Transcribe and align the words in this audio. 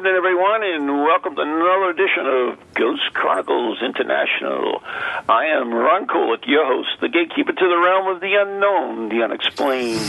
evening, 0.00 0.14
everyone, 0.16 0.62
and 0.62 0.88
welcome 1.04 1.36
to 1.36 1.42
another 1.42 1.90
edition 1.90 2.24
of 2.24 2.58
Ghost 2.72 3.12
Chronicles 3.12 3.82
International. 3.82 4.80
I 5.28 5.44
am 5.44 5.74
Ron 5.74 6.06
Kolek, 6.06 6.46
your 6.46 6.64
host, 6.64 6.88
the 7.02 7.10
gatekeeper 7.10 7.52
to 7.52 7.68
the 7.68 7.76
realm 7.76 8.08
of 8.08 8.22
the 8.22 8.32
unknown, 8.32 9.10
the 9.10 9.22
unexplained, 9.22 10.00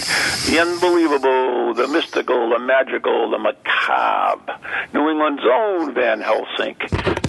the 0.48 0.60
unbelievable, 0.62 1.74
the 1.74 1.90
mystical, 1.90 2.52
the 2.52 2.60
magical, 2.60 3.32
the 3.32 3.38
macabre. 3.38 4.58
New 4.94 5.10
England's 5.10 5.44
own 5.44 5.94
Van 5.94 6.22
Helsing. 6.22 6.78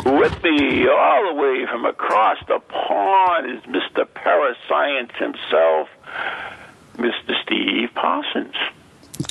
With 0.06 0.40
me, 0.44 0.86
all 0.86 1.34
the 1.34 1.42
way 1.42 1.66
from 1.66 1.84
across 1.84 2.38
the 2.46 2.60
pond, 2.60 3.50
is 3.50 3.62
Mr. 3.64 4.06
Parascience 4.14 5.10
himself, 5.18 5.88
Mr. 6.96 7.42
Steve 7.42 7.88
Parsons. 7.96 8.54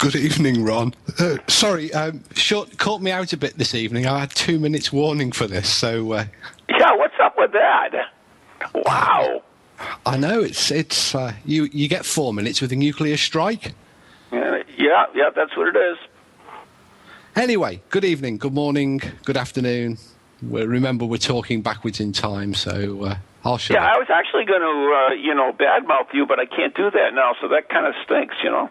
Good 0.01 0.15
evening, 0.15 0.63
Ron. 0.63 0.95
Uh, 1.19 1.37
sorry, 1.47 1.93
um, 1.93 2.23
short 2.33 2.75
caught 2.79 3.01
me 3.01 3.11
out 3.11 3.33
a 3.33 3.37
bit 3.37 3.57
this 3.59 3.75
evening. 3.75 4.07
I 4.07 4.19
had 4.21 4.31
two 4.31 4.57
minutes 4.59 4.91
warning 4.91 5.31
for 5.31 5.45
this, 5.45 5.69
so 5.69 6.13
uh, 6.13 6.25
Yeah, 6.69 6.93
what's 6.95 7.13
up 7.21 7.35
with 7.37 7.51
that? 7.51 8.09
Wow. 8.73 9.43
I 10.05 10.17
know 10.17 10.41
it's 10.41 10.71
it's 10.71 11.13
uh, 11.13 11.33
you 11.45 11.65
you 11.71 11.87
get 11.87 12.03
four 12.05 12.33
minutes 12.33 12.61
with 12.61 12.71
a 12.71 12.75
nuclear 12.75 13.15
strike. 13.15 13.73
Yeah, 14.31 14.63
yeah, 14.75 15.05
yeah, 15.13 15.29
that's 15.35 15.55
what 15.55 15.67
it 15.67 15.77
is. 15.77 15.97
Anyway, 17.35 17.81
good 17.89 18.03
evening, 18.03 18.37
good 18.39 18.53
morning, 18.53 19.01
good 19.23 19.37
afternoon. 19.37 19.97
we 20.41 20.63
remember, 20.63 21.05
we're 21.05 21.17
talking 21.17 21.61
backwards 21.61 21.99
in 21.99 22.11
time, 22.11 22.53
so 22.55 23.03
uh, 23.03 23.15
I'll 23.45 23.57
shut 23.59 23.75
Yeah, 23.75 23.85
up. 23.85 23.95
I 23.95 23.99
was 23.99 24.07
actually 24.09 24.45
going 24.45 24.61
to, 24.61 24.67
uh, 24.67 25.13
you 25.13 25.33
know, 25.35 25.53
badmouth 25.53 26.13
you, 26.13 26.25
but 26.25 26.39
I 26.39 26.45
can't 26.45 26.75
do 26.75 26.89
that 26.91 27.13
now, 27.13 27.33
so 27.39 27.47
that 27.49 27.69
kind 27.69 27.85
of 27.85 27.93
stinks, 28.03 28.35
you 28.43 28.49
know. 28.49 28.69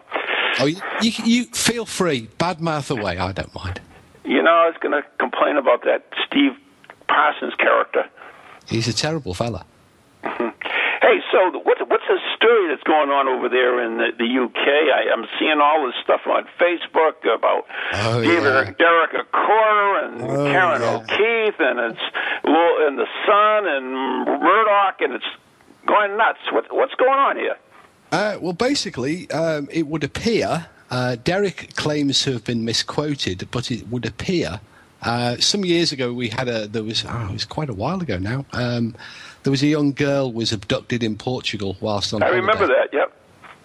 Oh, 0.59 0.65
you, 0.65 0.77
you, 1.01 1.11
you 1.25 1.45
feel 1.45 1.85
free, 1.85 2.27
bad 2.37 2.59
mouth 2.61 2.89
away. 2.91 3.17
I 3.17 3.31
don't 3.31 3.53
mind. 3.55 3.79
You 4.25 4.41
know, 4.43 4.51
I 4.51 4.67
was 4.67 4.75
going 4.81 4.91
to 5.01 5.07
complain 5.17 5.57
about 5.57 5.83
that 5.83 6.05
Steve 6.27 6.51
Parsons 7.07 7.53
character. 7.55 8.05
He's 8.67 8.87
a 8.87 8.93
terrible 8.93 9.33
fella. 9.33 9.65
Hey, 11.01 11.17
so 11.31 11.49
what's 11.65 11.81
what's 11.89 12.03
the 12.07 12.19
story 12.37 12.69
that's 12.69 12.83
going 12.83 13.09
on 13.09 13.27
over 13.27 13.49
there 13.49 13.83
in 13.83 13.97
the, 13.97 14.13
the 14.21 14.29
UK? 14.37 14.67
I, 14.93 15.09
I'm 15.11 15.25
seeing 15.39 15.57
all 15.59 15.83
this 15.87 15.95
stuff 16.03 16.21
on 16.27 16.45
Facebook 16.61 17.17
about 17.25 17.65
Oh, 17.93 18.21
yeah. 18.21 18.69
Derek 18.77 19.11
Acorah 19.11 20.05
and 20.05 20.21
Oh, 20.21 20.45
Ciarán 20.45 20.79
yeah. 20.79 21.01
O'Keeffe, 21.01 21.59
and 21.59 21.79
it's 21.91 22.05
and 22.45 22.99
the 22.99 23.07
Sun 23.25 23.65
and 23.67 23.85
Murdoch, 24.45 25.01
and 25.01 25.13
it's 25.13 25.25
going 25.87 26.15
nuts. 26.17 26.39
What 26.51 26.71
what's 26.71 26.93
going 26.95 27.17
on 27.17 27.35
here? 27.35 27.57
Uh, 28.11 28.37
well, 28.41 28.53
basically, 28.53 29.29
um, 29.31 29.69
it 29.71 29.87
would 29.87 30.03
appear 30.03 30.67
uh, 30.89 31.15
Derek 31.23 31.75
claims 31.75 32.21
to 32.23 32.33
have 32.33 32.43
been 32.43 32.65
misquoted, 32.65 33.47
but 33.51 33.71
it 33.71 33.87
would 33.87 34.05
appear 34.05 34.59
uh, 35.03 35.37
some 35.37 35.65
years 35.65 35.91
ago 35.91 36.13
we 36.13 36.29
had 36.29 36.47
a 36.47 36.67
there 36.67 36.83
was 36.83 37.03
oh, 37.07 37.27
it 37.29 37.33
was 37.33 37.45
quite 37.45 37.69
a 37.69 37.73
while 37.73 38.01
ago 38.01 38.17
now. 38.19 38.45
Um, 38.53 38.95
there 39.43 39.51
was 39.51 39.63
a 39.63 39.67
young 39.67 39.93
girl 39.93 40.31
was 40.31 40.51
abducted 40.51 41.01
in 41.01 41.17
Portugal 41.17 41.75
whilst 41.81 42.13
on 42.13 42.21
I 42.21 42.29
remember 42.29 42.67
that. 42.67 42.89
Yep. 42.93 43.11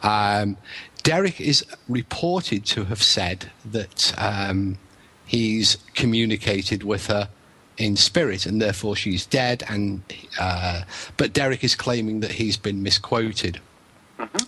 Um, 0.02 0.56
Derek 1.02 1.40
is 1.40 1.64
reported 1.88 2.64
to 2.66 2.84
have 2.84 3.02
said 3.02 3.50
that 3.64 4.14
um, 4.18 4.78
he's 5.26 5.76
communicated 5.94 6.82
with 6.82 7.08
her 7.08 7.28
in 7.76 7.96
spirit, 7.96 8.46
and 8.46 8.62
therefore 8.62 8.96
she's 8.96 9.26
dead. 9.26 9.62
And 9.68 10.02
uh, 10.40 10.82
but 11.16 11.32
Derek 11.34 11.62
is 11.62 11.74
claiming 11.74 12.20
that 12.20 12.32
he's 12.32 12.56
been 12.56 12.82
misquoted. 12.82 13.60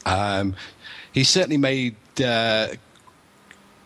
Um, 0.05 0.55
he's 1.13 1.29
certainly 1.29 1.57
made 1.57 1.97
uh, 2.25 2.69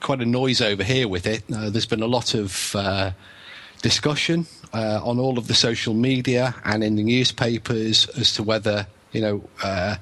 quite 0.01 0.21
a 0.21 0.27
noise 0.27 0.61
over 0.61 0.85
here 0.85 1.09
with 1.09 1.27
it. 1.27 1.43
Uh, 1.55 1.71
there's 1.71 1.87
been 1.87 2.03
a 2.03 2.07
lot 2.07 2.35
of 2.35 2.75
uh, 2.75 3.11
discussion 3.83 4.47
uh, 4.73 5.01
on 5.03 5.19
all 5.19 5.39
of 5.39 5.49
the 5.49 5.55
social 5.55 5.95
media 5.95 6.55
and 6.65 6.83
in 6.83 6.97
the 6.97 7.03
newspapers 7.03 8.09
as 8.19 8.33
to 8.35 8.43
whether 8.43 8.87
you 9.13 9.21
know. 9.21 9.49
Uh, 9.63 9.97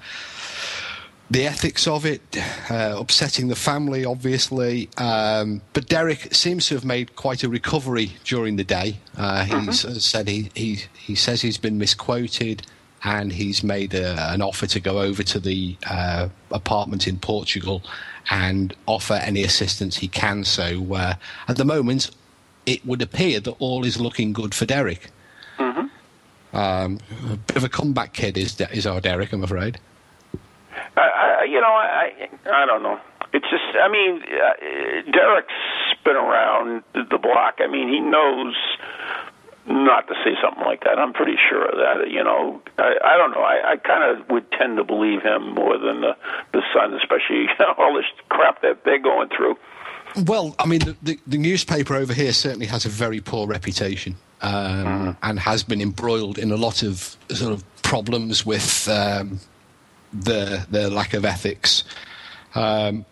the 1.31 1.47
ethics 1.47 1.87
of 1.87 2.05
it, 2.05 2.21
uh, 2.69 2.97
upsetting 2.99 3.47
the 3.47 3.55
family, 3.55 4.05
obviously. 4.05 4.89
Um, 4.97 5.63
but 5.73 5.87
Derek 5.87 6.35
seems 6.35 6.67
to 6.67 6.75
have 6.75 6.85
made 6.85 7.15
quite 7.15 7.45
a 7.45 7.49
recovery 7.49 8.17
during 8.25 8.57
the 8.57 8.65
day. 8.65 8.97
Uh, 9.17 9.45
he's 9.45 9.85
as 9.85 9.97
I 9.97 10.01
said 10.01 10.29
he, 10.29 10.51
he 10.55 10.83
he 10.99 11.15
says 11.15 11.41
he's 11.43 11.59
been 11.59 11.79
misquoted, 11.79 12.67
and 13.03 13.33
he's 13.33 13.63
made 13.63 13.95
a, 13.95 14.33
an 14.33 14.43
offer 14.43 14.67
to 14.67 14.81
go 14.81 15.01
over 15.01 15.23
to 15.23 15.41
the 15.41 15.77
uh, 15.89 16.29
apartment 16.51 17.07
in 17.09 17.19
Portugal 17.19 17.83
and 18.31 18.75
offer 18.87 19.15
any 19.15 19.43
assistance 19.43 19.99
he 19.99 20.09
can. 20.09 20.45
So 20.45 20.95
uh, 20.95 21.15
at 21.49 21.57
the 21.57 21.65
moment, 21.65 22.11
it 22.67 22.85
would 22.85 23.03
appear 23.03 23.41
that 23.41 23.53
all 23.59 23.85
is 23.85 23.99
looking 23.99 24.33
good 24.33 24.55
for 24.55 24.67
Derek. 24.67 25.11
Um, 26.53 26.99
a 27.31 27.37
bit 27.37 27.57
of 27.57 27.65
a 27.65 27.69
comeback 27.69 28.13
kid 28.13 28.37
is 28.37 28.61
is 28.73 28.87
our 28.87 29.01
Derek, 29.01 29.33
I'm 29.33 29.45
afraid. 29.45 29.79
I, 30.97 31.01
I, 31.01 31.45
you 31.45 31.61
know, 31.61 31.69
I, 31.69 32.29
I 32.53 32.67
don't 32.67 32.83
know. 32.83 32.99
It's 33.33 33.47
just, 33.49 33.63
I 33.81 33.89
mean, 33.89 34.23
uh, 34.23 35.13
Derek's 35.13 35.53
been 36.05 36.17
around 36.17 36.83
the 36.95 37.05
the 37.09 37.19
block. 37.19 37.59
I 37.61 37.69
mean, 37.69 37.89
he 37.89 38.01
knows 38.01 38.57
not 39.71 40.09
to 40.09 40.15
say 40.25 40.35
something 40.43 40.65
like 40.65 40.85
that. 40.85 40.99
I'm 40.99 41.13
pretty 41.13 41.37
sure 41.49 41.65
of 41.65 41.79
that. 41.79 42.11
You 42.11 42.25
know, 42.25 42.61
I, 42.79 42.95
I 43.05 43.17
don't 43.17 43.31
know. 43.31 43.43
I, 43.43 43.73
I 43.73 43.77
kind 43.77 44.05
of 44.05 44.29
would 44.29 44.51
tend 44.53 44.77
to 44.77 44.85
believe 44.85 45.23
him 45.23 45.55
more 45.55 45.79
than 45.79 46.01
the 46.01 46.17
the 46.53 46.63
Sun, 46.75 46.95
especially 46.95 47.47
all 47.79 47.95
this 47.95 48.05
crap 48.29 48.63
that 48.63 48.85
they're 48.85 48.99
going 48.99 49.29
through. 49.29 49.57
Well, 50.27 50.57
I 50.59 50.67
mean, 50.67 50.81
the, 50.81 50.97
the, 51.03 51.19
the 51.27 51.39
newspaper 51.39 51.95
over 51.95 52.13
here 52.13 52.33
certainly 52.33 52.67
has 52.67 52.85
a 52.85 52.89
very 52.89 53.21
poor 53.21 53.47
reputation 53.47 54.17
um, 54.41 55.17
and 55.23 55.39
has 55.39 55.63
been 55.63 55.81
embroiled 55.81 56.37
in 56.37 56.51
a 56.51 56.57
lot 56.57 56.83
of 56.83 57.17
sort 57.29 57.53
of 57.53 57.83
problems 57.83 58.45
with 58.45 58.89
um, 58.89 59.39
the 60.13 60.67
the 60.71 60.91
lack 60.91 61.15
of 61.15 61.25
ethics. 61.25 61.85
Um, 62.55 63.05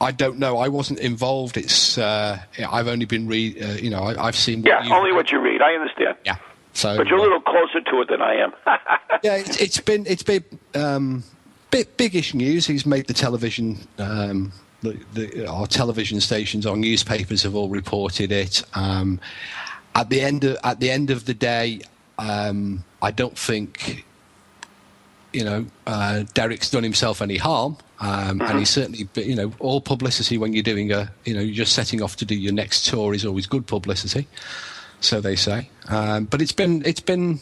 I 0.00 0.12
don't 0.12 0.38
know. 0.38 0.58
I 0.58 0.68
wasn't 0.68 1.00
involved. 1.00 1.56
It's 1.56 1.96
uh, 1.96 2.38
I've 2.58 2.88
only 2.88 3.06
been 3.06 3.26
read. 3.26 3.62
Uh, 3.62 3.66
you 3.72 3.90
know, 3.90 4.02
I, 4.02 4.26
I've 4.26 4.36
seen. 4.36 4.62
Yeah, 4.62 4.86
only 4.92 5.12
what 5.12 5.30
you 5.30 5.40
read. 5.40 5.62
I 5.62 5.74
understand. 5.74 6.16
Yeah. 6.24 6.36
So. 6.74 6.96
But 6.96 7.06
you're 7.06 7.18
a 7.18 7.22
little 7.22 7.40
closer 7.40 7.80
to 7.80 8.00
it 8.02 8.08
than 8.08 8.20
I 8.20 8.34
am. 8.34 8.52
yeah, 9.22 9.36
it's, 9.36 9.60
it's 9.60 9.80
been 9.80 10.06
it's 10.06 10.22
been 10.22 10.44
um, 10.74 11.24
bit 11.70 11.96
biggish 11.96 12.34
news. 12.34 12.66
He's 12.66 12.84
made 12.84 13.06
the 13.06 13.14
television. 13.14 13.78
Um, 13.98 14.52
the, 14.82 14.98
the, 15.14 15.46
our 15.46 15.66
television 15.66 16.20
stations, 16.20 16.66
our 16.66 16.76
newspapers 16.76 17.42
have 17.42 17.54
all 17.54 17.70
reported 17.70 18.30
it. 18.30 18.62
Um, 18.74 19.20
at 19.94 20.10
the 20.10 20.20
end 20.20 20.44
of 20.44 20.58
at 20.62 20.80
the 20.80 20.90
end 20.90 21.10
of 21.10 21.24
the 21.24 21.32
day, 21.32 21.80
um, 22.18 22.84
I 23.00 23.10
don't 23.10 23.38
think 23.38 24.04
you 25.36 25.44
know 25.44 25.66
uh, 25.86 26.24
Derek's 26.32 26.70
done 26.70 26.82
himself 26.82 27.20
any 27.20 27.36
harm, 27.36 27.76
um, 28.00 28.40
and 28.40 28.58
he's 28.58 28.70
certainly 28.70 29.06
you 29.14 29.36
know 29.36 29.52
all 29.58 29.82
publicity 29.82 30.38
when 30.38 30.54
you're 30.54 30.62
doing 30.62 30.90
a 30.90 31.12
you 31.26 31.34
know 31.34 31.40
you're 31.40 31.54
just 31.54 31.74
setting 31.74 32.02
off 32.02 32.16
to 32.16 32.24
do 32.24 32.34
your 32.34 32.54
next 32.54 32.86
tour 32.86 33.12
is 33.12 33.24
always 33.26 33.46
good 33.46 33.66
publicity, 33.66 34.26
so 35.00 35.20
they 35.20 35.36
say. 35.36 35.68
Um, 35.88 36.24
but 36.24 36.40
it's 36.40 36.52
been 36.52 36.82
it's 36.86 37.00
been 37.00 37.40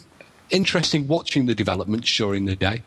interesting 0.49 1.07
watching 1.07 1.45
the 1.45 1.55
developments 1.55 2.13
during 2.15 2.45
the 2.45 2.55
day. 2.55 2.83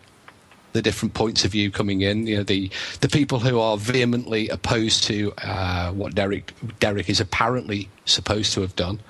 the 0.75 0.83
different 0.83 1.15
points 1.15 1.45
of 1.47 1.53
view 1.53 1.71
coming 1.71 2.03
in. 2.03 2.27
You 2.27 2.37
know, 2.37 2.43
the 2.43 2.71
the 3.01 3.09
people 3.09 3.39
who 3.39 3.59
are 3.59 3.79
vehemently 3.79 4.51
opposed 4.51 5.05
to 5.05 5.33
uh, 5.39 5.91
what 5.93 6.15
Derek 6.15 6.53
Derek 6.81 7.09
is 7.09 7.21
apparently 7.21 7.89
supposed 8.05 8.53
to 8.53 8.61
have 8.61 8.77
done, 8.77 9.01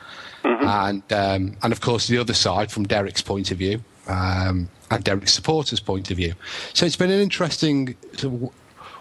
mm-hmm. 0.44 0.64
and 0.64 1.12
um, 1.12 1.56
and 1.62 1.72
of 1.72 1.80
course 1.80 2.06
the 2.06 2.18
other 2.18 2.34
side 2.34 2.70
from 2.70 2.86
Derek's 2.86 3.22
point 3.22 3.50
of 3.50 3.58
view. 3.58 3.80
Um, 4.08 4.69
and 4.90 5.05
Derek's 5.05 5.34
supporters' 5.34 5.81
point 5.81 6.10
of 6.10 6.16
view. 6.16 6.34
So 6.72 6.87
it's 6.87 6.96
been 6.96 7.10
an 7.10 7.20
interesting 7.20 7.96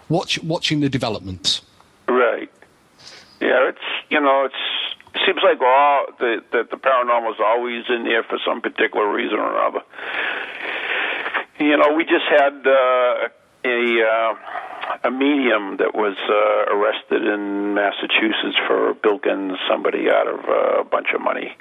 watch 0.08 0.42
watching 0.42 0.80
the 0.80 0.88
developments. 0.88 1.62
Right. 2.06 2.50
Yeah, 3.40 3.68
it's 3.68 3.78
you 4.10 4.20
know 4.20 4.44
it's 4.44 4.54
it 5.14 5.20
seems 5.26 5.40
like 5.42 5.60
all 5.60 6.06
the, 6.18 6.42
that 6.52 6.70
the 6.70 6.76
paranormal 6.76 7.30
is 7.30 7.40
always 7.40 7.84
in 7.88 8.04
there 8.04 8.22
for 8.22 8.38
some 8.46 8.60
particular 8.60 9.10
reason 9.10 9.38
or 9.38 9.50
another. 9.50 9.84
You 11.58 11.76
know, 11.76 11.94
we 11.96 12.04
just 12.04 12.26
had 12.28 12.66
uh, 12.66 13.28
a 13.64 14.02
uh, 14.02 14.34
a 15.04 15.10
medium 15.10 15.76
that 15.78 15.94
was 15.94 16.16
uh, 16.28 16.74
arrested 16.74 17.26
in 17.26 17.74
Massachusetts 17.74 18.56
for 18.66 18.94
bilking 18.94 19.56
somebody 19.68 20.08
out 20.10 20.26
of 20.26 20.40
uh, 20.48 20.80
a 20.80 20.84
bunch 20.84 21.08
of 21.14 21.20
money. 21.20 21.56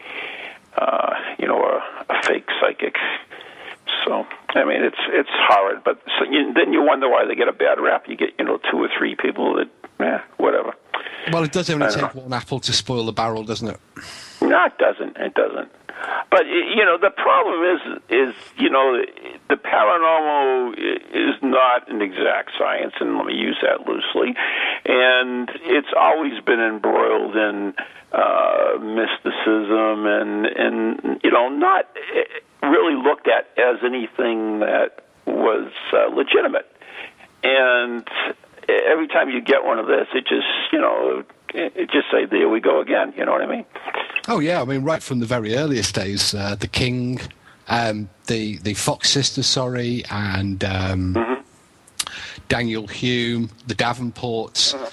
Uh, 0.77 1.13
you 1.39 1.47
know, 1.47 1.63
a, 1.63 2.13
a 2.13 2.21
fake 2.23 2.47
psychic. 2.61 2.95
So, 4.05 4.25
I 4.49 4.63
mean, 4.63 4.83
it's 4.83 4.97
it's 5.09 5.29
horrid. 5.31 5.83
But 5.83 6.01
so 6.17 6.25
you, 6.29 6.53
then 6.53 6.73
you 6.73 6.83
wonder 6.83 7.09
why 7.09 7.25
they 7.25 7.35
get 7.35 7.47
a 7.47 7.53
bad 7.53 7.79
rap. 7.79 8.05
You 8.07 8.15
get 8.15 8.29
you 8.37 8.45
know 8.45 8.59
two 8.69 8.77
or 8.77 8.89
three 8.97 9.15
people 9.15 9.55
that, 9.55 9.69
yeah, 9.99 10.21
whatever. 10.37 10.73
Well, 11.31 11.43
it 11.43 11.51
does 11.51 11.69
only 11.69 11.87
take 11.87 12.15
know. 12.15 12.21
one 12.21 12.33
apple 12.33 12.59
to 12.61 12.73
spoil 12.73 13.05
the 13.05 13.11
barrel, 13.11 13.43
doesn't 13.43 13.67
it? 13.67 13.79
No, 14.41 14.65
it 14.65 14.77
doesn't. 14.77 15.17
It 15.17 15.33
doesn't. 15.33 15.71
But 16.29 16.45
you 16.45 16.85
know, 16.85 16.97
the 16.97 17.09
problem 17.09 17.63
is, 17.63 18.01
is 18.09 18.35
you 18.57 18.69
know, 18.69 19.01
the 19.49 19.55
paranormal 19.55 20.77
is 20.77 21.41
not 21.41 21.89
an 21.89 22.01
exact 22.01 22.51
science, 22.57 22.93
and 22.99 23.17
let 23.17 23.25
me 23.25 23.33
use 23.33 23.57
that 23.61 23.87
loosely. 23.87 24.35
And 24.85 25.49
it's 25.63 25.91
always 25.97 26.39
been 26.43 26.59
embroiled 26.59 27.35
in 27.35 27.73
uh, 28.11 28.77
mysticism, 28.79 30.05
and 30.05 30.45
and 30.45 31.21
you 31.23 31.31
know, 31.31 31.49
not 31.49 31.87
really 32.61 33.01
looked 33.01 33.27
at 33.27 33.49
as 33.57 33.77
anything 33.83 34.59
that 34.59 35.03
was 35.25 35.71
uh, 35.93 36.07
legitimate. 36.13 36.71
And 37.43 38.07
every 38.69 39.07
time 39.07 39.29
you 39.29 39.41
get 39.41 39.63
one 39.63 39.79
of 39.79 39.87
this, 39.87 40.07
it 40.13 40.27
just 40.27 40.47
you 40.71 40.79
know 40.79 41.23
it 41.53 41.89
just 41.91 42.09
say 42.11 42.25
there 42.25 42.49
we 42.49 42.59
go 42.59 42.81
again. 42.81 43.13
You 43.17 43.25
know 43.25 43.31
what 43.31 43.41
I 43.41 43.47
mean? 43.47 43.65
Oh 44.27 44.39
yeah, 44.39 44.61
I 44.61 44.65
mean 44.65 44.83
right 44.83 45.01
from 45.01 45.19
the 45.19 45.25
very 45.25 45.55
earliest 45.55 45.95
days, 45.95 46.33
uh, 46.33 46.55
the 46.55 46.67
King, 46.67 47.19
um, 47.67 48.09
the 48.27 48.57
the 48.57 48.73
Fox 48.73 49.09
sisters, 49.09 49.47
sorry, 49.47 50.03
and 50.09 50.63
um, 50.63 51.13
mm-hmm. 51.13 51.41
Daniel 52.47 52.87
Home, 52.87 53.49
the 53.67 53.75
Davenports. 53.75 54.73
Mm-hmm. 54.73 54.85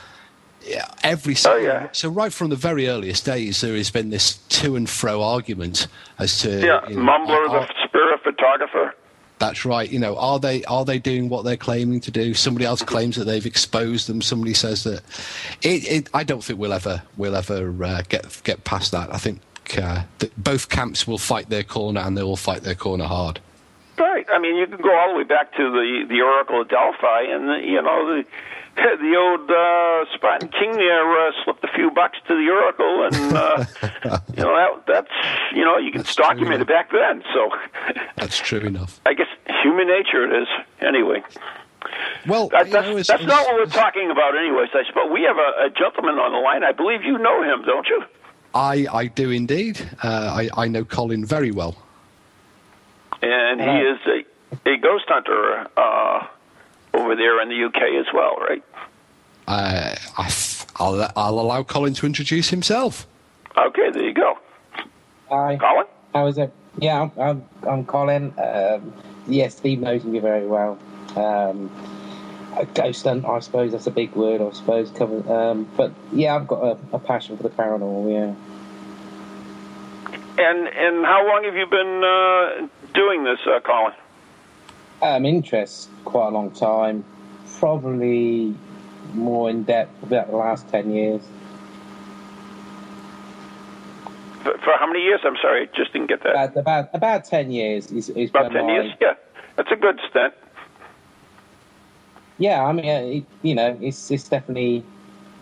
Yeah, 0.67 0.89
every 1.03 1.37
oh, 1.45 1.57
yeah. 1.57 1.89
so 1.93 2.09
right 2.09 2.33
from 2.33 2.49
the 2.49 2.57
very 2.57 2.89
earliest 2.89 3.27
days, 3.27 3.61
there 3.61 3.77
has 3.77 3.91
been 3.91 4.09
this 4.09 4.39
to 4.49 4.77
and 4.77 4.89
fro 4.89 5.23
argument 5.23 5.89
as 6.19 6.39
to 6.41 6.65
yeah, 6.65 6.89
you 6.89 6.97
know, 6.97 7.03
Mumler, 7.03 7.51
are, 7.51 7.67
the 7.67 7.75
spirit 7.87 8.21
photographer. 8.23 8.95
That's 9.39 9.65
right. 9.65 9.91
You 9.91 9.99
know, 9.99 10.17
are 10.17 10.39
they 10.39 10.65
are 10.65 10.85
they 10.85 10.99
doing 10.99 11.29
what 11.29 11.45
they're 11.45 11.57
claiming 11.57 12.01
to 12.01 12.11
do? 12.11 12.35
Somebody 12.35 12.65
else 12.65 12.83
claims 12.83 13.17
that 13.17 13.25
they've 13.25 13.45
exposed 13.45 14.09
them. 14.09 14.23
Somebody 14.23 14.55
says 14.55 14.85
that. 14.85 15.03
It, 15.63 15.91
it 15.91 16.11
I 16.15 16.23
don't 16.23 16.43
think 16.43 16.59
we'll 16.59 16.73
ever 16.73 17.03
we'll 17.17 17.37
ever 17.37 17.85
uh, 17.85 18.03
get 18.09 18.41
get 18.45 18.65
past 18.65 18.93
that. 18.93 19.13
I 19.13 19.19
think 19.19 19.41
uh, 19.77 20.05
that 20.19 20.37
both 20.43 20.69
camps 20.69 21.07
will 21.07 21.19
fight 21.19 21.49
their 21.49 21.65
corner 21.65 22.01
and 22.01 22.17
they 22.17 22.23
will 22.23 22.37
fight 22.37 22.63
their 22.63 22.75
corner 22.75 23.05
hard. 23.05 23.41
Right. 23.99 24.27
I 24.33 24.39
mean, 24.39 24.57
you 24.57 24.67
can 24.67 24.81
go 24.81 24.97
all 24.97 25.13
the 25.13 25.19
way 25.19 25.25
back 25.25 25.53
to 25.57 25.71
the 25.71 26.07
the 26.09 26.21
Oracle 26.21 26.63
of 26.63 26.69
Delphi, 26.69 27.23
and 27.29 27.49
the, 27.49 27.61
you 27.65 27.83
know 27.83 28.07
the 28.07 28.25
the 29.01 29.17
old 29.17 29.51
uh, 29.51 30.05
Spartan 30.15 30.49
king 30.49 30.73
there 30.73 31.29
uh, 31.29 31.33
slipped 31.45 31.63
a 31.65 31.69
few 31.75 31.91
bucks 31.91 32.19
to 32.27 32.35
the 32.35 32.51
oracle, 32.51 33.05
and 33.07 33.37
uh, 33.37 33.65
you 34.37 34.43
know 34.43 34.55
that, 34.57 34.87
that's 34.87 35.55
you 35.55 35.65
know 35.65 35.79
you 35.79 35.93
can 35.93 36.03
that's 36.03 36.17
document 36.17 36.61
it 36.61 36.69
back 36.69 36.91
then. 36.91 37.23
So 37.33 37.51
that's 38.17 38.39
true 38.39 38.61
enough. 38.61 39.01
I 39.07 39.15
guess 39.15 39.29
human 39.63 39.87
nature 39.87 40.25
it 40.25 40.43
is 40.43 40.49
anyway. 40.81 41.23
Well, 42.27 42.49
that, 42.49 42.71
that's, 42.71 42.89
know, 42.89 42.97
that's 42.97 43.25
not 43.25 43.47
what 43.47 43.57
we're 43.57 43.67
talking 43.67 44.11
about, 44.11 44.37
anyways. 44.37 44.71
I 44.73 44.83
suppose 44.89 45.11
we 45.13 45.23
have 45.23 45.37
a, 45.37 45.67
a, 45.67 45.71
gentleman 45.71 46.15
on 46.15 46.33
the 46.33 46.39
line. 46.39 46.65
I 46.65 46.73
believe 46.73 47.05
you 47.05 47.19
know 47.19 47.43
him, 47.43 47.63
don't 47.65 47.87
you? 47.87 48.03
I 48.55 48.87
I 48.93 49.07
do 49.07 49.31
indeed. 49.31 49.81
Uh, 50.03 50.49
I 50.57 50.65
I 50.65 50.69
know 50.69 50.85
Colin 50.85 51.25
very 51.25 51.53
well, 51.53 51.77
and 53.23 53.61
he 53.61 53.67
is 53.67 53.99
a 54.07 54.71
a 54.71 54.77
ghost 54.79 55.05
hunter. 55.07 55.69
Over 56.95 57.17
there 57.17 57.43
in 57.43 57.49
the 57.49 57.65
UK 57.65 57.83
as 58.01 58.07
well, 58.15 58.37
right? 58.37 58.63
Uh, 59.47 59.95
I, 60.17 60.31
will 60.81 61.09
I'll 61.17 61.41
allow 61.41 61.63
Colin 61.63 61.95
to 61.95 62.07
introduce 62.07 62.51
himself. 62.51 63.07
Okay, 63.57 63.91
there 63.91 64.05
you 64.05 64.15
go. 64.15 64.39
Hi. 65.29 65.57
Colin? 65.57 65.87
How 66.15 66.27
is 66.27 66.39
it? 66.39 66.53
Yeah, 66.79 67.03
I'm, 67.03 67.13
I'm, 67.21 67.45
I'm 67.69 67.85
Colin. 67.85 68.33
Um, 68.39 68.93
yeah, 69.27 69.49
Steve 69.49 69.81
knows 69.81 70.05
me 70.05 70.19
very 70.19 70.47
well. 70.47 70.79
Um, 71.17 71.71
a 72.57 72.67
ghost 72.67 73.05
hunt, 73.05 73.25
I 73.25 73.41
suppose 73.41 73.73
that's 73.73 73.87
a 73.87 73.91
big 73.91 74.15
word, 74.15 74.41
I 74.41 74.51
suppose. 74.53 74.91
Cover, 74.91 75.33
um, 75.33 75.69
but 75.77 75.93
yeah, 76.13 76.37
I've 76.37 76.47
got 76.47 76.63
a, 76.63 76.79
a, 76.97 76.99
passion 76.99 77.37
for 77.37 77.43
the 77.43 77.51
paranormal. 77.51 78.13
Yeah. 78.13 78.35
And 80.37 80.69
and 80.69 81.05
how 81.05 81.27
long 81.27 81.45
have 81.45 81.55
you 81.57 81.67
been 81.67 82.05
uh, 82.05 82.69
doing 82.93 83.25
this, 83.25 83.39
uh, 83.47 83.61
Colin? 83.61 83.95
Um, 85.05 85.27
interest 85.27 85.91
quite 86.07 86.29
a 86.29 86.31
long 86.31 86.51
time, 86.51 87.05
probably 87.59 88.55
more 89.13 89.51
in 89.51 89.63
depth 89.65 90.03
about 90.03 90.31
the 90.31 90.37
last 90.39 90.67
ten 90.71 90.91
years. 90.91 91.21
For, 94.43 94.57
for 94.57 94.73
how 94.81 94.87
many 94.87 95.01
years? 95.01 95.21
I'm 95.23 95.37
sorry, 95.43 95.69
just 95.77 95.93
didn't 95.93 96.09
get 96.09 96.23
that. 96.23 96.31
About 96.31 96.57
about, 96.57 96.89
about 96.95 97.25
ten 97.27 97.51
years. 97.51 97.93
Is, 97.93 98.09
is 98.09 98.31
about 98.31 98.53
ten 98.53 98.67
years? 98.67 98.93
Yeah, 98.99 99.13
that's 99.57 99.71
a 99.71 99.77
good 99.77 100.01
stint. 100.09 100.33
Yeah, 102.39 102.65
I 102.65 102.73
mean, 102.73 102.87
it, 102.87 103.25
you 103.43 103.55
know, 103.55 103.77
it's 103.83 104.11
it's 104.11 104.27
definitely 104.27 104.83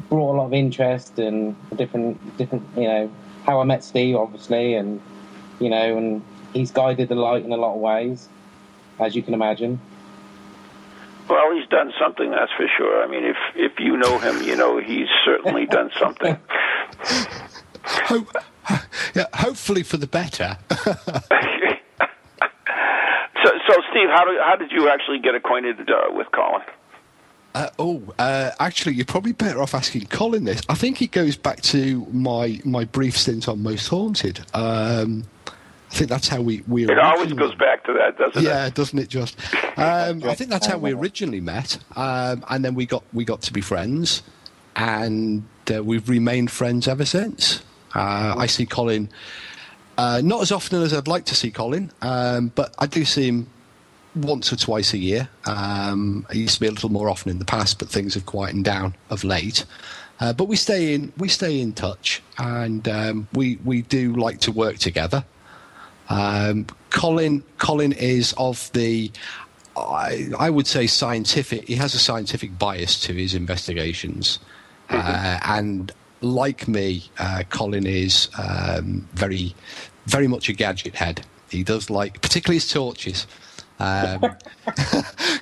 brought 0.08 0.34
a 0.34 0.36
lot 0.38 0.46
of 0.46 0.54
interest 0.54 1.20
and 1.20 1.54
different 1.76 2.36
different 2.36 2.64
you 2.76 2.88
know 2.88 3.12
how 3.46 3.60
I 3.60 3.64
met 3.64 3.84
Steve, 3.84 4.16
obviously, 4.16 4.74
and 4.74 5.00
you 5.60 5.70
know, 5.70 5.96
and 5.96 6.20
he's 6.52 6.72
guided 6.72 7.10
the 7.10 7.14
light 7.14 7.44
in 7.44 7.52
a 7.52 7.56
lot 7.56 7.76
of 7.76 7.80
ways 7.80 8.28
as 9.02 9.14
you 9.14 9.22
can 9.22 9.34
imagine. 9.34 9.80
Well, 11.28 11.54
he's 11.54 11.68
done 11.68 11.92
something, 12.00 12.30
that's 12.30 12.52
for 12.52 12.66
sure. 12.76 13.02
I 13.02 13.06
mean, 13.06 13.24
if 13.24 13.36
if 13.54 13.78
you 13.78 13.96
know 13.96 14.18
him, 14.18 14.42
you 14.42 14.56
know 14.56 14.78
he's 14.78 15.08
certainly 15.24 15.66
done 15.66 15.90
something. 15.98 16.36
Hope, 17.84 18.28
yeah, 19.14 19.26
hopefully 19.34 19.82
for 19.82 19.96
the 19.96 20.06
better. 20.06 20.56
so, 20.70 20.76
so 23.68 23.74
Steve, 23.90 24.08
how 24.08 24.24
did 24.24 24.40
how 24.40 24.56
did 24.56 24.70
you 24.70 24.88
actually 24.88 25.18
get 25.18 25.34
acquainted 25.34 25.90
uh, 25.90 26.12
with 26.12 26.28
Colin? 26.32 26.62
Uh, 27.54 27.68
oh, 27.78 28.02
uh, 28.18 28.50
actually, 28.60 28.94
you're 28.94 29.04
probably 29.04 29.32
better 29.32 29.60
off 29.60 29.74
asking 29.74 30.06
Colin 30.06 30.44
this. 30.44 30.62
I 30.68 30.74
think 30.74 31.02
it 31.02 31.10
goes 31.10 31.36
back 31.36 31.60
to 31.62 32.06
my 32.12 32.60
my 32.64 32.84
brief 32.84 33.18
stint 33.18 33.48
on 33.48 33.62
Most 33.62 33.88
Haunted. 33.88 34.40
Um, 34.54 35.24
I 35.92 35.94
think 35.94 36.10
that's 36.10 36.28
how 36.28 36.40
we 36.40 36.62
we. 36.66 36.84
It 36.84 36.98
always 36.98 37.32
goes 37.34 37.54
back 37.54 37.84
to 37.84 37.92
that, 37.92 38.16
doesn't 38.16 38.42
yeah, 38.42 38.50
it? 38.50 38.54
Yeah, 38.64 38.70
doesn't 38.70 38.98
it? 38.98 39.08
Just. 39.08 39.36
Um, 39.74 40.22
I 40.24 40.34
think 40.34 40.50
that's 40.50 40.66
how 40.66 40.76
we 40.76 40.92
originally 40.92 41.40
met, 41.40 41.78
um, 41.96 42.44
and 42.50 42.62
then 42.62 42.74
we 42.74 42.84
got 42.84 43.02
we 43.14 43.24
got 43.24 43.40
to 43.42 43.52
be 43.54 43.62
friends, 43.62 44.22
and 44.76 45.44
uh, 45.74 45.82
we've 45.82 46.08
remained 46.10 46.50
friends 46.50 46.86
ever 46.86 47.06
since. 47.06 47.62
Uh, 47.94 48.34
I 48.36 48.46
see 48.46 48.66
Colin 48.66 49.08
uh, 49.98 50.20
not 50.24 50.42
as 50.42 50.52
often 50.52 50.82
as 50.82 50.92
I'd 50.92 51.08
like 51.08 51.26
to 51.26 51.34
see 51.34 51.50
Colin, 51.50 51.92
um, 52.00 52.48
but 52.54 52.74
I 52.78 52.86
do 52.86 53.04
see 53.04 53.28
him 53.28 53.48
once 54.14 54.52
or 54.52 54.56
twice 54.56 54.92
a 54.94 54.98
year. 54.98 55.28
Um, 55.46 56.26
I 56.30 56.34
used 56.34 56.54
to 56.54 56.60
be 56.60 56.66
a 56.66 56.70
little 56.70 56.90
more 56.90 57.10
often 57.10 57.30
in 57.30 57.38
the 57.38 57.44
past, 57.44 57.78
but 57.78 57.88
things 57.88 58.14
have 58.14 58.26
quietened 58.26 58.64
down 58.64 58.94
of 59.10 59.24
late. 59.24 59.64
Uh, 60.20 60.32
but 60.32 60.44
we 60.44 60.56
stay 60.56 60.94
in 60.94 61.12
we 61.18 61.28
stay 61.28 61.60
in 61.60 61.72
touch, 61.72 62.22
and 62.38 62.86
um, 62.88 63.28
we 63.32 63.58
we 63.64 63.82
do 63.82 64.14
like 64.14 64.40
to 64.40 64.52
work 64.52 64.78
together. 64.78 65.24
Um, 66.12 66.66
Colin 66.90 67.42
Colin 67.58 67.92
is 67.92 68.34
of 68.36 68.70
the 68.72 69.10
I, 69.76 70.28
I, 70.38 70.50
would 70.50 70.66
say 70.66 70.86
scientific. 70.86 71.66
He 71.66 71.76
has 71.76 71.94
a 71.94 71.98
scientific 71.98 72.58
bias 72.58 73.00
to 73.02 73.14
his 73.14 73.34
investigations, 73.34 74.38
mm-hmm. 74.88 75.00
uh, 75.00 75.40
and 75.56 75.90
like 76.20 76.68
me, 76.68 77.04
uh, 77.18 77.44
Colin 77.48 77.86
is 77.86 78.28
um, 78.38 79.08
very 79.14 79.54
very 80.06 80.28
much 80.28 80.48
a 80.48 80.52
gadget 80.52 80.94
head. 80.94 81.24
He 81.50 81.62
does 81.62 81.90
like, 81.90 82.20
particularly 82.22 82.56
his 82.56 82.70
torches. 82.70 83.26
Um, 83.78 84.22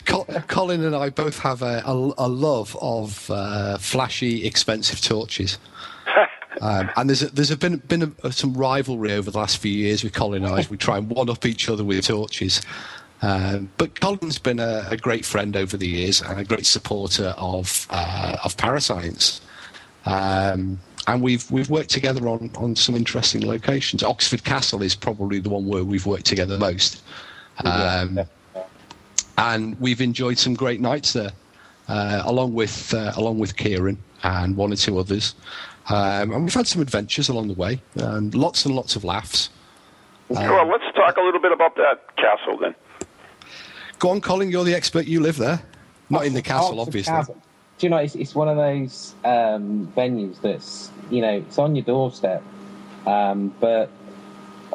Colin 0.48 0.84
and 0.84 0.96
I 0.96 1.10
both 1.10 1.38
have 1.40 1.62
a, 1.62 1.82
a, 1.84 1.92
a 1.92 2.28
love 2.28 2.76
of 2.80 3.30
uh, 3.30 3.78
flashy, 3.78 4.46
expensive 4.46 5.00
torches. 5.00 5.58
Um, 6.60 6.90
and 6.96 7.08
there's 7.08 7.22
a, 7.22 7.28
there's 7.30 7.50
a 7.50 7.56
been 7.56 7.76
been 7.76 8.14
a, 8.22 8.32
some 8.32 8.54
rivalry 8.54 9.12
over 9.12 9.30
the 9.30 9.38
last 9.38 9.58
few 9.58 9.72
years 9.72 10.02
with 10.02 10.12
Colin 10.12 10.44
and 10.44 10.52
I 10.52 10.66
we 10.68 10.76
try 10.76 10.98
and 10.98 11.08
one 11.08 11.30
up 11.30 11.46
each 11.46 11.68
other 11.68 11.84
with 11.84 12.06
torches. 12.06 12.60
Um, 13.22 13.70
but 13.76 14.00
Colin's 14.00 14.38
been 14.38 14.58
a, 14.58 14.86
a, 14.90 14.96
great 14.96 15.26
friend 15.26 15.54
over 15.54 15.76
the 15.76 15.86
years 15.86 16.22
and 16.22 16.40
a 16.40 16.44
great 16.44 16.64
supporter 16.64 17.34
of 17.36 17.86
uh, 17.90 18.38
of 18.44 18.56
parascience. 18.56 19.42
Um, 20.06 20.80
and 21.06 21.22
we've 21.22 21.50
we've 21.50 21.68
worked 21.68 21.90
together 21.90 22.28
on, 22.28 22.50
on 22.56 22.76
some 22.76 22.94
interesting 22.94 23.46
locations. 23.46 24.02
Oxford 24.02 24.44
Castle 24.44 24.82
is 24.82 24.94
probably 24.94 25.38
the 25.38 25.50
one 25.50 25.66
where 25.66 25.84
we've 25.84 26.06
worked 26.06 26.26
together 26.26 26.56
most, 26.58 27.02
um, 27.64 28.20
and 29.36 29.78
we've 29.80 30.00
enjoyed 30.00 30.38
some 30.38 30.54
great 30.54 30.80
nights 30.80 31.12
there, 31.12 31.32
uh, 31.88 32.22
along 32.24 32.54
with 32.54 32.94
uh, 32.94 33.12
along 33.16 33.38
with 33.38 33.56
Ciarán 33.56 33.98
and 34.22 34.56
one 34.56 34.72
or 34.72 34.76
two 34.76 34.98
others, 34.98 35.34
um, 35.90 36.30
and 36.30 36.44
we've 36.44 36.54
had 36.54 36.68
some 36.68 36.80
adventures 36.80 37.28
along 37.28 37.48
the 37.48 37.54
way 37.54 37.80
and 37.96 38.34
lots 38.34 38.64
and 38.64 38.74
lots 38.74 38.94
of 38.94 39.02
laughs. 39.04 39.50
well, 40.28 40.66
let's 40.66 40.84
talk 40.94 41.16
a 41.16 41.20
little 41.20 41.40
bit 41.40 41.50
about 41.50 41.74
that 41.76 42.16
castle 42.16 42.56
then. 42.58 42.74
Go 43.98 44.10
on, 44.10 44.20
Colin. 44.20 44.50
You're 44.50 44.64
the 44.64 44.74
expert. 44.74 45.06
You 45.06 45.20
live 45.20 45.36
there, 45.36 45.60
not 46.08 46.24
in 46.24 46.32
the 46.32 46.42
castle, 46.42 46.80
obviously. 46.80 47.12
Castle. 47.12 47.42
Do 47.78 47.86
you 47.86 47.90
know? 47.90 47.96
It's, 47.96 48.14
it's 48.14 48.34
one 48.34 48.48
of 48.48 48.56
those 48.56 49.14
um, 49.24 49.92
venues 49.96 50.40
that's 50.40 50.90
you 51.10 51.20
know 51.20 51.38
it's 51.38 51.58
on 51.58 51.74
your 51.74 51.84
doorstep, 51.84 52.42
um, 53.06 53.52
but 53.58 53.90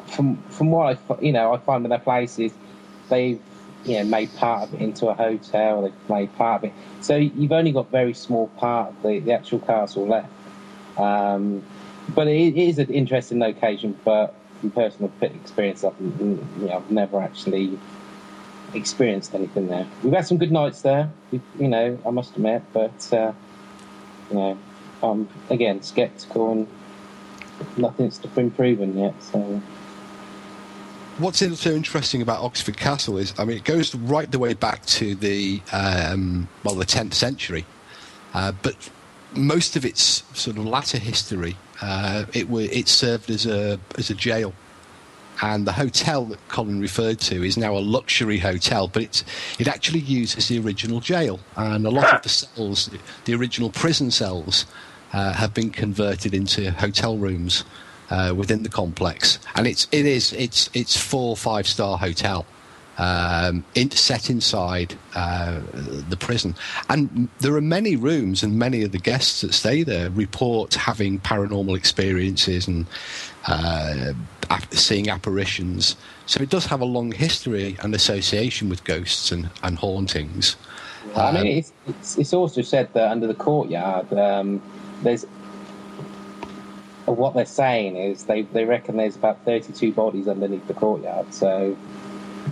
from 0.07 0.37
from 0.49 0.69
what 0.69 0.99
I 1.09 1.21
you 1.21 1.31
know 1.31 1.53
I 1.53 1.57
find 1.57 1.83
with 1.83 1.91
their 1.91 1.99
places, 1.99 2.51
they've 3.09 3.41
you 3.85 3.97
know 3.97 4.03
made 4.03 4.35
part 4.35 4.67
of 4.67 4.73
it 4.75 4.81
into 4.81 5.07
a 5.07 5.13
hotel. 5.13 5.83
They've 5.83 6.09
made 6.09 6.35
part 6.35 6.63
of 6.63 6.69
it, 6.69 6.73
so 7.01 7.15
you've 7.15 7.53
only 7.53 7.71
got 7.71 7.89
very 7.89 8.13
small 8.13 8.47
part 8.57 8.89
of 8.89 9.01
the, 9.01 9.19
the 9.19 9.31
actual 9.31 9.59
castle 9.59 10.05
left. 10.07 10.29
Um, 10.97 11.63
but 12.13 12.27
it, 12.27 12.57
is 12.57 12.77
an 12.79 12.89
interesting 12.93 13.39
location. 13.39 13.97
But 14.03 14.35
from 14.59 14.71
personal 14.71 15.11
experience, 15.21 15.83
I've, 15.83 15.93
you 15.99 16.39
know, 16.57 16.77
I've 16.77 16.91
never 16.91 17.21
actually 17.21 17.77
experienced 18.73 19.33
anything 19.33 19.67
there. 19.67 19.87
We've 20.03 20.13
had 20.13 20.27
some 20.27 20.37
good 20.37 20.51
nights 20.51 20.81
there, 20.81 21.09
you 21.31 21.67
know, 21.67 21.97
I 22.05 22.09
must 22.09 22.35
admit, 22.35 22.63
but 22.73 23.13
uh, 23.13 23.31
you 24.29 24.35
know, 24.35 24.57
I'm 25.01 25.29
again 25.49 25.81
sceptical 25.81 26.51
and 26.51 26.67
nothing's 27.77 28.19
been 28.19 28.51
proven 28.51 28.97
yet. 28.97 29.21
So. 29.21 29.61
What's 31.17 31.39
so 31.39 31.71
interesting 31.71 32.21
about 32.21 32.43
Oxford 32.43 32.75
Castle 32.75 33.17
is, 33.17 33.33
I 33.39 33.45
mean, 33.45 33.55
it 33.55 33.63
goes 33.63 33.95
right 33.95 34.29
the 34.29 34.39
way 34.39 34.53
back 34.53 34.85
to 34.87 35.15
the 35.15 35.61
um, 35.71 36.49
well, 36.65 36.75
the 36.75 36.85
10th 36.85 37.13
century, 37.13 37.65
uh, 38.33 38.51
but 38.61 38.75
most 39.35 39.75
of 39.75 39.85
its 39.85 40.23
sort 40.33 40.57
of 40.57 40.65
latter 40.65 40.97
history, 40.97 41.55
uh, 41.81 42.25
it, 42.33 42.49
it 42.49 42.87
served 42.87 43.29
as 43.29 43.45
a 43.45 43.79
as 43.97 44.09
a 44.09 44.13
jail 44.13 44.53
and 45.41 45.67
the 45.67 45.73
hotel 45.73 46.25
that 46.25 46.47
Colin 46.47 46.79
referred 46.79 47.19
to 47.21 47.43
is 47.43 47.57
now 47.57 47.75
a 47.75 47.79
luxury 47.79 48.39
hotel, 48.39 48.87
but 48.87 49.03
it's, 49.03 49.23
it 49.59 49.67
actually 49.67 49.99
uses 49.99 50.47
the 50.47 50.59
original 50.59 50.99
jail. 50.99 51.39
And 51.55 51.85
a 51.85 51.89
lot 51.89 52.13
of 52.13 52.21
the 52.21 52.29
cells, 52.29 52.89
the 53.25 53.35
original 53.35 53.69
prison 53.69 54.11
cells, 54.11 54.65
uh, 55.13 55.33
have 55.33 55.53
been 55.53 55.69
converted 55.69 56.33
into 56.33 56.71
hotel 56.71 57.17
rooms 57.17 57.63
uh, 58.09 58.33
within 58.35 58.63
the 58.63 58.69
complex. 58.69 59.39
And 59.55 59.67
it's, 59.67 59.87
it 59.91 60.05
is, 60.05 60.33
it's, 60.33 60.69
it's 60.73 60.97
four, 60.97 61.35
five 61.35 61.67
star 61.67 61.97
hotel. 61.97 62.45
Um, 62.97 63.65
in, 63.75 63.91
set 63.91 64.29
inside 64.29 64.95
uh, 65.15 65.59
the 65.73 66.15
prison. 66.17 66.55
And 66.87 67.27
there 67.41 67.53
are 67.55 67.61
many 67.61 67.97
rooms, 67.97 68.41
and 68.41 68.57
many 68.57 68.83
of 68.83 68.93
the 68.93 68.99
guests 68.99 69.41
that 69.41 69.53
stay 69.53 69.83
there 69.83 70.09
report 70.11 70.75
having 70.75 71.19
paranormal 71.19 71.75
experiences 71.75 72.69
and 72.69 72.85
uh, 73.47 74.13
seeing 74.71 75.09
apparitions. 75.09 75.97
So 76.25 76.41
it 76.41 76.49
does 76.49 76.65
have 76.67 76.79
a 76.79 76.85
long 76.85 77.11
history 77.11 77.77
and 77.81 77.93
association 77.93 78.69
with 78.69 78.83
ghosts 78.85 79.31
and, 79.31 79.49
and 79.61 79.77
hauntings. 79.77 80.55
I 81.15 81.31
mean, 81.31 81.41
um, 81.41 81.47
it's, 81.47 81.73
it's, 81.87 82.17
it's, 82.17 82.33
also 82.33 82.61
said 82.61 82.93
that 82.93 83.11
under 83.11 83.27
the 83.27 83.35
courtyard, 83.35 84.11
um, 84.13 84.61
there's 85.03 85.25
what 87.05 87.35
they're 87.35 87.45
saying 87.45 87.95
is 87.95 88.23
they, 88.23 88.41
they 88.41 88.65
reckon 88.65 88.97
there's 88.97 89.15
about 89.15 89.43
32 89.45 89.91
bodies 89.93 90.27
underneath 90.27 90.67
the 90.67 90.73
courtyard. 90.73 91.31
So, 91.33 91.77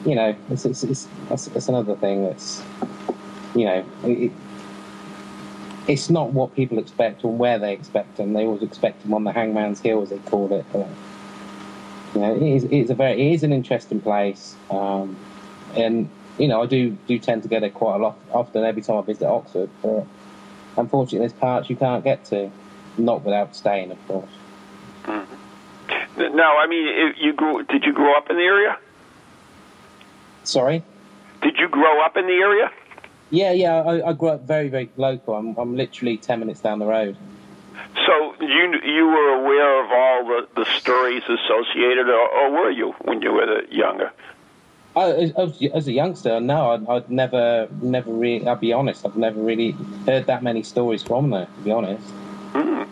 you 0.06 0.16
know, 0.16 0.36
it's, 0.50 0.66
it's, 0.66 0.84
it's, 0.84 1.08
it's 1.30 1.70
another 1.70 1.96
thing 1.96 2.26
that's, 2.26 2.62
you 3.56 3.66
know, 3.66 3.86
it, 4.04 4.32
it's 5.88 6.10
not 6.10 6.32
what 6.32 6.56
people 6.56 6.80
expect 6.80 7.24
or 7.24 7.32
where 7.32 7.60
they 7.60 7.74
expect 7.74 8.18
them. 8.18 8.34
They 8.34 8.46
always 8.46 8.64
expect 8.64 9.02
them 9.04 9.14
on 9.14 9.24
the 9.24 9.32
Hangman's 9.32 9.82
Hill, 9.82 10.02
as 10.02 10.10
they 10.10 10.18
call 10.20 10.52
it. 10.54 10.66
You 12.16 12.22
know, 12.22 12.36
it 12.36 12.42
is, 12.42 12.64
it 12.66 12.74
is 12.74 12.90
a 12.90 12.96
very, 12.96 13.14
it 13.14 13.34
is 13.34 13.44
an 13.44 13.52
interesting 13.52 14.00
place, 14.00 14.56
um, 14.70 15.18
and 15.76 16.10
you 16.38 16.48
know, 16.48 16.62
I 16.62 16.66
do 16.66 16.98
do 17.08 17.18
tend 17.20 17.44
to 17.44 17.50
get 17.50 17.62
there 17.62 17.70
quite 17.70 17.96
a 17.96 18.00
lot 18.00 18.18
often 18.32 18.64
every 18.64 18.82
time 18.82 18.98
I 18.98 19.02
visit 19.02 19.28
Oxford. 19.28 19.70
But 19.82 20.06
unfortunately, 20.78 21.20
there's 21.20 21.34
parts 21.34 21.70
you 21.70 21.76
can't 21.76 22.04
get 22.04 22.26
to, 22.26 22.52
not 22.98 23.24
without 23.24 23.56
staying, 23.56 23.92
of 23.92 24.08
course. 24.08 24.30
Mm-hmm. 25.06 26.36
Now, 26.36 26.58
I 26.58 26.68
mean, 26.68 27.14
you 27.20 27.34
grew. 27.34 27.64
Did 27.64 27.84
you 27.84 27.94
grow 27.94 28.16
up 28.16 28.30
in 28.30 28.38
the 28.38 28.44
area? 28.44 28.78
Sorry. 30.44 30.84
Did 31.42 31.58
you 31.58 31.68
grow 31.68 32.02
up 32.04 32.18
in 32.18 32.26
the 32.28 32.34
area? 32.34 32.72
Yeah, 33.30 33.52
yeah. 33.52 33.82
I, 33.82 34.10
I 34.10 34.14
grew 34.14 34.30
up 34.30 34.42
very, 34.42 34.70
very 34.70 34.90
local. 34.96 35.36
I'm, 35.36 35.56
I'm 35.58 35.76
literally 35.76 36.18
ten 36.18 36.40
minutes 36.40 36.62
down 36.62 36.80
the 36.80 36.86
road. 36.86 37.18
So 38.06 38.36
you 38.40 38.80
you 38.84 39.08
were 39.08 39.30
aware 39.42 39.84
of 39.84 39.92
all 39.92 40.26
the, 40.28 40.48
the 40.56 40.66
stories 40.80 41.24
associated, 41.24 42.08
or, 42.10 42.30
or 42.30 42.52
were 42.52 42.70
you 42.70 42.94
when 43.02 43.22
you 43.22 43.32
were 43.34 43.64
younger? 43.72 44.12
I, 44.96 45.32
as, 45.36 45.60
as 45.74 45.88
a 45.88 45.92
youngster, 45.92 46.40
no, 46.40 46.72
I'd, 46.72 46.88
I'd, 46.88 47.10
never, 47.10 47.68
never 47.82 48.12
really. 48.12 48.48
I'll 48.48 48.56
be 48.56 48.74
honest, 48.74 49.06
I've 49.06 49.18
never 49.18 49.42
really 49.42 49.72
heard 50.06 50.28
that 50.28 50.44
many 50.44 50.62
stories 50.62 51.02
from 51.02 51.32
there. 51.32 51.48
To 51.48 51.62
be 51.64 51.72
honest. 51.72 52.08
Mm. 52.54 52.88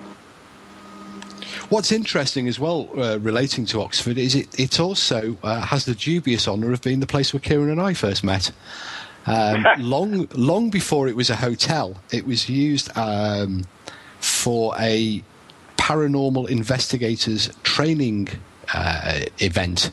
What's 1.72 1.94
interesting 1.94 2.50
as 2.50 2.60
well, 2.60 2.90
uh, 2.98 3.18
relating 3.20 3.66
to 3.68 3.82
Oxford, 3.82 4.18
is 4.18 4.36
it, 4.36 4.60
it 4.60 4.78
also 4.78 5.38
uh, 5.42 5.62
has 5.62 5.86
the 5.86 5.96
dubious 5.96 6.46
honour 6.46 6.74
of 6.74 6.82
being 6.82 7.00
the 7.00 7.08
place 7.08 7.32
where 7.32 7.40
Ciarán 7.40 7.72
and 7.72 7.80
I 7.80 7.94
first 7.94 8.25
met. 8.25 8.51
Um, 9.25 9.66
long, 9.78 10.28
long 10.34 10.70
before 10.70 11.08
it 11.08 11.16
was 11.16 11.30
a 11.30 11.38
hotel, 11.38 11.96
it 12.12 12.28
was 12.28 12.50
used 12.50 12.90
um, 12.98 13.63
for 14.20 14.75
a 14.80 15.24
paranormal 15.78 16.50
investigators 16.50 17.50
training 17.63 18.28
uh, 18.74 19.22
event 19.40 19.92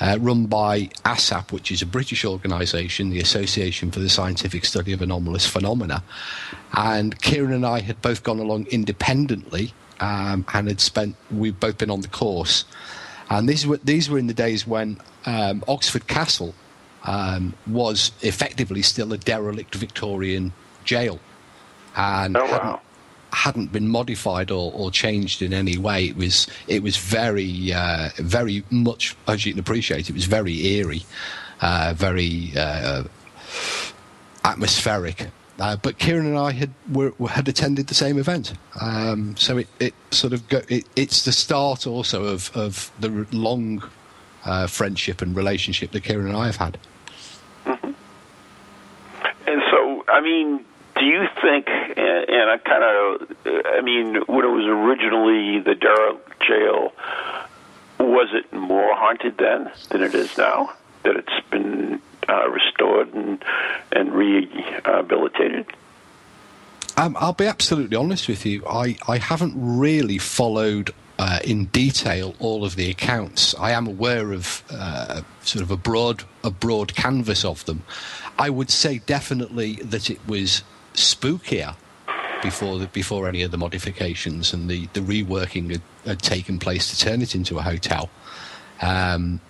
uh, 0.00 0.18
run 0.20 0.44
by 0.44 0.90
ASSAP, 1.06 1.50
which 1.50 1.72
is 1.72 1.80
a 1.80 1.86
British 1.86 2.26
organisation, 2.26 3.08
the 3.08 3.20
Association 3.20 3.90
for 3.90 4.00
the 4.00 4.10
Scientific 4.10 4.66
Study 4.66 4.92
of 4.92 5.00
Anomalous 5.00 5.46
Phenomena. 5.46 6.02
And 6.74 7.18
Ciarán 7.20 7.54
and 7.54 7.64
I 7.64 7.80
had 7.80 8.02
both 8.02 8.22
gone 8.22 8.38
along 8.38 8.66
independently 8.66 9.72
um, 10.00 10.44
and 10.52 10.68
had 10.68 10.80
spent, 10.80 11.16
we've 11.30 11.58
both 11.58 11.78
been 11.78 11.90
on 11.90 12.00
the 12.00 12.08
course. 12.08 12.64
And 13.28 13.48
these 13.48 13.66
were, 13.66 13.78
these 13.78 14.08
were 14.08 14.18
in 14.18 14.26
the 14.26 14.34
days 14.34 14.66
when 14.66 14.98
um, 15.24 15.64
Oxford 15.66 16.06
Castle 16.06 16.54
um, 17.04 17.54
was 17.66 18.12
effectively 18.22 18.82
still 18.82 19.12
a 19.12 19.18
derelict 19.18 19.74
Victorian 19.74 20.52
jail. 20.84 21.18
And 21.96 22.36
oh, 22.36 22.44
wow 22.44 22.80
hadn't 23.36 23.70
been 23.70 23.86
modified 23.86 24.50
or, 24.50 24.72
or 24.74 24.90
changed 24.90 25.42
in 25.42 25.52
any 25.52 25.76
way. 25.76 26.06
It 26.06 26.16
was 26.16 26.46
it 26.68 26.82
was 26.82 26.96
very 26.96 27.72
uh, 27.72 28.08
very 28.16 28.64
much 28.70 29.14
as 29.28 29.44
you 29.44 29.52
can 29.52 29.60
appreciate. 29.60 30.08
It 30.08 30.14
was 30.14 30.24
very 30.24 30.66
eerie, 30.66 31.04
uh, 31.60 31.92
very 31.96 32.52
uh, 32.56 33.04
atmospheric. 34.42 35.28
Uh, 35.58 35.76
but 35.76 35.98
Ciarán 35.98 36.26
and 36.26 36.38
I 36.38 36.52
had 36.52 36.70
were, 36.92 37.12
had 37.28 37.48
attended 37.48 37.86
the 37.86 37.94
same 37.94 38.18
event, 38.18 38.52
um, 38.80 39.34
so 39.36 39.56
it, 39.56 39.68
it 39.80 39.94
sort 40.10 40.34
of 40.34 40.46
go, 40.48 40.60
it, 40.68 40.84
it's 40.96 41.24
the 41.24 41.32
start 41.32 41.86
also 41.86 42.24
of 42.24 42.54
of 42.54 42.92
the 43.00 43.26
long 43.32 43.82
uh, 44.44 44.66
friendship 44.66 45.22
and 45.22 45.34
relationship 45.34 45.92
that 45.92 46.04
Ciarán 46.04 46.26
and 46.26 46.36
I 46.36 46.46
have 46.46 46.56
had. 46.56 46.78
Mm-hmm. 47.64 47.92
And 49.46 49.62
so, 49.70 50.04
I 50.08 50.20
mean, 50.20 50.64
do 50.98 51.04
you 51.04 51.26
think, 51.40 51.68
and, 51.68 52.28
and 52.28 52.50
I 52.50 52.58
kind 52.58 52.84
of, 52.84 53.36
I 53.66 53.80
mean, 53.80 54.16
when 54.26 54.44
it 54.44 54.48
was 54.48 54.66
originally 54.66 55.60
the 55.60 55.74
derelict 55.74 56.40
jail, 56.40 56.92
was 57.98 58.28
it 58.34 58.52
more 58.52 58.94
haunted 58.94 59.38
then 59.38 59.70
than 59.90 60.02
it 60.02 60.14
is 60.14 60.36
now? 60.36 60.72
That 61.06 61.16
it's 61.16 61.46
been 61.50 62.02
uh, 62.28 62.48
restored 62.48 63.14
and 63.14 63.44
and 63.92 64.12
rehabilitated? 64.12 65.66
Um, 66.96 67.16
I'll 67.20 67.32
be 67.32 67.46
absolutely 67.46 67.96
honest 67.96 68.26
with 68.26 68.44
you. 68.44 68.66
I, 68.66 68.96
I 69.06 69.18
haven't 69.18 69.54
really 69.56 70.18
followed 70.18 70.92
uh, 71.18 71.38
in 71.44 71.66
detail 71.66 72.34
all 72.40 72.64
of 72.64 72.74
the 72.74 72.90
accounts. 72.90 73.54
I 73.54 73.70
am 73.70 73.86
aware 73.86 74.32
of 74.32 74.64
uh, 74.70 75.22
sort 75.42 75.62
of 75.62 75.70
a 75.70 75.76
broad 75.76 76.24
a 76.42 76.50
broad 76.50 76.94
canvas 76.94 77.44
of 77.44 77.64
them. 77.66 77.84
I 78.38 78.50
would 78.50 78.70
say 78.70 78.98
definitely 78.98 79.74
that 79.76 80.10
it 80.10 80.26
was 80.26 80.64
spookier 80.94 81.76
before 82.42 82.78
the, 82.78 82.86
before 82.88 83.28
any 83.28 83.42
of 83.42 83.50
the 83.50 83.58
modifications 83.58 84.52
and 84.52 84.68
the, 84.68 84.88
the 84.92 85.00
reworking 85.00 85.70
had, 85.70 85.82
had, 86.04 86.18
taken 86.20 86.58
place 86.58 86.90
to 86.90 86.98
turn 86.98 87.22
it 87.22 87.34
into 87.34 87.58
a 87.58 87.62
hotel. 87.62 88.10
Um, 88.82 89.40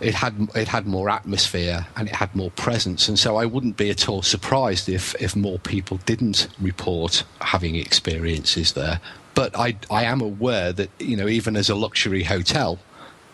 it 0.00 0.14
had 0.14 0.48
it 0.54 0.68
had 0.68 0.86
more 0.86 1.08
atmosphere 1.08 1.86
and 1.96 2.08
it 2.08 2.14
had 2.14 2.34
more 2.34 2.50
presence, 2.52 3.08
and 3.08 3.18
so 3.18 3.36
I 3.36 3.46
wouldn't 3.46 3.76
be 3.76 3.90
at 3.90 4.08
all 4.08 4.22
surprised 4.22 4.88
if 4.88 5.14
if 5.20 5.34
more 5.34 5.58
people 5.58 5.98
didn't 6.04 6.48
report 6.60 7.24
having 7.40 7.76
experiences 7.76 8.72
there. 8.72 9.00
But 9.34 9.56
I 9.58 9.76
I 9.90 10.04
am 10.04 10.20
aware 10.20 10.72
that 10.72 10.90
you 10.98 11.16
know 11.16 11.28
even 11.28 11.56
as 11.56 11.70
a 11.70 11.74
luxury 11.74 12.22
hotel, 12.24 12.78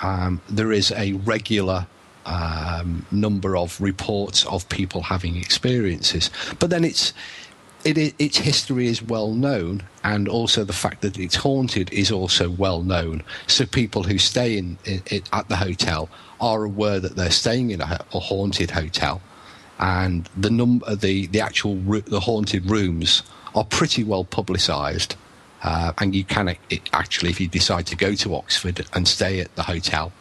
um, 0.00 0.40
there 0.48 0.72
is 0.72 0.92
a 0.92 1.14
regular 1.14 1.86
um, 2.26 3.06
number 3.10 3.56
of 3.56 3.80
reports 3.80 4.44
of 4.46 4.68
people 4.68 5.02
having 5.02 5.36
experiences. 5.36 6.30
But 6.58 6.70
then 6.70 6.84
it's 6.84 7.12
it, 7.84 8.14
its 8.18 8.38
history 8.38 8.86
is 8.86 9.02
well 9.02 9.32
known, 9.32 9.82
and 10.04 10.28
also 10.28 10.64
the 10.64 10.72
fact 10.72 11.02
that 11.02 11.18
it's 11.18 11.34
haunted 11.34 11.92
is 11.92 12.12
also 12.12 12.50
well 12.50 12.82
known. 12.82 13.24
So 13.46 13.66
people 13.66 14.04
who 14.04 14.18
stay 14.18 14.56
in, 14.56 14.78
in, 14.84 15.02
in 15.10 15.22
at 15.32 15.48
the 15.48 15.56
hotel 15.56 16.08
are 16.42 16.64
aware 16.64 17.00
that 17.00 17.16
they're 17.16 17.30
staying 17.30 17.70
in 17.70 17.80
a, 17.80 18.04
a 18.12 18.18
haunted 18.18 18.72
hotel, 18.72 19.22
and 19.78 20.28
the 20.36 20.50
number, 20.50 20.94
the 20.94 21.26
the 21.28 21.40
actual 21.40 21.76
the 21.76 22.20
haunted 22.20 22.68
rooms 22.68 23.22
are 23.54 23.64
pretty 23.64 24.04
well 24.04 24.24
publicised. 24.24 25.14
Uh, 25.62 25.92
and 25.98 26.12
you 26.12 26.24
can 26.24 26.48
it, 26.48 26.90
actually, 26.92 27.30
if 27.30 27.40
you 27.40 27.46
decide 27.46 27.86
to 27.86 27.94
go 27.94 28.14
to 28.16 28.34
Oxford 28.34 28.84
and 28.94 29.06
stay 29.06 29.38
at 29.38 29.54
the 29.54 29.62
hotel, 29.62 30.12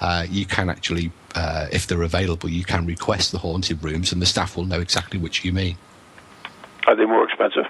uh, 0.00 0.24
you 0.30 0.46
can 0.46 0.70
actually, 0.70 1.12
uh, 1.34 1.66
if 1.70 1.86
they're 1.86 2.00
available, 2.00 2.48
you 2.48 2.64
can 2.64 2.86
request 2.86 3.30
the 3.30 3.36
haunted 3.36 3.84
rooms, 3.84 4.10
and 4.10 4.22
the 4.22 4.26
staff 4.26 4.56
will 4.56 4.64
know 4.64 4.80
exactly 4.80 5.18
which 5.18 5.44
you 5.44 5.52
mean. 5.52 5.76
Are 6.86 6.96
they 6.96 7.04
more 7.04 7.24
expensive? 7.24 7.66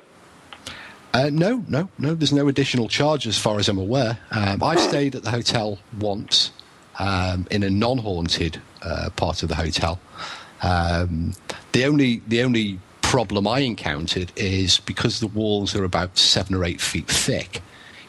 Uh, 1.13 1.31
no, 1.33 1.65
no, 1.67 1.89
no. 1.99 2.15
There's 2.15 2.33
no 2.33 2.47
additional 2.47 2.87
charge 2.87 3.27
as 3.27 3.37
far 3.37 3.59
as 3.59 3.69
I'm 3.69 3.79
aware. 3.79 4.19
Um, 4.31 4.63
I've 4.63 4.79
stayed 4.79 5.17
at 5.17 5.25
the 5.25 5.33
hotel 5.33 5.81
once 5.99 6.53
um, 7.01 7.47
in 7.51 7.63
a 7.63 7.71
non-haunted 7.71 8.61
uh, 8.83 9.11
part 9.17 9.43
of 9.43 9.49
the 9.49 9.57
hotel. 9.57 9.99
Um, 10.63 11.33
the 11.73 11.87
only 11.87 12.23
the 12.29 12.43
only 12.43 12.79
problem 13.01 13.49
I 13.49 13.61
encountered 13.61 14.31
is 14.37 14.79
because 14.81 15.19
the 15.19 15.27
walls 15.27 15.75
are 15.75 15.85
about 15.85 16.17
seven 16.17 16.55
or 16.55 16.65
eight 16.65 16.81
feet 16.81 17.09
thick 17.09 17.63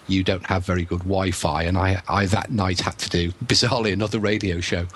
you 0.07 0.23
don't 0.23 0.45
have 0.47 0.65
very 0.65 0.83
good 0.83 0.99
Wi-Fi. 0.99 1.63
And 1.63 1.77
I, 1.77 2.01
I 2.07 2.25
that 2.27 2.51
night 2.51 2.81
had 2.81 2.97
to 2.99 3.09
do 3.09 3.31
bizarrely 3.45 3.93
another 3.93 4.19
radio 4.19 4.59
show, 4.59 4.87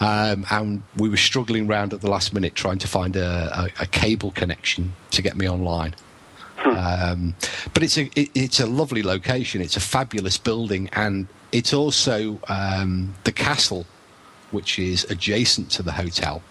um, 0.00 0.44
and 0.50 0.82
we 0.96 1.08
were 1.08 1.16
struggling 1.16 1.68
around 1.68 1.94
at 1.94 2.02
the 2.02 2.10
last 2.10 2.34
minute 2.34 2.54
trying 2.54 2.78
to 2.78 2.88
find 2.88 3.16
a, 3.16 3.70
a, 3.78 3.82
a 3.84 3.86
cable 3.86 4.32
connection 4.32 4.92
to 5.12 5.22
get 5.22 5.36
me 5.36 5.48
online. 5.48 5.94
Um, 6.64 7.34
but 7.72 7.82
it's 7.82 7.96
a 7.96 8.10
it, 8.18 8.30
it's 8.34 8.60
a 8.60 8.66
lovely 8.66 9.02
location. 9.02 9.60
It's 9.60 9.76
a 9.76 9.80
fabulous 9.80 10.38
building, 10.38 10.88
and 10.92 11.26
it's 11.52 11.72
also 11.72 12.40
um, 12.48 13.14
the 13.24 13.32
castle, 13.32 13.86
which 14.50 14.78
is 14.78 15.04
adjacent 15.10 15.70
to 15.72 15.82
the 15.82 15.92
hotel, 15.92 16.42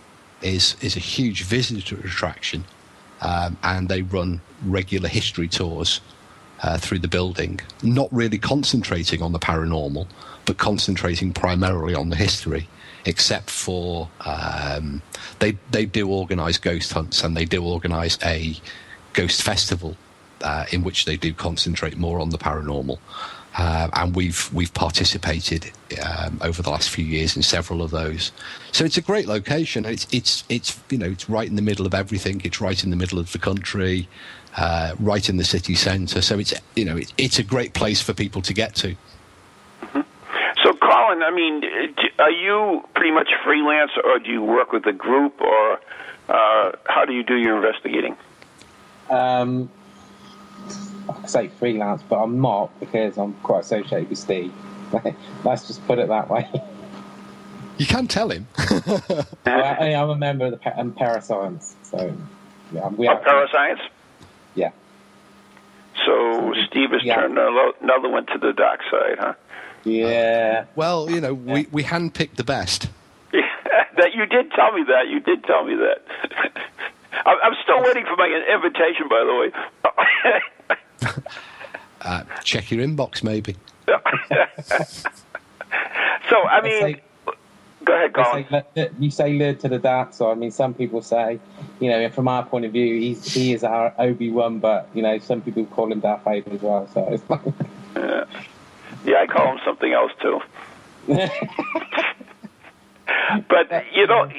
is 0.42 0.76
is 0.82 0.96
a 0.96 1.00
huge 1.00 1.44
visitor 1.44 1.96
attraction, 1.98 2.66
um, 3.22 3.58
and 3.64 3.90
they 3.90 4.02
run 4.02 4.42
regular 4.66 5.10
history 5.10 5.48
tours 5.48 6.02
uh, 6.64 6.78
through 6.78 7.00
the 7.00 7.08
building, 7.08 7.60
not 7.84 8.12
really 8.12 8.38
concentrating 8.38 9.22
on 9.22 9.32
the 9.32 9.40
paranormal, 9.40 10.08
but 10.46 10.58
concentrating 10.58 11.34
primarily 11.34 11.96
on 11.96 12.10
the 12.10 12.16
history. 12.16 12.68
Except 13.06 13.50
for 13.50 14.10
um, 14.26 15.02
they 15.40 15.58
they 15.72 15.86
do 15.86 16.10
organise 16.10 16.58
ghost 16.58 16.92
hunts 16.92 17.24
and 17.24 17.36
they 17.36 17.46
do 17.46 17.64
organise 17.64 18.20
a 18.24 18.56
ghost 19.20 19.42
festival 19.44 19.98
uh, 20.42 20.66
in 20.72 20.84
which 20.84 21.06
they 21.06 21.18
do 21.18 21.34
concentrate 21.34 21.98
more 21.98 22.20
on 22.20 22.30
the 22.30 22.38
paranormal. 22.38 23.00
Uh, 23.58 23.90
and 23.94 24.16
we've 24.16 24.54
we've 24.54 24.74
participated 24.74 25.72
um, 26.06 26.40
over 26.42 26.62
the 26.62 26.70
last 26.70 26.90
few 26.90 27.04
years 27.04 27.36
in 27.36 27.42
several 27.42 27.82
of 27.82 27.90
those. 27.92 28.32
So 28.72 28.86
it's 28.86 28.96
a 28.96 29.02
great 29.02 29.28
location. 29.28 29.86
It's 29.86 30.08
it's 30.12 30.44
it's 30.48 30.80
you 30.90 30.98
know 30.98 31.08
it's 31.08 31.28
right 31.30 31.48
in 31.48 31.56
the 31.56 31.62
middle 31.62 31.86
of 31.86 31.94
everything. 31.94 32.42
It's 32.46 32.62
right 32.62 32.82
in 32.84 32.92
the 32.92 32.96
middle 32.96 33.20
of 33.20 33.32
the 33.32 33.40
country 33.40 34.08
uh, 34.56 34.96
right 35.00 35.28
in 35.28 35.38
the 35.38 35.44
city 35.44 35.76
centre. 35.76 36.22
So 36.22 36.40
it's 36.40 36.54
you 36.76 36.86
know 36.86 36.96
it, 36.96 37.12
it's 37.18 37.40
a 37.40 37.44
great 37.44 37.74
place 37.74 38.02
for 38.02 38.14
people 38.14 38.42
to 38.44 38.54
get 38.54 38.76
to. 38.76 38.90
Mm-hmm. 39.82 40.02
So, 40.64 40.74
Colin, 40.74 41.24
I 41.24 41.32
mean, 41.32 41.64
are 42.20 42.32
you 42.32 42.84
pretty 42.96 43.12
much 43.12 43.30
freelance, 43.44 43.92
or 44.04 44.20
do 44.20 44.32
you 44.32 44.44
work 44.44 44.72
with 44.72 44.86
a 44.86 44.94
group, 44.94 45.42
or 45.42 45.80
uh, 46.30 46.72
how 46.86 47.04
do 47.06 47.14
you 47.14 47.24
do 47.24 47.36
your 47.36 47.58
investigating? 47.58 48.16
Um, 49.10 49.70
I 51.10 51.28
say 51.28 51.48
freelance, 51.48 52.04
but 52.04 52.18
I'm 52.18 52.40
not 52.42 52.78
because 52.80 53.18
I'm 53.18 53.34
quite 53.36 53.62
associated 53.62 54.10
with 54.10 54.20
Steve. 54.20 54.54
Let's 55.44 55.68
just 55.68 55.86
put 55.88 56.00
it 56.00 56.08
that 56.08 56.30
way. 56.30 56.50
You 57.78 57.86
can 57.86 58.08
tell 58.08 58.30
him. 58.30 58.46
I, 59.46 59.92
am 59.92 60.10
a 60.10 60.16
member 60.18 60.48
of 60.48 60.60
the 60.60 60.80
um, 60.80 60.92
Parascience, 60.92 61.76
so 61.84 62.14
yeah, 62.74 62.90
we 62.90 63.08
are. 63.08 63.18
Parascience. 63.18 63.80
Yeah. 64.54 64.72
So 66.06 66.54
Steve 66.68 66.92
has 66.92 67.04
yeah. 67.04 67.16
turned 67.16 67.38
another 67.38 68.10
one 68.10 68.26
to 68.28 68.38
the 68.38 68.54
dark 68.54 68.82
side, 68.92 69.18
huh? 69.20 69.34
Yeah. 69.84 70.66
Well, 70.76 71.10
you 71.10 71.22
know, 71.22 71.34
we 71.34 71.68
we 71.72 71.84
handpicked 71.84 72.36
the 72.36 72.44
best. 72.44 72.90
that 73.32 74.14
you 74.14 74.26
did 74.26 74.52
tell 74.52 74.74
me 74.74 74.84
that. 74.84 75.08
You 75.08 75.20
did 75.20 75.44
tell 75.46 75.64
me 75.64 75.76
that. 75.76 76.04
I'm 77.26 77.56
still 77.64 77.82
waiting 77.84 78.06
for 78.06 78.16
my 78.16 78.28
invitation, 78.28 79.08
by 79.10 79.24
the 79.24 79.36
way. 79.36 81.14
uh, 82.02 82.24
check 82.44 82.72
your 82.72 82.86
inbox, 82.86 83.24
maybe. 83.24 83.56
so, 86.30 86.44
I 86.44 86.62
mean, 86.62 87.02
Go 87.90 87.96
ahead, 87.96 88.14
Colin. 88.14 88.46
You 88.52 88.62
say, 88.76 88.90
you 89.00 89.12
say 89.12 89.34
lured 89.34 89.60
to 89.62 89.70
the 89.70 89.80
dark 89.80 90.14
side. 90.14 90.32
I 90.32 90.36
mean, 90.36 90.52
some 90.52 90.76
people 90.76 91.02
say, 91.02 91.40
you 91.80 91.90
know, 91.90 92.08
from 92.10 92.28
our 92.28 92.46
point 92.46 92.66
of 92.66 92.72
view, 92.72 93.00
he's, 93.00 93.34
he 93.34 93.54
is 93.54 93.64
our 93.64 93.94
Obi 93.98 94.30
Wan, 94.30 94.60
but 94.60 94.90
you 94.94 95.02
know, 95.02 95.18
some 95.20 95.42
people 95.42 95.66
call 95.66 95.92
him 95.92 96.00
Darth 96.02 96.24
Vader 96.24 96.52
as 96.52 96.62
well. 96.62 96.88
So 96.94 97.08
it's 97.10 97.28
like, 97.30 97.42
yeah, 97.96 98.26
yeah, 99.06 99.22
I 99.22 99.28
call 99.28 99.54
him 99.54 99.60
something 99.66 99.92
else 99.92 100.12
too. 100.22 100.40
but 103.48 103.72
you 103.94 104.06
know, 104.06 104.30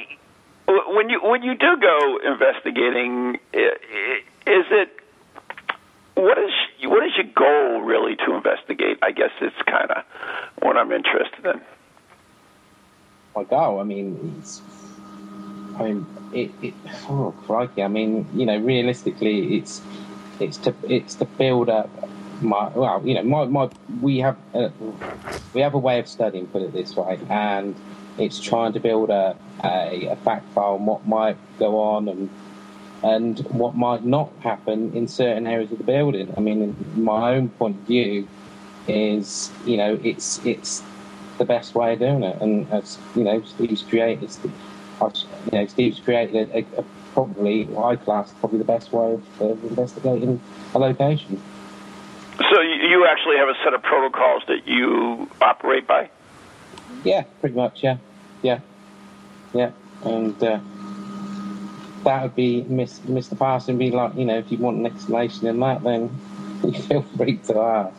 when 0.95 1.09
you 1.09 1.19
when 1.23 1.43
you 1.43 1.55
do 1.55 1.77
go 1.77 2.19
investigating, 2.25 3.35
is 3.53 4.65
it 4.71 4.89
what 6.15 6.37
is 6.37 6.51
what 6.83 7.05
is 7.05 7.11
your 7.17 7.27
goal 7.35 7.81
really 7.81 8.15
to 8.17 8.35
investigate? 8.35 8.97
I 9.01 9.11
guess 9.11 9.31
it's 9.41 9.61
kind 9.65 9.91
of 9.91 10.03
what 10.61 10.77
I'm 10.77 10.91
interested 10.91 11.45
in 11.45 11.61
my 13.35 13.43
goal. 13.43 13.79
I 13.79 13.83
mean, 13.83 14.35
it's, 14.39 14.61
I 15.77 15.83
mean, 15.83 16.05
it, 16.33 16.51
it, 16.61 16.73
oh 17.09 17.33
crikey! 17.45 17.83
I 17.83 17.87
mean, 17.87 18.27
you 18.33 18.45
know, 18.45 18.57
realistically, 18.57 19.57
it's 19.57 19.81
it's 20.39 20.57
to 20.57 20.73
it's 20.87 21.15
to 21.15 21.25
build 21.25 21.69
up 21.69 21.89
my 22.41 22.69
well, 22.69 23.01
you 23.05 23.15
know, 23.15 23.23
my, 23.23 23.45
my 23.45 23.69
we 24.01 24.19
have 24.19 24.37
a, 24.53 24.71
we 25.53 25.61
have 25.61 25.73
a 25.73 25.79
way 25.79 25.99
of 25.99 26.07
studying, 26.07 26.47
put 26.47 26.61
it 26.61 26.73
this 26.73 26.95
way, 26.95 27.19
and 27.29 27.75
it's 28.17 28.39
trying 28.39 28.73
to 28.73 28.79
build 28.79 29.09
a, 29.09 29.35
a, 29.63 30.07
a 30.07 30.15
fact 30.17 30.51
file 30.53 30.73
on 30.73 30.85
what 30.85 31.07
might 31.07 31.37
go 31.59 31.79
on 31.79 32.07
and 32.07 32.29
and 33.03 33.39
what 33.49 33.75
might 33.75 34.05
not 34.05 34.31
happen 34.41 34.95
in 34.95 35.07
certain 35.07 35.47
areas 35.47 35.71
of 35.71 35.79
the 35.79 35.83
building. 35.83 36.31
I 36.37 36.39
mean, 36.39 36.75
my 36.95 37.33
own 37.33 37.49
point 37.49 37.77
of 37.77 37.83
view 37.87 38.27
is, 38.87 39.51
you 39.65 39.77
know, 39.77 39.99
it's 40.03 40.43
it's 40.45 40.83
the 41.37 41.45
best 41.45 41.73
way 41.73 41.93
of 41.93 41.99
doing 41.99 42.23
it. 42.23 42.39
And 42.41 42.71
as 42.71 42.99
you 43.15 43.23
know, 43.23 43.41
Steve's 43.43 43.81
created, 43.81 44.29
uh, 45.01 45.09
you 45.51 45.59
know, 45.59 45.65
Steve's 45.65 45.99
created 45.99 46.51
a, 46.51 46.79
a, 46.79 46.85
probably 47.13 47.65
high 47.65 47.95
class, 47.95 48.33
probably 48.39 48.59
the 48.59 48.65
best 48.65 48.93
way 48.93 49.13
of, 49.13 49.41
of 49.41 49.63
investigating 49.65 50.39
a 50.73 50.79
location. 50.79 51.41
So 52.37 52.61
you 52.61 53.05
actually 53.05 53.37
have 53.37 53.49
a 53.49 53.55
set 53.63 53.73
of 53.73 53.83
protocols 53.83 54.43
that 54.47 54.65
you 54.65 55.29
operate 55.41 55.87
by? 55.87 56.09
Yeah, 57.03 57.23
pretty 57.39 57.55
much. 57.55 57.83
Yeah, 57.83 57.97
yeah, 58.41 58.59
yeah, 59.53 59.71
and. 60.03 60.43
Uh, 60.43 60.59
that 62.03 62.23
would 62.23 62.35
be 62.35 62.63
Mr. 62.63 63.37
Parson 63.37 63.77
be 63.77 63.91
like, 63.91 64.15
you 64.15 64.25
know, 64.25 64.37
if 64.37 64.51
you 64.51 64.57
want 64.57 64.77
an 64.77 64.85
explanation 64.85 65.47
in 65.47 65.59
that, 65.59 65.83
then 65.83 66.09
feel 66.87 67.03
free 67.15 67.37
to 67.37 67.59
ask. 67.59 67.95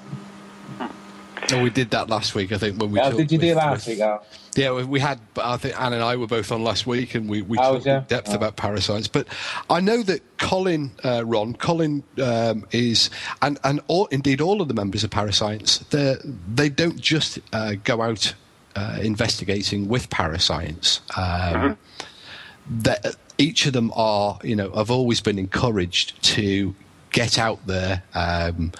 Oh, 1.52 1.62
we 1.62 1.70
did 1.70 1.90
that 1.90 2.09
last 2.09 2.35
week, 2.35 2.52
I 2.52 2.59
think. 2.59 2.81
When 2.81 2.92
we 2.92 3.00
oh, 3.00 3.12
did 3.12 3.31
you 3.31 3.38
do 3.38 3.55
last 3.55 3.87
with, 3.87 3.98
week? 3.98 4.05
Oh. 4.05 4.22
Yeah, 4.57 4.85
we 4.85 5.00
had. 5.00 5.20
I 5.37 5.57
think 5.57 5.78
Anne 5.81 5.92
and 5.92 6.02
I 6.02 6.16
were 6.16 6.26
both 6.26 6.52
on 6.52 6.62
last 6.62 6.87
week, 6.87 7.14
and 7.14 7.28
we 7.28 7.42
we 7.42 7.59
oh, 7.59 7.74
talked 7.74 7.87
in 7.87 8.05
depth 8.05 8.31
oh. 8.31 8.37
about 8.37 8.57
Parascience. 8.57 9.09
But 9.09 9.26
I 9.68 9.81
know 9.81 10.02
that 10.05 10.22
Colin, 10.38 10.92
uh, 11.05 11.24
Ron, 11.26 11.55
Colin 11.55 12.05
um, 12.22 12.66
is, 12.70 13.11
and 13.42 13.59
and 13.64 13.81
all, 13.88 14.07
indeed 14.07 14.40
all 14.40 14.62
of 14.62 14.68
the 14.68 14.74
members 14.74 15.05
of 15.05 15.11
Parascience, 15.11 15.78
they 15.90 16.16
they 16.55 16.68
don't 16.68 17.00
just 17.00 17.40
uh, 17.52 17.74
go 17.83 18.00
out 18.00 18.35
uh, 18.76 18.98
investigating 19.00 19.88
with 19.88 20.11
Parascience. 20.11 21.00
Um, 21.16 21.76
mm-hmm. 22.70 23.11
each 23.38 23.66
of 23.66 23.72
them 23.72 23.92
are, 23.94 24.38
you 24.42 24.56
know, 24.56 24.70
have 24.72 24.90
always 24.90 25.20
been 25.20 25.38
encouraged 25.38 26.22
to 26.22 26.74
get 27.11 27.38
out 27.38 27.66
there. 27.66 28.02
Um, 28.14 28.72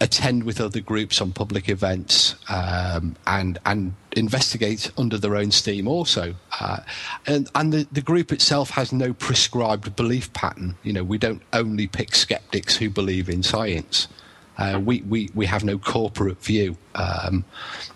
attend 0.00 0.44
with 0.44 0.60
other 0.60 0.80
groups 0.80 1.20
on 1.20 1.32
public 1.32 1.68
events 1.68 2.34
um, 2.48 3.14
and 3.26 3.58
and 3.66 3.94
investigate 4.12 4.90
under 4.96 5.18
their 5.18 5.36
own 5.36 5.50
steam 5.50 5.86
also 5.86 6.34
uh, 6.58 6.78
and 7.26 7.48
and 7.54 7.72
the, 7.72 7.86
the 7.92 8.00
group 8.00 8.32
itself 8.32 8.70
has 8.70 8.92
no 8.92 9.12
prescribed 9.12 9.94
belief 9.96 10.32
pattern 10.32 10.74
you 10.82 10.92
know 10.92 11.04
we 11.04 11.18
don't 11.18 11.42
only 11.52 11.86
pick 11.86 12.14
skeptics 12.14 12.76
who 12.76 12.88
believe 12.88 13.28
in 13.28 13.42
science 13.42 14.08
uh, 14.60 14.78
we, 14.78 15.00
we, 15.02 15.30
we 15.34 15.46
have 15.46 15.64
no 15.64 15.78
corporate 15.78 16.42
view. 16.42 16.76
Um, 16.94 17.44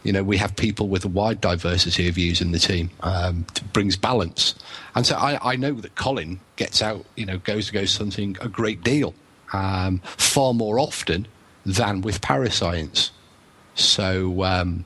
you 0.02 0.12
know, 0.12 0.24
we 0.24 0.38
have 0.38 0.56
people 0.56 0.88
with 0.88 1.04
a 1.04 1.08
wide 1.08 1.40
diversity 1.42 2.08
of 2.08 2.14
views 2.14 2.40
in 2.40 2.52
the 2.52 2.58
team. 2.58 2.90
Um, 3.00 3.44
brings 3.74 3.96
balance, 3.96 4.54
and 4.94 5.06
so 5.06 5.14
I, 5.16 5.52
I 5.52 5.56
know 5.56 5.74
that 5.74 5.94
Colin 5.94 6.40
gets 6.56 6.80
out. 6.80 7.04
You 7.16 7.26
know, 7.26 7.36
goes 7.36 7.66
to 7.66 7.72
go 7.72 7.84
something 7.84 8.38
a 8.40 8.48
great 8.48 8.82
deal, 8.82 9.14
um, 9.52 9.98
far 10.04 10.54
more 10.54 10.78
often 10.78 11.28
than 11.64 12.00
with 12.00 12.20
parascience. 12.20 13.12
So. 13.74 14.42
Um, 14.42 14.84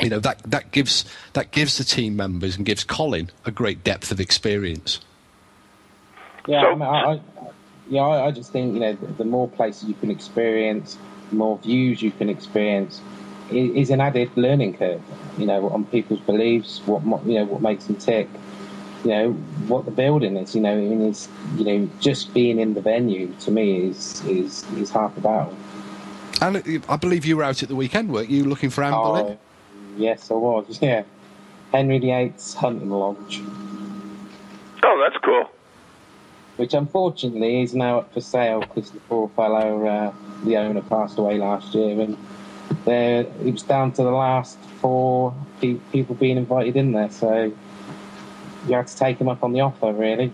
you 0.00 0.08
know 0.08 0.20
that 0.20 0.40
that 0.44 0.70
gives 0.70 1.04
that 1.32 1.50
gives 1.50 1.78
the 1.78 1.82
team 1.82 2.14
members 2.14 2.56
and 2.56 2.64
gives 2.64 2.84
Colin 2.84 3.30
a 3.44 3.50
great 3.50 3.82
depth 3.82 4.12
of 4.12 4.20
experience. 4.20 5.00
Yeah, 6.46 6.66
I, 6.66 6.74
mean, 6.74 6.82
I, 6.82 7.20
yeah, 7.88 8.02
I, 8.02 8.26
I, 8.26 8.30
just 8.30 8.52
think 8.52 8.74
you 8.74 8.80
know 8.80 8.92
the, 8.94 9.06
the, 9.06 9.24
more 9.24 9.48
places 9.48 9.88
you 9.88 9.94
can 9.94 10.10
experience, 10.10 10.98
the 11.30 11.36
more 11.36 11.58
views 11.58 12.02
you 12.02 12.10
can 12.10 12.28
experience, 12.28 13.00
is, 13.50 13.74
is 13.74 13.90
an 13.90 14.00
added 14.00 14.30
learning 14.36 14.76
curve. 14.76 15.02
You 15.38 15.46
know, 15.46 15.68
on 15.70 15.84
people's 15.86 16.20
beliefs, 16.20 16.80
what 16.86 17.02
you 17.26 17.34
know, 17.34 17.44
what 17.44 17.62
makes 17.62 17.86
them 17.86 17.96
tick. 17.96 18.28
You 19.04 19.10
know 19.10 19.32
what 19.68 19.84
the 19.84 19.90
building 19.90 20.36
is. 20.36 20.54
You 20.54 20.60
know, 20.62 20.72
I 20.72 20.76
mean, 20.76 21.02
it's 21.02 21.28
you 21.56 21.64
know 21.64 21.90
just 22.00 22.34
being 22.34 22.58
in 22.58 22.74
the 22.74 22.80
venue 22.80 23.32
to 23.40 23.50
me 23.50 23.88
is 23.88 24.24
is 24.26 24.70
is 24.72 24.90
half 24.90 25.14
the 25.14 25.20
battle. 25.20 25.56
And 26.40 26.56
uh, 26.56 26.92
I 26.92 26.96
believe 26.96 27.24
you 27.24 27.36
were 27.36 27.44
out 27.44 27.62
at 27.62 27.68
the 27.68 27.76
weekend, 27.76 28.12
weren't 28.12 28.30
you, 28.30 28.44
looking 28.44 28.70
for 28.70 28.84
Anne 28.84 28.94
oh, 28.94 29.02
Boleyn? 29.02 29.38
Yes, 29.96 30.30
I 30.30 30.34
was. 30.34 30.78
Yeah, 30.82 31.02
Henry 31.72 31.98
VIII's 31.98 32.54
hunting 32.54 32.90
lodge. 32.90 33.40
Oh, 34.82 35.00
that's 35.04 35.22
cool 35.24 35.50
which 36.58 36.74
unfortunately 36.74 37.62
is 37.62 37.72
now 37.72 38.00
up 38.00 38.12
for 38.12 38.20
sale 38.20 38.60
because 38.60 38.90
the 38.90 38.98
poor 39.00 39.28
fellow, 39.30 39.86
uh, 39.86 40.12
the 40.44 40.56
owner, 40.56 40.82
passed 40.82 41.16
away 41.16 41.38
last 41.38 41.72
year, 41.72 42.00
and 42.00 42.18
there 42.84 43.20
it 43.20 43.52
was 43.52 43.62
down 43.62 43.92
to 43.92 44.02
the 44.02 44.10
last 44.10 44.58
four 44.80 45.32
pe- 45.60 45.78
people 45.92 46.16
being 46.16 46.36
invited 46.36 46.76
in 46.76 46.92
there. 46.92 47.10
So 47.10 47.52
you 48.66 48.74
had 48.74 48.88
to 48.88 48.96
take 48.96 49.20
him 49.20 49.28
up 49.28 49.44
on 49.44 49.52
the 49.52 49.60
offer, 49.60 49.92
really. 49.92 50.32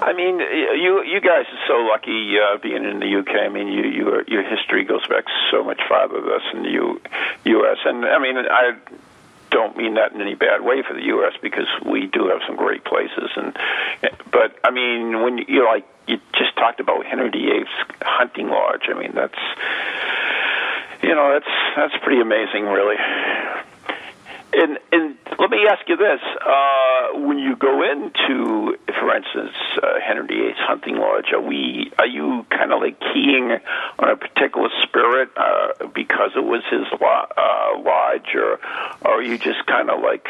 I 0.00 0.12
mean, 0.12 0.40
you 0.40 1.04
you 1.04 1.20
guys 1.20 1.46
are 1.46 1.66
so 1.68 1.74
lucky 1.74 2.34
uh, 2.36 2.58
being 2.58 2.84
in 2.84 2.98
the 2.98 3.18
UK. 3.20 3.46
I 3.46 3.48
mean, 3.48 3.68
you 3.68 3.84
your 3.84 4.24
your 4.26 4.42
history 4.42 4.82
goes 4.82 5.06
back 5.06 5.26
so 5.52 5.62
much 5.62 5.80
farther 5.88 6.20
than 6.20 6.32
us 6.32 6.42
in 6.52 6.64
the 6.64 6.70
U, 6.70 7.00
U.S. 7.44 7.78
And 7.84 8.04
I 8.04 8.18
mean, 8.18 8.36
I 8.36 8.72
don't 9.52 9.76
mean 9.76 9.94
that 9.94 10.12
in 10.12 10.20
any 10.20 10.34
bad 10.34 10.62
way 10.62 10.82
for 10.82 10.94
the 10.94 11.04
U.S. 11.14 11.34
because 11.40 11.68
we 11.84 12.06
do 12.06 12.26
have 12.28 12.40
some 12.46 12.56
great 12.56 12.84
places. 12.84 13.30
And 13.36 13.56
but 14.32 14.58
I 14.64 14.70
mean, 14.70 15.22
when 15.22 15.38
you, 15.38 15.44
you 15.46 15.64
like 15.64 15.86
you 16.08 16.18
just 16.34 16.56
talked 16.56 16.80
about 16.80 17.06
Henry 17.06 17.30
VIII's 17.30 17.68
hunting 18.00 18.48
lodge. 18.48 18.88
I 18.88 18.98
mean, 18.98 19.12
that's 19.14 19.38
you 21.02 21.14
know 21.14 21.32
that's 21.32 21.52
that's 21.76 22.02
pretty 22.02 22.20
amazing, 22.20 22.64
really. 22.64 22.96
And 24.54 24.78
and 24.92 25.16
let 25.38 25.50
me 25.50 25.66
ask 25.70 25.88
you 25.88 25.96
this: 25.96 26.20
uh, 26.44 27.18
when 27.20 27.38
you 27.38 27.56
go 27.56 27.82
into, 27.82 28.76
for 29.00 29.16
instance, 29.16 29.56
uh, 29.82 29.98
Henry 30.06 30.26
VIII's 30.26 30.56
hunting 30.58 30.96
lodge, 30.96 31.32
are 31.32 31.40
we 31.40 31.90
are 31.98 32.06
you 32.06 32.44
kind 32.50 32.72
of 32.72 32.80
like 32.80 33.00
keying 33.00 33.58
on 33.98 34.10
a 34.10 34.16
particular 34.16 34.68
spirit 34.82 35.30
uh, 35.36 35.86
because 35.94 36.32
it 36.36 36.44
was 36.44 36.62
his 36.70 36.86
lo- 37.00 37.26
uh, 37.36 37.80
lodge, 37.80 38.34
or, 38.34 38.60
or 39.02 39.20
are 39.20 39.22
you 39.22 39.38
just 39.38 39.64
kind 39.66 39.88
of 39.88 40.02
like, 40.02 40.26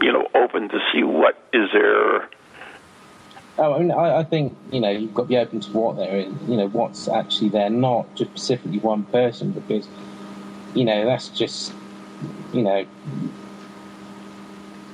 you 0.00 0.12
know, 0.12 0.28
open 0.34 0.68
to 0.68 0.80
see 0.92 1.04
what 1.04 1.38
is 1.52 1.68
there? 1.72 2.28
Oh, 3.58 3.74
I 3.74 3.78
mean, 3.78 3.92
I, 3.92 4.18
I, 4.18 4.24
think 4.24 4.56
you 4.72 4.80
know 4.80 4.90
you've 4.90 5.14
got 5.14 5.22
to 5.24 5.28
be 5.28 5.36
open 5.36 5.60
to 5.60 5.70
what 5.70 5.96
there 5.98 6.16
is. 6.16 6.32
You 6.48 6.56
know, 6.56 6.68
what's 6.68 7.06
actually 7.06 7.50
there, 7.50 7.70
not 7.70 8.12
just 8.16 8.30
specifically 8.30 8.80
one 8.80 9.04
person, 9.04 9.52
because 9.52 9.86
you 10.74 10.84
know 10.84 11.04
that's 11.04 11.28
just 11.28 11.72
you 12.52 12.62
know, 12.62 12.86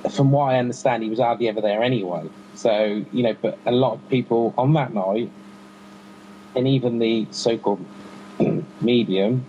from 0.09 0.31
what 0.31 0.53
I 0.53 0.59
understand, 0.59 1.03
he 1.03 1.09
was 1.09 1.19
hardly 1.19 1.47
ever 1.49 1.61
there 1.61 1.83
anyway. 1.83 2.29
So, 2.55 3.05
you 3.11 3.23
know, 3.23 3.35
but 3.41 3.57
a 3.65 3.71
lot 3.71 3.93
of 3.93 4.09
people 4.09 4.53
on 4.57 4.73
that 4.73 4.93
night, 4.93 5.31
and 6.55 6.67
even 6.67 6.99
the 6.99 7.27
so 7.31 7.57
called 7.57 7.85
medium, 8.81 9.45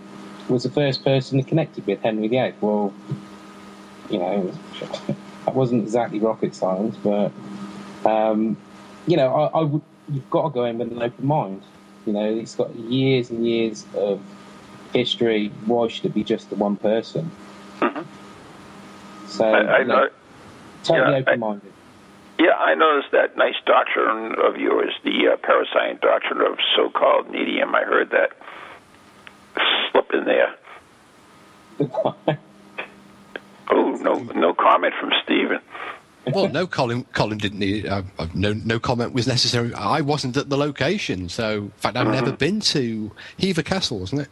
was 0.49 0.65
the 0.65 0.71
first 0.71 1.05
person 1.05 1.39
that 1.39 1.47
connected 1.47 1.87
with 1.87 2.01
Henry 2.03 2.29
VIII. 2.29 2.55
Well, 2.61 2.93
you 4.11 4.19
know, 4.19 4.53
that 5.45 5.55
wasn't 5.55 5.83
exactly 5.83 6.19
rocket 6.19 6.55
science, 6.55 6.97
but, 7.03 7.33
um, 8.05 8.57
you 9.07 9.17
know, 9.17 9.33
I, 9.35 9.61
I 9.61 9.63
would, 9.63 9.83
you've 10.09 10.31
got 10.31 10.43
to 10.45 10.51
go 10.51 10.65
in 10.65 10.79
with 10.79 10.91
an 10.91 11.03
open 11.03 11.27
mind. 11.27 11.63
You 12.07 12.13
know, 12.13 12.25
it's 12.25 12.55
got 12.55 12.75
years 12.75 13.31
and 13.31 13.47
years 13.47 13.85
of 13.95 14.21
history. 14.93 15.53
Why 15.67 15.89
should 15.89 16.07
it 16.07 16.15
be 16.15 16.25
just 16.25 16.51
the 16.51 16.57
one 16.57 16.77
person? 16.77 17.31
So 19.31 19.45
I, 19.45 19.79
I 19.79 19.83
know, 19.85 20.09
totally 20.83 21.13
yeah, 21.13 21.19
open-minded. 21.19 21.73
I, 22.39 22.43
yeah, 22.43 22.55
I 22.55 22.75
noticed 22.75 23.13
that 23.13 23.37
nice 23.37 23.55
doctrine 23.65 24.35
of 24.43 24.57
yours, 24.57 24.93
the 25.05 25.29
uh, 25.33 25.37
parascience 25.37 26.01
doctrine 26.01 26.41
of 26.41 26.59
so-called 26.75 27.31
medium. 27.31 27.75
I 27.75 27.83
heard 27.83 28.11
that 28.11 28.31
slip 29.91 30.13
in 30.13 30.25
there. 30.25 30.55
oh, 33.71 33.99
no, 34.01 34.15
no 34.35 34.55
comment 34.55 34.95
from 34.99 35.13
Stephen. 35.23 35.61
well, 36.33 36.49
no, 36.49 36.67
Colin. 36.67 37.05
Colin 37.13 37.39
didn't 37.39 37.59
need. 37.59 37.87
Uh, 37.87 38.03
uh, 38.19 38.27
no, 38.35 38.53
no 38.53 38.81
comment 38.81 39.13
was 39.13 39.27
necessary. 39.27 39.73
I 39.75 40.01
wasn't 40.01 40.37
at 40.37 40.49
the 40.49 40.57
location, 40.57 41.29
so 41.29 41.53
in 41.53 41.71
fact, 41.71 41.97
I've 41.97 42.07
mm-hmm. 42.07 42.15
never 42.15 42.33
been 42.33 42.61
to 42.61 43.13
Hever 43.39 43.63
Castle, 43.63 44.01
wasn't 44.01 44.23
it? 44.23 44.29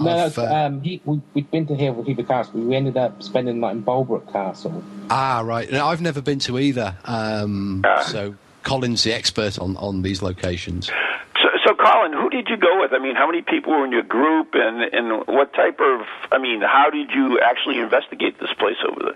No, 0.00 0.26
of, 0.26 0.38
uh, 0.38 0.44
um, 0.44 0.80
he, 0.82 1.00
we, 1.04 1.20
had 1.34 1.50
been 1.50 1.66
to 1.66 1.74
here 1.74 1.92
with 1.92 2.06
Hever 2.06 2.22
Castle. 2.22 2.60
We 2.60 2.76
ended 2.76 2.96
up 2.96 3.22
spending 3.22 3.56
the 3.56 3.60
night 3.60 3.76
in 3.76 3.82
Bolebroke 3.82 4.32
Castle. 4.32 4.82
Ah, 5.10 5.42
right. 5.44 5.70
Now, 5.70 5.88
I've 5.88 6.00
never 6.00 6.22
been 6.22 6.38
to 6.40 6.58
either. 6.58 6.96
Um, 7.04 7.84
uh, 7.84 8.02
so 8.04 8.36
Colin's 8.62 9.02
the 9.02 9.12
expert 9.12 9.58
on, 9.58 9.76
on 9.76 10.02
these 10.02 10.22
locations. 10.22 10.86
So, 10.86 11.48
so, 11.66 11.74
Colin, 11.74 12.12
who 12.12 12.30
did 12.30 12.48
you 12.48 12.56
go 12.56 12.80
with? 12.80 12.92
I 12.92 12.98
mean, 12.98 13.16
how 13.16 13.26
many 13.26 13.42
people 13.42 13.72
were 13.72 13.84
in 13.84 13.92
your 13.92 14.02
group, 14.02 14.54
and, 14.54 14.82
and 14.82 15.26
what 15.26 15.52
type 15.52 15.80
of? 15.80 16.06
I 16.30 16.38
mean, 16.38 16.60
how 16.60 16.90
did 16.90 17.10
you 17.10 17.40
actually 17.40 17.78
investigate 17.78 18.38
this 18.38 18.52
place 18.58 18.76
over 18.88 19.14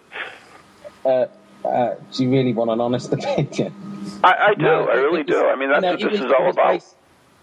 there? 1.04 1.28
Uh, 1.64 1.68
uh, 1.68 1.94
do 2.12 2.22
you 2.24 2.30
really 2.30 2.52
want 2.52 2.70
an 2.70 2.80
honest 2.80 3.12
opinion? 3.12 3.72
I, 4.24 4.34
I 4.34 4.54
do. 4.54 4.62
No, 4.62 4.88
I 4.88 4.94
really 4.94 5.22
was, 5.22 5.26
do. 5.26 5.46
I 5.46 5.56
mean, 5.56 5.70
that's 5.70 5.84
what 5.84 6.12
this 6.12 6.20
was, 6.20 6.28
is 6.28 6.32
all 6.38 6.50
about 6.50 6.84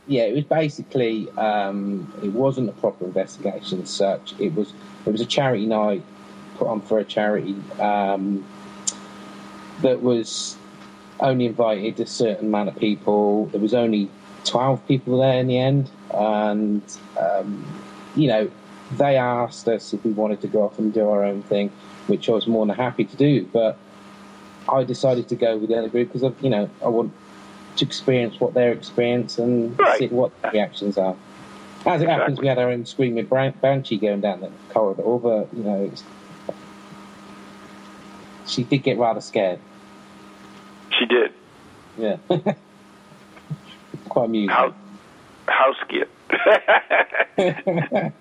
yeah, 0.09 0.23
it 0.23 0.33
was 0.33 0.43
basically 0.43 1.29
um, 1.37 2.11
it 2.23 2.33
wasn't 2.33 2.67
a 2.67 2.71
proper 2.73 3.05
investigation 3.05 3.85
such. 3.85 4.33
It 4.39 4.55
was 4.55 4.73
it 5.05 5.11
was 5.11 5.21
a 5.21 5.25
charity 5.25 5.67
night 5.67 6.03
put 6.57 6.67
on 6.67 6.81
for 6.81 6.97
a 6.97 7.05
charity 7.05 7.55
um, 7.79 8.43
that 9.83 10.01
was 10.01 10.57
only 11.19 11.45
invited 11.45 11.99
a 11.99 12.07
certain 12.07 12.47
amount 12.47 12.69
of 12.69 12.75
people. 12.77 13.45
There 13.47 13.61
was 13.61 13.75
only 13.75 14.09
twelve 14.45 14.85
people 14.87 15.19
there 15.19 15.39
in 15.39 15.45
the 15.45 15.59
end, 15.59 15.91
and 16.11 16.81
um, 17.19 17.63
you 18.15 18.29
know 18.29 18.49
they 18.97 19.15
asked 19.15 19.67
us 19.67 19.93
if 19.93 20.03
we 20.03 20.11
wanted 20.11 20.41
to 20.41 20.47
go 20.47 20.63
off 20.63 20.79
and 20.79 20.91
do 20.91 21.07
our 21.07 21.23
own 21.23 21.43
thing, 21.43 21.69
which 22.07 22.27
I 22.27 22.31
was 22.31 22.47
more 22.47 22.65
than 22.65 22.75
happy 22.75 23.05
to 23.05 23.15
do. 23.15 23.45
But 23.45 23.77
I 24.67 24.83
decided 24.85 25.29
to 25.29 25.35
go 25.35 25.55
with 25.57 25.69
the 25.69 25.77
other 25.77 25.89
group 25.89 26.11
because 26.11 26.33
you 26.41 26.49
know 26.49 26.67
I 26.83 26.87
want 26.87 27.13
to 27.77 27.85
experience 27.85 28.39
what 28.39 28.53
their 28.53 28.71
experience 28.71 29.37
and 29.37 29.77
right. 29.79 29.99
see 29.99 30.07
what 30.07 30.31
the 30.41 30.49
reactions 30.49 30.97
are. 30.97 31.15
As 31.85 32.01
it 32.01 32.05
exactly. 32.05 32.07
happens, 32.07 32.39
we 32.39 32.47
had 32.47 32.57
our 32.57 32.69
own 32.69 32.85
screaming 32.85 33.25
banshee 33.25 33.97
going 33.97 34.21
down 34.21 34.41
the 34.41 34.51
corridor, 34.69 35.03
but 35.03 35.47
you 35.53 35.63
know, 35.63 35.91
she 38.45 38.63
did 38.63 38.79
get 38.79 38.97
rather 38.97 39.21
scared. 39.21 39.59
She 40.97 41.05
did. 41.05 41.33
Yeah. 41.97 42.17
Quite 44.09 44.25
amusing. 44.25 44.49
How, 44.49 44.73
how 45.47 45.73
scared? 45.85 46.09
yeah, 47.37 48.11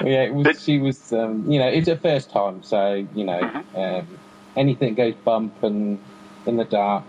it 0.00 0.34
was. 0.34 0.62
She 0.62 0.78
was. 0.78 1.12
Um, 1.12 1.50
you 1.50 1.58
know, 1.58 1.68
it's 1.68 1.88
her 1.88 1.96
first 1.96 2.30
time, 2.30 2.62
so 2.62 3.06
you 3.14 3.24
know, 3.24 3.40
mm-hmm. 3.40 3.78
um, 3.78 4.18
anything 4.56 4.94
goes 4.94 5.14
bump 5.24 5.62
and 5.62 5.98
in 6.46 6.56
the 6.56 6.64
dark, 6.64 7.04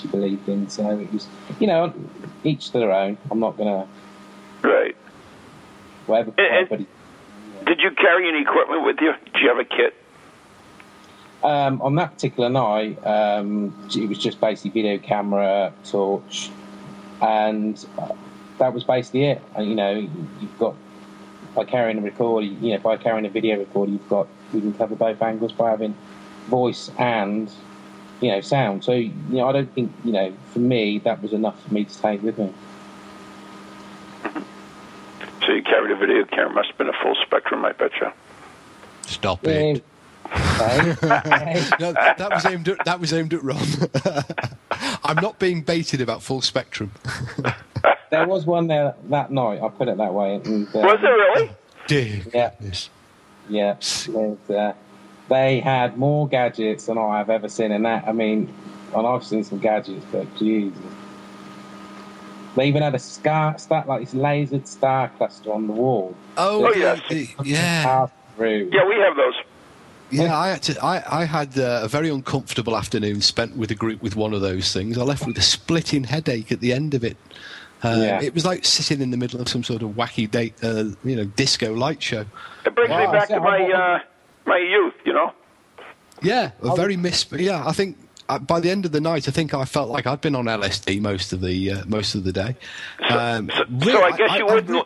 she 0.00 0.08
believed 0.08 0.48
in. 0.48 0.68
So 0.68 0.98
it 0.98 1.12
was, 1.12 1.26
you 1.58 1.66
know, 1.66 1.92
each 2.44 2.70
to 2.70 2.78
their 2.78 2.92
own. 2.92 3.18
I'm 3.30 3.40
not 3.40 3.56
going 3.56 3.68
to. 3.68 4.68
Right. 4.68 4.96
Whatever. 6.06 6.32
And, 6.38 6.86
did 7.66 7.80
you 7.80 7.90
carry 7.92 8.28
any 8.28 8.42
equipment 8.42 8.84
with 8.84 8.96
you? 9.00 9.12
Did 9.32 9.42
you 9.42 9.48
have 9.48 9.58
a 9.58 9.64
kit? 9.64 9.94
Um, 11.42 11.80
on 11.80 11.94
that 11.94 12.14
particular 12.14 12.48
night, 12.48 13.04
um, 13.06 13.88
it 13.94 14.08
was 14.08 14.18
just 14.18 14.40
basically 14.40 14.82
video 14.82 14.98
camera, 14.98 15.72
torch, 15.84 16.50
and 17.22 17.84
uh, 17.98 18.12
that 18.58 18.74
was 18.74 18.84
basically 18.84 19.24
it. 19.26 19.42
And, 19.54 19.68
you 19.68 19.74
know, 19.74 19.92
you've 19.92 20.58
got 20.58 20.74
by 21.54 21.64
carrying 21.64 21.98
a 21.98 22.00
recorder, 22.00 22.46
you 22.46 22.72
know, 22.72 22.78
by 22.78 22.96
carrying 22.96 23.26
a 23.26 23.30
video 23.30 23.58
recorder, 23.58 23.92
you've 23.92 24.08
got 24.08 24.28
you 24.52 24.60
can 24.60 24.74
cover 24.74 24.94
both 24.94 25.20
angles 25.22 25.52
by 25.52 25.70
having 25.70 25.96
voice 26.48 26.90
and 26.98 27.50
you 28.20 28.30
know 28.30 28.40
sound. 28.40 28.84
So 28.84 28.92
you 28.92 29.12
know, 29.28 29.48
I 29.48 29.52
don't 29.52 29.72
think 29.74 29.92
you 30.04 30.12
know 30.12 30.32
for 30.52 30.58
me 30.60 30.98
that 31.00 31.22
was 31.22 31.32
enough 31.32 31.60
for 31.62 31.72
me 31.74 31.84
to 31.84 31.98
take 32.02 32.22
with 32.22 32.38
me. 32.38 32.52
So 35.46 35.52
you 35.52 35.62
carried 35.62 35.90
a 35.90 35.96
video 35.96 36.24
camera. 36.26 36.52
Must 36.54 36.68
have 36.68 36.78
been 36.78 36.88
a 36.88 37.02
full 37.02 37.14
spectrum, 37.26 37.64
I 37.64 37.72
bet 37.72 37.92
you. 38.00 38.10
Stop 39.06 39.44
Yeah. 39.44 39.50
it. 39.52 39.84
Okay. 40.60 40.90
Okay. 41.02 41.64
No, 41.80 41.92
that 41.92 42.30
was 42.32 42.44
aimed 42.46 42.68
at 42.68 42.84
that 42.84 43.00
was 43.00 43.12
aimed 43.12 43.32
at 43.34 43.42
Ron. 43.42 43.66
I'm 45.04 45.16
not 45.16 45.38
being 45.38 45.62
baited 45.62 46.00
about 46.00 46.22
full 46.22 46.40
spectrum. 46.42 46.92
there 48.10 48.26
was 48.28 48.44
one 48.46 48.66
there 48.66 48.94
that 49.08 49.30
night. 49.32 49.60
I 49.62 49.68
put 49.68 49.88
it 49.88 49.96
that 49.96 50.12
way. 50.14 50.34
And, 50.36 50.68
uh, 50.68 50.78
Was 50.80 51.00
there 51.02 51.14
really? 51.14 51.50
Dear 51.86 52.22
Yeah. 52.32 52.50
goodness. 52.50 52.90
Yeah, 53.48 53.72
there's, 53.74 54.50
uh, 54.50 54.74
they 55.30 55.60
had 55.60 55.96
more 55.96 56.28
gadgets 56.28 56.86
than 56.86 56.98
I 56.98 57.16
have 57.18 57.30
ever 57.30 57.48
seen 57.48 57.72
in 57.72 57.82
that. 57.84 58.06
I 58.06 58.12
mean, 58.12 58.52
and 58.94 59.06
I've 59.06 59.24
seen 59.24 59.42
some 59.44 59.58
gadgets, 59.58 60.04
but 60.12 60.26
Jesus. 60.36 60.76
They 62.56 62.66
even 62.66 62.82
had 62.82 62.94
a 62.94 62.98
star, 62.98 63.56
star 63.58 63.84
like 63.86 64.00
this 64.00 64.12
lasered 64.14 64.66
star 64.66 65.08
cluster 65.16 65.52
on 65.52 65.66
the 65.68 65.72
wall. 65.72 66.14
Oh, 66.36 66.66
Oh, 66.66 66.72
the- 66.72 66.78
yes. 66.78 67.00
the- 67.08 67.28
yeah, 67.44 68.06
Yeah, 68.38 68.84
we 68.88 68.96
have 68.96 69.16
those. 69.16 69.34
yeah. 70.10 70.36
I 70.36 70.48
had 70.48 70.62
to, 70.64 70.84
I, 70.84 71.20
I 71.22 71.24
had 71.24 71.56
uh, 71.56 71.80
a 71.84 71.88
very 71.88 72.08
uncomfortable 72.10 72.76
afternoon 72.76 73.20
spent 73.20 73.56
with 73.56 73.70
a 73.70 73.76
group 73.76 74.02
with 74.02 74.16
one 74.16 74.34
of 74.34 74.40
those 74.40 74.72
things. 74.72 74.98
I 74.98 75.02
left 75.04 75.26
with 75.26 75.38
a 75.38 75.42
splitting 75.42 76.04
headache 76.04 76.50
at 76.50 76.58
the 76.60 76.72
end 76.72 76.94
of 76.94 77.04
it. 77.04 77.16
Uh, 77.84 77.94
Yeah. 78.00 78.20
It 78.20 78.34
was 78.34 78.44
like 78.44 78.64
sitting 78.64 79.00
in 79.00 79.10
the 79.12 79.16
middle 79.16 79.40
of 79.40 79.48
some 79.48 79.62
sort 79.62 79.82
of 79.82 79.90
wacky 79.90 80.28
date, 80.28 80.54
uh, 80.62 80.84
you 81.04 81.14
know, 81.16 81.24
disco 81.24 81.72
light 81.72 82.02
show. 82.02 82.26
It 82.66 82.74
brings 82.74 82.90
me 82.90 83.06
back 83.06 83.28
to 83.28 83.38
my 83.40 83.60
uh, 83.70 83.98
my 84.44 84.58
youth. 84.58 84.94
You 86.22 86.30
know. 86.30 86.36
Yeah, 86.62 86.72
a 86.72 86.76
very 86.76 86.96
mis. 86.96 87.26
Yeah, 87.32 87.66
I 87.66 87.72
think 87.72 87.96
uh, 88.28 88.38
by 88.38 88.60
the 88.60 88.70
end 88.70 88.84
of 88.86 88.92
the 88.92 89.00
night, 89.00 89.28
I 89.28 89.30
think 89.30 89.54
I 89.54 89.64
felt 89.64 89.88
like 89.90 90.06
I'd 90.06 90.20
been 90.20 90.34
on 90.34 90.44
LSD 90.46 91.00
most 91.00 91.32
of 91.32 91.40
the 91.40 91.72
uh, 91.72 91.84
most 91.86 92.14
of 92.14 92.24
the 92.24 92.32
day. 92.32 92.56
Um, 93.08 93.50
So, 93.56 93.64
really, 93.68 93.92
so 93.92 94.02
I 94.02 94.16
guess 94.16 94.38
you 94.38 94.46
I 94.48 94.54
wouldn't. 94.54 94.70
re- 94.70 94.84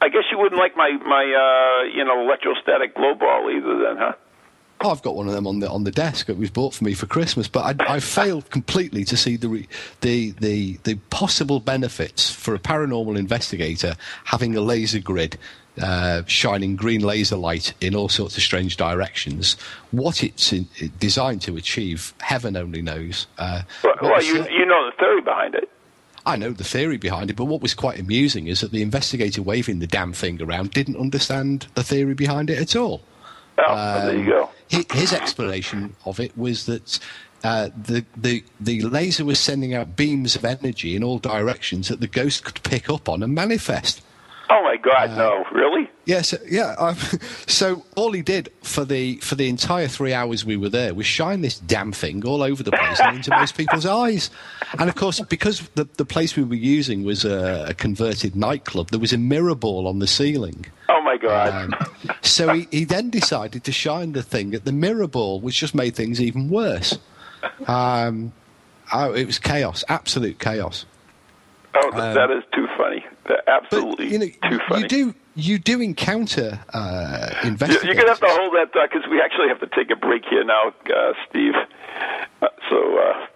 I 0.00 0.08
guess 0.08 0.24
you 0.30 0.38
wouldn't 0.38 0.58
like 0.60 0.76
my 0.76 0.90
my 1.04 1.24
uh, 1.24 1.96
you 1.96 2.04
know 2.04 2.22
electrostatic 2.22 2.94
glow 2.94 3.14
ball 3.14 3.50
either, 3.50 3.78
then, 3.80 3.96
huh? 3.96 4.12
Oh, 4.80 4.90
I've 4.92 5.02
got 5.02 5.16
one 5.16 5.26
of 5.26 5.32
them 5.34 5.48
on 5.48 5.58
the 5.58 5.68
on 5.68 5.82
the 5.82 5.90
desk. 5.90 6.28
It 6.28 6.38
was 6.38 6.50
bought 6.50 6.72
for 6.72 6.84
me 6.84 6.94
for 6.94 7.06
Christmas, 7.06 7.48
but 7.48 7.80
I, 7.80 7.94
I 7.94 8.00
failed 8.18 8.48
completely 8.50 9.04
to 9.06 9.16
see 9.16 9.36
the, 9.36 9.48
re, 9.48 9.68
the 10.02 10.30
the 10.38 10.78
the 10.84 10.94
possible 11.10 11.58
benefits 11.58 12.30
for 12.30 12.54
a 12.54 12.60
paranormal 12.60 13.18
investigator 13.18 13.96
having 14.24 14.54
a 14.56 14.60
laser 14.60 15.00
grid. 15.00 15.36
Uh, 15.80 16.22
shining 16.26 16.74
green 16.76 17.02
laser 17.02 17.36
light 17.36 17.72
in 17.80 17.94
all 17.94 18.08
sorts 18.08 18.36
of 18.36 18.42
strange 18.42 18.76
directions. 18.76 19.56
What 19.92 20.24
it's 20.24 20.52
in, 20.52 20.66
designed 20.98 21.42
to 21.42 21.56
achieve, 21.56 22.14
heaven 22.20 22.56
only 22.56 22.82
knows. 22.82 23.26
Uh, 23.38 23.62
Well, 23.84 23.94
well 24.02 24.22
you 24.22 24.44
you 24.50 24.66
know 24.66 24.90
the 24.90 24.96
theory 24.98 25.20
behind 25.20 25.54
it. 25.54 25.68
I 26.26 26.36
know 26.36 26.50
the 26.50 26.64
theory 26.64 26.96
behind 26.96 27.30
it, 27.30 27.36
but 27.36 27.44
what 27.46 27.62
was 27.62 27.74
quite 27.74 27.98
amusing 27.98 28.48
is 28.48 28.60
that 28.60 28.72
the 28.72 28.82
investigator 28.82 29.40
waving 29.40 29.78
the 29.78 29.86
damn 29.86 30.12
thing 30.12 30.42
around 30.42 30.72
didn't 30.72 30.96
understand 30.96 31.68
the 31.74 31.82
theory 31.84 32.14
behind 32.14 32.50
it 32.50 32.58
at 32.58 32.74
all. 32.76 33.00
Oh, 33.56 34.06
there 34.06 34.16
you 34.18 34.26
go. 34.26 34.50
Hi- 34.70 34.84
His 34.92 35.12
explanation 35.12 35.96
of 36.04 36.20
it 36.20 36.36
was 36.36 36.66
that 36.66 36.98
uh, 37.44 37.70
the, 37.80 38.04
the, 38.16 38.44
the 38.60 38.82
laser 38.82 39.24
was 39.24 39.38
sending 39.38 39.74
out 39.74 39.96
beams 39.96 40.36
of 40.36 40.44
energy 40.44 40.94
in 40.96 41.02
all 41.04 41.18
directions 41.18 41.88
that 41.88 42.00
the 42.00 42.06
ghost 42.08 42.44
could 42.44 42.62
pick 42.62 42.90
up 42.90 43.08
on 43.08 43.22
and 43.22 43.34
manifest. 43.34 44.02
Oh 44.50 44.62
my 44.62 44.76
God, 44.76 45.10
uh, 45.10 45.16
no, 45.16 45.44
really? 45.52 45.90
Yes, 46.06 46.34
yeah. 46.48 46.74
Um, 46.78 46.96
so 47.46 47.84
all 47.96 48.12
he 48.12 48.22
did 48.22 48.50
for 48.62 48.84
the 48.84 49.16
for 49.16 49.34
the 49.34 49.48
entire 49.48 49.88
three 49.88 50.14
hours 50.14 50.44
we 50.44 50.56
were 50.56 50.70
there 50.70 50.94
was 50.94 51.06
shine 51.06 51.42
this 51.42 51.58
damn 51.58 51.92
thing 51.92 52.24
all 52.26 52.42
over 52.42 52.62
the 52.62 52.70
place 52.70 52.98
and 53.00 53.16
into 53.16 53.30
most 53.30 53.56
people's 53.56 53.84
eyes. 54.04 54.30
And 54.78 54.88
of 54.88 54.96
course, 54.96 55.20
because 55.20 55.68
the 55.74 55.84
the 55.96 56.06
place 56.06 56.34
we 56.36 56.44
were 56.44 56.54
using 56.54 57.04
was 57.04 57.24
a, 57.24 57.66
a 57.68 57.74
converted 57.74 58.34
nightclub, 58.34 58.90
there 58.90 59.00
was 59.00 59.12
a 59.12 59.18
mirror 59.18 59.54
ball 59.54 59.86
on 59.86 59.98
the 59.98 60.06
ceiling. 60.06 60.66
Oh 60.88 61.02
my 61.02 61.18
God. 61.18 61.52
Um, 61.52 61.74
so 62.22 62.54
he, 62.54 62.68
he 62.70 62.84
then 62.84 63.10
decided 63.10 63.64
to 63.64 63.72
shine 63.72 64.12
the 64.12 64.22
thing 64.22 64.54
at 64.54 64.64
the 64.64 64.72
mirror 64.72 65.08
ball, 65.08 65.40
which 65.40 65.58
just 65.58 65.74
made 65.74 65.94
things 65.94 66.20
even 66.20 66.48
worse. 66.48 66.98
Um, 67.68 68.32
oh, 68.92 69.12
it 69.12 69.24
was 69.24 69.38
chaos, 69.38 69.84
absolute 69.88 70.40
chaos. 70.40 70.86
Oh, 71.84 71.90
th- 71.90 72.14
that 72.14 72.30
is 72.30 72.44
too 72.54 72.66
funny. 72.76 73.04
That- 73.26 73.44
But 73.46 73.48
Absolutely 73.48 74.08
you 74.12 74.18
know, 74.18 74.26
too 74.50 74.58
funny. 74.68 74.82
you 74.82 74.88
do 74.88 75.14
you 75.34 75.58
do 75.58 75.80
encounter 75.80 76.58
uh, 76.74 77.30
investigators. 77.44 77.84
You're 77.84 77.94
gonna 77.94 78.08
have 78.08 78.20
to 78.20 78.26
hold 78.28 78.54
that 78.54 78.72
thought 78.72 78.90
because 78.92 79.08
we 79.10 79.20
actually 79.20 79.48
have 79.48 79.60
to 79.60 79.68
take 79.68 79.90
a 79.90 79.96
break 79.96 80.24
here 80.28 80.42
now, 80.44 80.68
uh, 80.92 81.12
Steve. 81.30 81.54
Uh, 82.42 82.48
so 82.68 82.98
uh, 82.98 83.26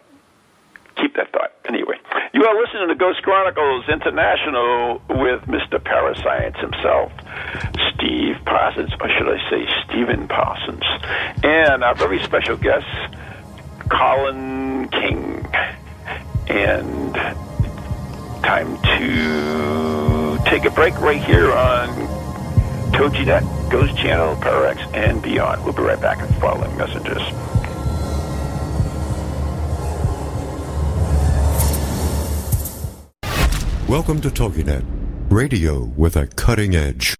keep 0.97 1.15
that 1.17 1.31
thought. 1.33 1.53
Anyway, 1.67 1.97
you 2.35 2.45
are 2.45 2.61
listening 2.61 2.89
to 2.89 2.95
Ghost 2.97 3.23
Chronicles 3.23 3.85
International 3.89 5.01
with 5.11 5.43
Mr. 5.43 5.83
Parascience 5.83 6.57
himself, 6.59 7.13
Steve 7.95 8.37
Parsons, 8.47 8.91
or 9.01 9.09
should 9.09 9.29
I 9.29 9.39
say 9.51 9.69
Stephen 9.85 10.27
Parsons, 10.27 10.83
and 11.45 11.85
our 11.85 11.95
very 11.95 12.21
special 12.25 12.57
guest, 12.57 12.87
Colin 13.89 14.89
King. 14.89 15.47
And 16.49 17.15
time 18.43 18.77
to 18.83 20.39
take 20.51 20.65
a 20.65 20.71
break 20.71 20.99
right 21.01 21.23
here 21.23 21.53
on 21.53 21.89
TogiNet, 22.93 23.71
Ghost 23.71 23.97
Channel, 23.97 24.37
Parax, 24.37 24.81
and 24.93 25.23
beyond. 25.23 25.65
We'll 25.65 25.73
be 25.73 25.83
right 25.83 26.01
back 26.01 26.21
with 26.21 26.41
following 26.41 26.77
messages. 26.77 27.23
Welcome 33.89 34.21
to 34.23 34.31
TogiNet, 34.31 34.85
radio 35.31 35.85
with 35.97 36.17
a 36.17 36.27
cutting 36.27 36.75
edge. 36.75 37.15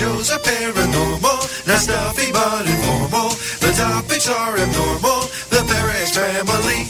Shows 0.00 0.30
are 0.30 0.38
paranormal, 0.38 1.40
not 1.68 1.78
stuffy 1.78 2.32
but 2.32 2.64
informal. 2.66 3.28
The 3.60 3.70
topics 3.76 4.30
are 4.30 4.56
abnormal, 4.56 5.20
the 5.52 5.60
Parax 5.68 6.16
family. 6.16 6.88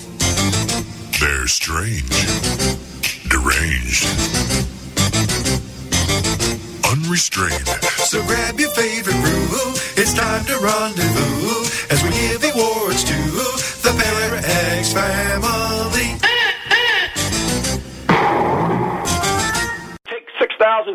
They're 1.19 1.49
strange, 1.49 2.19
deranged, 3.27 4.07
unrestrained. 6.87 7.67
So 8.11 8.23
grab 8.29 8.61
your 8.61 8.71
favorite 8.79 9.21
brew, 9.25 9.75
it's 9.99 10.15
time 10.15 10.45
to 10.45 10.57
rendezvous 10.61 11.20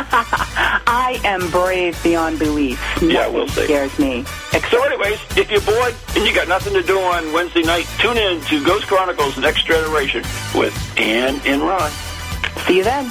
I 0.00 1.20
am 1.24 1.50
brave 1.50 2.00
beyond 2.02 2.38
belief. 2.38 2.80
Yeah, 3.02 3.28
we'll 3.28 3.48
see. 3.48 3.64
scares 3.64 3.98
me. 3.98 4.24
So, 4.70 4.82
anyways, 4.84 5.18
if 5.36 5.50
you're 5.50 5.60
bored 5.62 5.94
and 6.14 6.26
you 6.26 6.34
got 6.34 6.46
nothing 6.48 6.74
to 6.74 6.82
do 6.82 6.98
on 7.00 7.32
Wednesday 7.32 7.62
night, 7.62 7.86
tune 7.98 8.16
in 8.16 8.40
to 8.42 8.64
Ghost 8.64 8.86
Chronicles 8.86 9.38
Next 9.38 9.66
Generation 9.66 10.22
with 10.54 10.74
Ann 10.98 11.40
and 11.46 11.62
Ron. 11.62 11.90
See 12.66 12.76
you 12.78 12.84
then. 12.84 13.10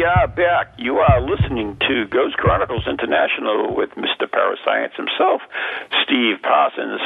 We 0.00 0.06
are 0.06 0.28
back. 0.28 0.72
You 0.78 0.96
are 0.96 1.20
listening 1.20 1.76
to 1.86 2.06
Ghost 2.06 2.38
Chronicles 2.38 2.86
International 2.88 3.76
with 3.76 3.90
Mr. 4.00 4.24
Parascience 4.32 4.94
himself, 4.96 5.42
Steve 6.02 6.40
Parsons, 6.40 7.02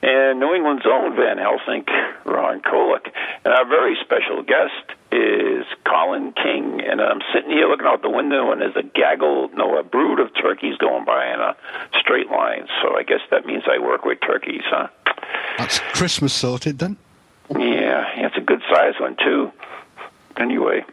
and 0.00 0.40
New 0.40 0.54
England's 0.54 0.86
own 0.86 1.14
Van 1.16 1.36
Helsing, 1.36 1.84
Ron 2.24 2.62
Kolek. 2.62 3.12
And 3.44 3.52
our 3.52 3.68
very 3.68 3.94
special 4.02 4.42
guest 4.42 4.96
is 5.12 5.66
Colin 5.84 6.32
King. 6.32 6.80
And 6.80 7.02
I'm 7.02 7.20
sitting 7.34 7.50
here 7.50 7.68
looking 7.68 7.84
out 7.84 8.00
the 8.00 8.08
window, 8.08 8.50
and 8.52 8.62
there's 8.62 8.74
a 8.74 8.84
gaggle, 8.84 9.50
no, 9.52 9.76
a 9.78 9.82
brood 9.82 10.18
of 10.18 10.32
turkeys 10.40 10.78
going 10.78 11.04
by 11.04 11.34
in 11.34 11.40
a 11.40 11.54
straight 12.00 12.30
line. 12.30 12.68
So 12.80 12.96
I 12.96 13.02
guess 13.02 13.20
that 13.30 13.44
means 13.44 13.64
I 13.70 13.78
work 13.78 14.06
with 14.06 14.18
turkeys, 14.26 14.62
huh? 14.64 14.88
That's 15.58 15.78
Christmas 15.92 16.32
sorted 16.32 16.78
then. 16.78 16.96
Yeah, 17.50 18.06
it's 18.16 18.38
a 18.38 18.40
good 18.40 18.62
size 18.72 18.94
one 18.98 19.16
too. 19.22 19.52
Anyway, 20.38 20.86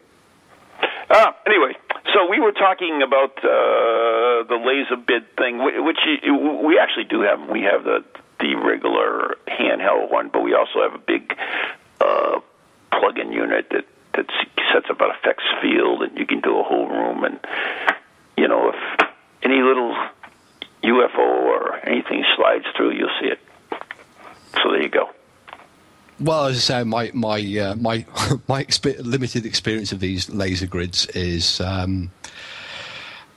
uh, 1.09 1.31
anyway, 1.45 1.73
so 2.13 2.29
we 2.29 2.39
were 2.39 2.51
talking 2.51 3.01
about 3.01 3.37
uh, 3.39 4.43
the 4.47 4.57
laser 4.63 5.01
grid 5.05 5.23
thing, 5.37 5.63
which 5.63 5.99
we 6.05 6.79
actually 6.79 7.05
do 7.05 7.21
have. 7.21 7.49
We 7.49 7.61
have 7.61 7.83
the 7.83 8.03
the 8.39 8.55
regular 8.55 9.35
handheld 9.47 10.11
one, 10.11 10.29
but 10.29 10.43
we 10.43 10.53
also 10.53 10.81
have 10.81 10.93
a 10.93 11.03
big 11.03 11.35
uh, 11.99 12.39
plug-in 12.91 13.31
unit 13.31 13.69
that 13.71 13.85
that 14.13 14.25
sets 14.73 14.89
up 14.89 15.01
an 15.01 15.11
effects 15.19 15.45
field, 15.61 16.03
and 16.03 16.17
you 16.17 16.25
can 16.25 16.41
do 16.41 16.59
a 16.59 16.63
whole 16.63 16.87
room. 16.87 17.23
And 17.23 17.39
you 18.35 18.47
know, 18.47 18.69
if 18.69 19.07
any 19.43 19.61
little 19.61 19.95
UFO 20.83 21.19
or 21.19 21.75
anything 21.85 22.23
slides 22.35 22.65
through, 22.75 22.91
you'll 22.91 23.15
see 23.21 23.27
it. 23.27 23.39
So 24.61 24.71
there 24.71 24.81
you 24.81 24.89
go. 24.89 25.09
Well, 26.19 26.45
as 26.45 26.57
I 26.57 26.59
say, 26.59 26.83
my 26.83 27.11
my 27.13 27.39
uh, 27.59 27.75
my 27.75 28.05
my 28.47 28.63
expe- 28.63 29.03
limited 29.05 29.45
experience 29.45 29.91
of 29.91 29.99
these 29.99 30.29
laser 30.29 30.67
grids 30.67 31.05
is 31.07 31.61
um, 31.61 32.11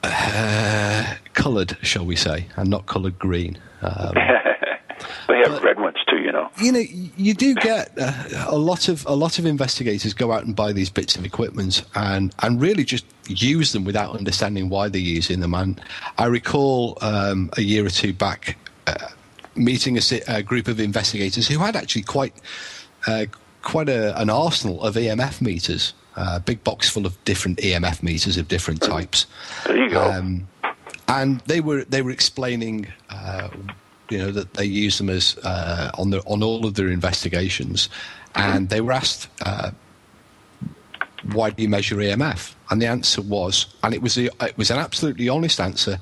uh, 0.03 1.15
coloured, 1.35 1.77
shall 1.83 2.07
we 2.07 2.17
say, 2.17 2.47
and 2.57 2.71
not 2.71 2.87
coloured 2.87 3.19
green. 3.19 3.59
Um, 3.83 4.15
They 5.29 5.39
have 5.39 5.63
red 5.63 5.81
ones 5.81 5.97
too, 6.09 6.19
you 6.19 6.33
know. 6.33 6.51
you 6.61 6.73
know, 6.73 6.81
you 7.17 7.35
do 7.35 7.55
get 7.55 7.93
uh, 7.99 8.13
a 8.49 8.59
lot 8.59 8.89
of 8.89 9.07
a 9.07 9.15
lot 9.15 9.39
of 9.39 9.47
investigators 9.47 10.13
go 10.13 10.33
out 10.33 10.45
and 10.45 10.55
buy 10.55 10.73
these 10.73 10.91
bits 10.91 11.17
of 11.17 11.25
equipment 11.25 11.85
and 11.95 12.35
and 12.41 12.61
really 12.61 12.85
just 12.85 13.07
use 13.29 13.73
them 13.73 13.85
without 13.85 14.17
understanding 14.17 14.69
why 14.69 14.89
they're 14.89 15.01
using 15.01 15.41
them. 15.41 15.55
And 15.55 15.81
I 16.19 16.27
recall 16.27 16.99
um, 17.01 17.51
a 17.57 17.63
year 17.63 17.87
or 17.87 17.91
two 17.91 18.13
back 18.13 18.59
uh, 18.87 19.09
meeting 19.61 19.99
a, 19.99 20.03
a 20.29 20.43
group 20.43 20.69
of 20.69 20.81
investigators 20.81 21.47
who 21.49 21.59
had 21.59 21.77
actually 21.77 22.03
quite 22.03 22.35
uh, 23.07 23.27
quite 23.63 23.89
a, 23.89 24.19
an 24.21 24.31
arsenal 24.31 24.83
of 24.83 24.95
EMF 24.95 25.41
meters, 25.41 25.95
a 26.17 26.41
big 26.41 26.63
box 26.65 26.89
full 26.89 27.07
of 27.07 27.23
different 27.25 27.59
EMF 27.59 28.03
meters 28.03 28.37
of 28.37 28.49
different 28.49 28.83
types. 28.83 29.27
There 29.67 29.77
you 29.77 29.91
go. 29.91 30.11
Um, 30.11 30.49
and 31.09 31.41
they 31.41 31.61
were 31.61 31.85
they 31.85 32.03
were 32.03 32.11
explaining, 32.11 32.87
uh, 33.11 33.49
you 34.09 34.19
know, 34.19 34.31
that 34.31 34.55
they 34.55 34.65
use 34.65 34.99
them 34.99 35.11
as 35.11 35.37
uh, 35.43 35.91
on 35.99 36.11
the 36.11 36.21
on 36.21 36.43
all 36.43 36.67
of 36.67 36.75
their 36.75 36.89
investigations, 36.89 37.89
and 38.35 38.69
they 38.69 38.81
were 38.81 38.93
asked. 38.93 39.29
Uh, 39.45 39.73
why 41.33 41.51
do 41.51 41.63
you 41.63 41.69
measure 41.69 41.97
EMF? 41.97 42.55
And 42.71 42.81
the 42.81 42.87
answer 42.87 43.21
was, 43.21 43.67
and 43.83 43.93
it 43.93 44.01
was 44.01 44.17
a, 44.17 44.31
it 44.43 44.57
was 44.57 44.71
an 44.71 44.79
absolutely 44.79 45.29
honest 45.29 45.61
answer. 45.61 46.01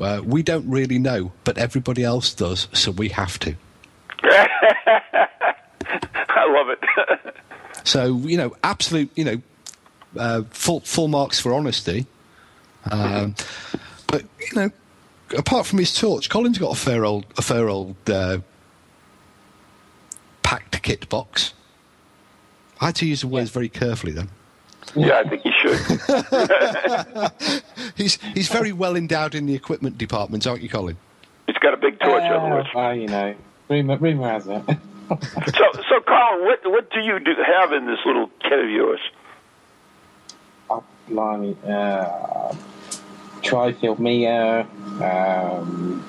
Uh, 0.00 0.22
we 0.24 0.42
don't 0.42 0.66
really 0.68 0.98
know, 0.98 1.32
but 1.44 1.58
everybody 1.58 2.02
else 2.02 2.32
does, 2.32 2.66
so 2.72 2.90
we 2.90 3.10
have 3.10 3.38
to. 3.40 3.54
I 4.24 5.28
love 6.48 6.68
it. 6.70 6.78
So 7.84 8.18
you 8.18 8.36
know, 8.36 8.54
absolute, 8.62 9.10
you 9.16 9.24
know, 9.24 9.42
uh, 10.16 10.42
full 10.50 10.80
full 10.80 11.08
marks 11.08 11.40
for 11.40 11.52
honesty. 11.52 12.06
Um, 12.90 13.34
but 14.06 14.22
you 14.40 14.54
know, 14.54 14.70
apart 15.36 15.66
from 15.66 15.80
his 15.80 15.92
torch, 15.92 16.30
Colin's 16.30 16.58
got 16.58 16.76
a 16.76 16.78
fair 16.78 17.04
old 17.04 17.26
a 17.36 17.42
fair 17.42 17.68
old 17.68 17.96
uh, 18.08 18.38
packed 20.44 20.80
kit 20.82 21.08
box. 21.08 21.54
I 22.80 22.86
had 22.86 22.94
to 22.96 23.06
use 23.06 23.22
the 23.22 23.28
words 23.28 23.50
very 23.50 23.68
carefully 23.68 24.12
then. 24.12 24.28
Yeah, 24.94 25.18
I 25.24 25.28
think 25.28 25.42
he 25.42 25.52
should. 25.60 25.78
He's 27.96 28.18
he's 28.34 28.48
very 28.48 28.72
well 28.72 28.96
endowed 28.96 29.34
in 29.34 29.46
the 29.46 29.54
equipment 29.54 29.98
department, 29.98 30.46
aren't 30.46 30.62
you, 30.62 30.68
Colin? 30.68 30.96
He's 31.46 31.56
got 31.58 31.74
a 31.74 31.76
big 31.76 31.98
torch, 32.00 32.22
in 32.22 32.32
other 32.32 32.46
Uh, 32.46 32.50
words. 32.56 32.68
well, 32.74 32.94
you 32.94 33.06
know, 33.08 33.34
rumor, 33.68 33.96
rumor 33.98 34.28
has 34.28 34.46
it. 34.48 34.62
So, 35.10 35.64
so 35.90 36.00
Colin, 36.06 36.44
what 36.46 36.60
what 36.64 36.90
do 36.90 37.00
you 37.00 37.18
do 37.20 37.34
have 37.44 37.72
in 37.72 37.84
this 37.86 37.98
little 38.06 38.30
kit 38.40 38.58
of 38.58 38.70
yours? 38.70 39.00
oh, 40.70 40.82
blimey. 41.08 41.54
Uh, 41.68 42.54
tri-field 43.42 43.98
meter. 43.98 44.66
Um, 45.02 46.02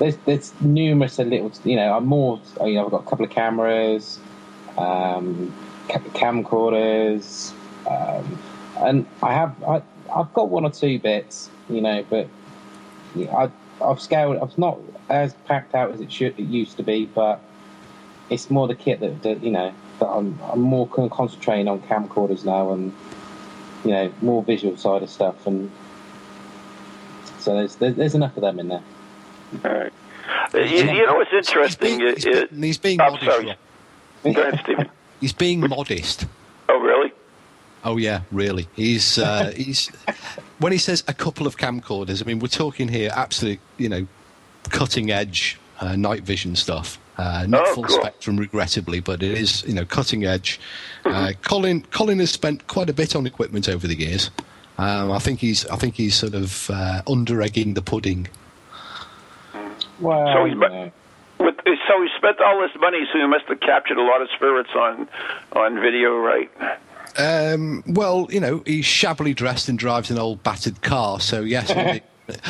there's 0.00 0.16
there's 0.26 0.52
numerous 0.60 1.18
little, 1.18 1.52
you 1.64 1.76
know, 1.76 1.96
I'm 1.96 2.06
more, 2.06 2.40
you 2.64 2.74
know, 2.74 2.86
I've 2.86 2.90
got 2.90 3.02
a 3.02 3.08
couple 3.08 3.24
of 3.26 3.30
cameras, 3.30 4.18
um, 4.76 5.54
ca- 5.54 5.61
camcorders, 5.88 7.52
um, 7.88 8.38
and 8.78 9.06
I 9.22 9.32
have, 9.32 9.62
I, 9.64 9.82
I've 10.14 10.32
got 10.34 10.48
one 10.48 10.64
or 10.64 10.70
two 10.70 10.98
bits, 10.98 11.50
you 11.68 11.80
know, 11.80 12.04
but 12.08 12.28
I, 13.16 13.50
I've 13.82 14.00
scaled, 14.00 14.38
I've 14.38 14.56
not 14.58 14.78
as 15.08 15.34
packed 15.46 15.74
out 15.74 15.90
as 15.92 16.00
it 16.00 16.10
should, 16.12 16.38
it 16.38 16.44
used 16.44 16.76
to 16.78 16.82
be, 16.82 17.06
but 17.06 17.40
it's 18.30 18.50
more 18.50 18.66
the 18.68 18.74
kit 18.74 19.00
that, 19.00 19.22
that 19.22 19.42
you 19.42 19.50
know, 19.50 19.72
that 19.98 20.06
I'm, 20.06 20.38
I'm 20.50 20.60
more 20.60 20.88
concentrating 20.88 21.68
on 21.68 21.80
camcorders 21.82 22.44
now 22.44 22.72
and, 22.72 22.92
you 23.84 23.90
know, 23.90 24.12
more 24.22 24.42
visual 24.42 24.76
side 24.76 25.02
of 25.02 25.10
stuff, 25.10 25.46
and 25.46 25.70
so 27.38 27.54
there's 27.54 27.74
there's, 27.76 27.96
there's 27.96 28.14
enough 28.14 28.36
of 28.36 28.42
them 28.42 28.60
in 28.60 28.68
there. 28.68 28.82
All 29.64 29.72
right. 29.72 29.92
Uh, 30.54 30.58
You, 30.58 30.84
you 30.84 31.06
know 31.06 31.14
what's 31.14 31.32
interesting? 31.32 32.00
He's 32.00 32.24
being, 32.24 32.38
he's 32.38 32.48
being, 32.48 32.62
he's 32.62 32.78
being 32.78 33.00
I'm 33.00 33.18
sorry. 33.20 33.56
Go 34.22 34.30
ahead, 34.42 34.60
Stephen. 34.62 34.88
He's 35.22 35.32
being 35.32 35.60
modest. 35.60 36.26
Oh, 36.68 36.78
really? 36.78 37.10
Oh 37.84 37.96
yeah, 37.96 38.20
really. 38.30 38.68
He's 38.76 39.18
uh, 39.18 39.52
he's 39.56 39.88
when 40.58 40.72
he 40.72 40.78
says 40.78 41.02
a 41.08 41.14
couple 41.14 41.46
of 41.46 41.56
camcorders. 41.56 42.22
I 42.22 42.26
mean, 42.26 42.38
we're 42.40 42.48
talking 42.48 42.88
here 42.88 43.10
absolute, 43.14 43.60
you 43.78 43.88
know, 43.88 44.06
cutting 44.68 45.10
edge 45.10 45.58
uh, 45.80 45.96
night 45.96 46.22
vision 46.24 46.54
stuff. 46.56 46.98
Uh, 47.16 47.44
not 47.48 47.62
Oh, 47.68 47.74
full 47.74 47.84
cool. 47.84 48.00
spectrum, 48.00 48.36
regrettably, 48.36 49.00
but 49.00 49.22
it 49.22 49.36
is, 49.38 49.62
you 49.64 49.74
know, 49.74 49.84
cutting 49.84 50.24
edge. 50.24 50.58
Uh, 51.04 51.32
Colin 51.42 51.82
Colin 51.90 52.18
has 52.20 52.30
spent 52.30 52.66
quite 52.66 52.88
a 52.90 52.92
bit 52.92 53.14
on 53.16 53.26
equipment 53.26 53.68
over 53.68 53.86
the 53.86 53.96
years. 53.98 54.30
Um, 54.78 55.10
I 55.12 55.18
think 55.18 55.40
he's 55.40 55.66
I 55.66 55.76
think 55.76 55.94
he's 55.94 56.14
sort 56.14 56.34
of 56.34 56.70
uh, 56.70 57.02
under 57.08 57.40
egging 57.42 57.74
the 57.74 57.82
pudding. 57.82 58.28
Well, 60.00 60.32
So 60.34 60.44
he's 60.44 60.54
you 60.54 60.60
bu- 60.60 60.68
know, 60.68 60.92
With, 61.40 61.56
so 61.92 62.02
he 62.02 62.08
spent 62.16 62.40
all 62.40 62.60
this 62.60 62.74
money, 62.80 63.06
so 63.12 63.18
he 63.18 63.26
must 63.26 63.44
have 63.46 63.60
captured 63.60 63.98
a 63.98 64.02
lot 64.02 64.22
of 64.22 64.28
spirits 64.34 64.70
on 64.74 65.08
on 65.52 65.80
video, 65.80 66.16
right? 66.16 66.50
Um, 67.18 67.82
well, 67.86 68.26
you 68.30 68.40
know, 68.40 68.62
he's 68.64 68.86
shabbily 68.86 69.34
dressed 69.34 69.68
and 69.68 69.78
drives 69.78 70.10
an 70.10 70.18
old 70.18 70.42
battered 70.42 70.80
car. 70.80 71.20
So 71.20 71.42
yes, 71.42 71.70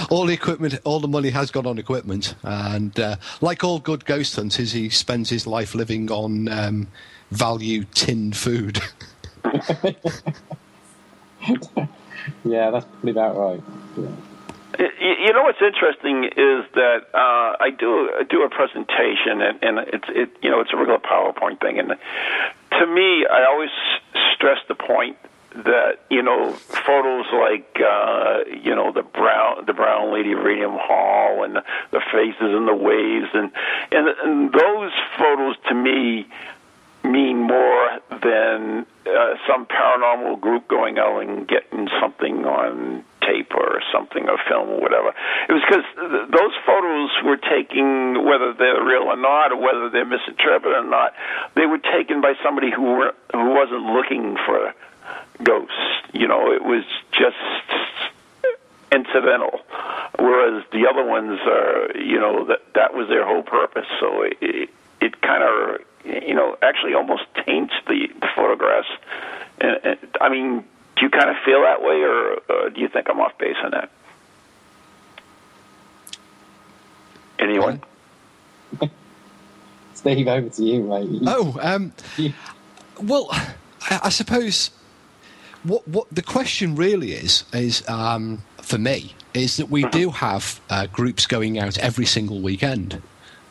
all 0.08 0.26
the, 0.26 0.34
equipment, 0.34 0.78
all 0.84 1.00
the 1.00 1.08
money 1.08 1.30
has 1.30 1.50
gone 1.50 1.66
on 1.66 1.78
equipment. 1.78 2.36
And 2.44 2.98
uh, 2.98 3.16
like 3.40 3.64
all 3.64 3.80
good 3.80 4.04
ghost 4.04 4.36
hunters, 4.36 4.72
he 4.72 4.88
spends 4.88 5.30
his 5.30 5.46
life 5.46 5.74
living 5.74 6.10
on 6.12 6.48
um, 6.48 6.88
value 7.30 7.84
tinned 7.92 8.36
food. 8.36 8.80
yeah, 12.44 12.70
that's 12.70 12.84
probably 12.84 13.10
about 13.10 13.36
right. 13.36 13.62
Yeah. 13.96 14.06
You, 14.78 15.32
know 15.32 15.42
what's 15.42 15.60
interesting 15.60 16.24
is 16.24 16.64
that 16.74 17.02
uh, 17.14 17.56
I 17.60 17.70
do 17.76 18.10
I 18.18 18.24
do 18.24 18.42
a 18.42 18.48
presentation 18.48 19.40
and, 19.42 19.62
and 19.62 19.78
it's 19.92 20.08
it 20.08 20.30
you 20.42 20.50
know 20.50 20.60
it's 20.60 20.72
a 20.72 20.76
regular 20.76 20.98
PowerPoint 20.98 21.60
thing. 21.60 21.78
And 21.78 21.88
to 21.88 22.86
me 22.86 23.26
I 23.26 23.44
always 23.48 23.70
stress 24.34 24.58
the 24.68 24.74
point 24.74 25.16
that 25.54 25.98
you 26.08 26.22
know 26.22 26.52
photos 26.52 27.26
like 27.32 27.80
uh, 27.80 28.38
you 28.62 28.74
know 28.74 28.92
the 28.92 29.02
brown 29.02 29.66
the 29.66 29.74
brown 29.74 30.12
lady 30.12 30.32
of 30.32 30.38
Raynham 30.38 30.78
Hall 30.78 31.44
and 31.44 31.56
the, 31.56 31.64
the 31.90 32.00
faces 32.12 32.40
and 32.40 32.66
the 32.66 32.74
waves 32.74 33.28
and, 33.34 33.50
and 33.90 34.08
and 34.24 34.52
those 34.52 34.92
photos 35.18 35.56
to 35.68 35.74
me 35.74 36.26
mean 37.04 37.38
more 37.38 38.00
than 38.10 38.86
uh, 39.06 39.34
some 39.48 39.66
paranormal 39.66 40.40
group 40.40 40.68
going 40.68 40.98
out 40.98 41.20
and 41.20 41.48
getting 41.48 41.88
something 42.00 42.44
on 42.44 43.04
tape 43.20 43.52
or 43.54 43.80
something 43.92 44.28
or 44.28 44.38
film 44.48 44.68
or 44.68 44.80
whatever. 44.80 45.08
It 45.48 45.52
was 45.52 45.62
because 45.68 45.84
th- 45.94 46.30
those 46.30 46.54
photos 46.66 47.10
were 47.24 47.36
taken, 47.36 48.24
whether 48.24 48.52
they're 48.52 48.82
real 48.84 49.02
or 49.02 49.16
not, 49.16 49.52
or 49.52 49.56
whether 49.56 49.90
they're 49.90 50.04
misinterpreted 50.04 50.76
or 50.76 50.88
not. 50.88 51.14
They 51.54 51.66
were 51.66 51.78
taken 51.78 52.20
by 52.20 52.34
somebody 52.42 52.70
who 52.70 52.82
were, 52.82 53.14
who 53.32 53.50
wasn't 53.50 53.82
looking 53.82 54.36
for 54.46 54.74
ghosts. 55.42 55.74
You 56.12 56.28
know, 56.28 56.52
it 56.52 56.62
was 56.62 56.84
just 57.12 57.36
incidental. 58.92 59.60
Whereas 60.18 60.64
the 60.72 60.86
other 60.88 61.04
ones 61.04 61.40
are, 61.46 61.96
you 61.96 62.20
know, 62.20 62.44
that 62.46 62.60
that 62.74 62.94
was 62.94 63.08
their 63.08 63.26
whole 63.26 63.42
purpose. 63.42 63.86
So 64.00 64.22
it, 64.22 64.36
it, 64.40 64.70
it 65.00 65.20
kind 65.22 65.42
of, 65.42 65.80
you 66.04 66.34
know, 66.34 66.56
actually 66.62 66.94
almost 66.94 67.22
taints 67.46 67.74
the, 67.86 68.08
the 68.20 68.28
photographs. 68.34 68.88
And, 69.60 69.78
and, 69.84 69.98
I 70.20 70.28
mean, 70.28 70.64
do 70.96 71.02
you 71.02 71.10
kind 71.10 71.30
of 71.30 71.36
feel 71.44 71.62
that 71.62 71.82
way, 71.82 72.02
or 72.02 72.32
uh, 72.48 72.68
do 72.70 72.80
you 72.80 72.88
think 72.88 73.08
I'm 73.08 73.20
off 73.20 73.36
base 73.38 73.56
on 73.62 73.70
that? 73.72 73.90
Anyone? 77.38 77.82
Steve, 79.94 80.28
over 80.28 80.48
to 80.48 80.62
you, 80.62 80.82
mate. 80.82 81.22
Oh, 81.26 81.58
um, 81.60 81.92
well, 83.00 83.28
I, 83.30 84.00
I 84.04 84.08
suppose 84.08 84.70
what 85.64 85.86
what 85.86 86.08
the 86.10 86.22
question 86.22 86.74
really 86.74 87.12
is 87.12 87.44
is 87.52 87.88
um, 87.88 88.42
for 88.60 88.78
me 88.78 89.14
is 89.34 89.56
that 89.56 89.70
we 89.70 89.84
do 89.84 90.10
have 90.10 90.60
uh, 90.68 90.86
groups 90.86 91.26
going 91.26 91.58
out 91.58 91.78
every 91.78 92.04
single 92.04 92.40
weekend, 92.40 93.00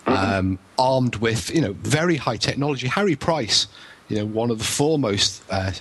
um, 0.08 0.60
armed 0.78 1.18
with 1.18 1.54
you 1.54 1.62
know 1.62 1.74
very 1.74 2.18
high 2.18 2.38
technology. 2.38 2.88
Harry 2.88 3.16
Price, 3.16 3.68
you 4.10 4.18
know, 4.18 4.26
one 4.26 4.52
of 4.52 4.58
the 4.58 4.64
foremost, 4.64 5.43
uh, 5.49 5.72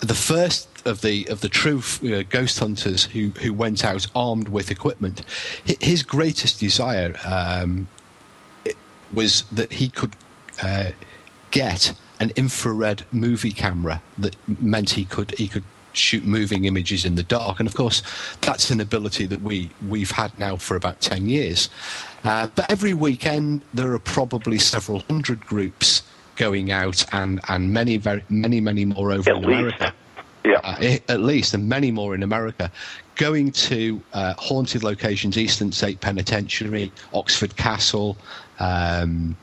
the 0.00 0.14
first 0.14 0.68
of 0.86 1.00
the 1.02 1.26
of 1.28 1.40
the 1.40 1.48
true 1.48 1.82
ghost 2.30 2.58
hunters 2.58 3.04
who 3.04 3.28
who 3.40 3.52
went 3.52 3.84
out 3.84 4.06
armed 4.14 4.48
with 4.48 4.70
equipment. 4.70 5.22
His 5.64 6.02
greatest 6.02 6.60
desire 6.60 7.14
um, 7.24 7.88
was 9.12 9.42
that 9.52 9.72
he 9.72 9.88
could 9.88 10.14
uh, 10.62 10.90
get 11.50 11.92
an 12.20 12.32
infrared 12.36 13.04
movie 13.12 13.52
camera 13.52 14.02
that 14.16 14.36
meant 14.60 14.90
he 14.90 15.04
could 15.04 15.32
he 15.38 15.48
could 15.48 15.64
shoot 15.92 16.24
moving 16.24 16.64
images 16.64 17.04
in 17.04 17.14
the 17.14 17.22
dark 17.22 17.58
and 17.58 17.68
of 17.68 17.74
course 17.74 18.02
that's 18.40 18.70
an 18.70 18.80
ability 18.80 19.26
that 19.26 19.40
we 19.42 19.70
we've 19.88 20.12
had 20.12 20.36
now 20.38 20.54
for 20.54 20.76
about 20.76 21.00
10 21.00 21.28
years 21.28 21.70
uh, 22.24 22.46
but 22.54 22.70
every 22.70 22.94
weekend 22.94 23.62
there 23.74 23.92
are 23.92 23.98
probably 23.98 24.58
several 24.58 25.00
hundred 25.00 25.40
groups 25.40 26.02
going 26.36 26.70
out 26.70 27.04
and 27.12 27.40
and 27.48 27.72
many 27.72 27.96
very 27.96 28.22
many 28.28 28.60
many 28.60 28.84
more 28.84 29.12
over 29.12 29.30
At 29.30 29.36
in 29.36 29.42
least. 29.42 29.52
america 29.58 29.94
Yeah. 30.44 30.60
uh, 30.62 30.96
at 31.08 31.20
least, 31.20 31.52
and 31.54 31.68
many 31.68 31.90
more 31.90 32.14
in 32.14 32.22
America, 32.22 32.70
going 33.16 33.50
to 33.68 34.00
uh, 34.14 34.34
haunted 34.38 34.82
locations, 34.84 35.36
Eastern 35.36 35.72
State 35.72 36.00
Penitentiary, 36.00 36.90
Oxford 37.12 37.56
Castle, 37.56 38.16
um, 38.60 39.36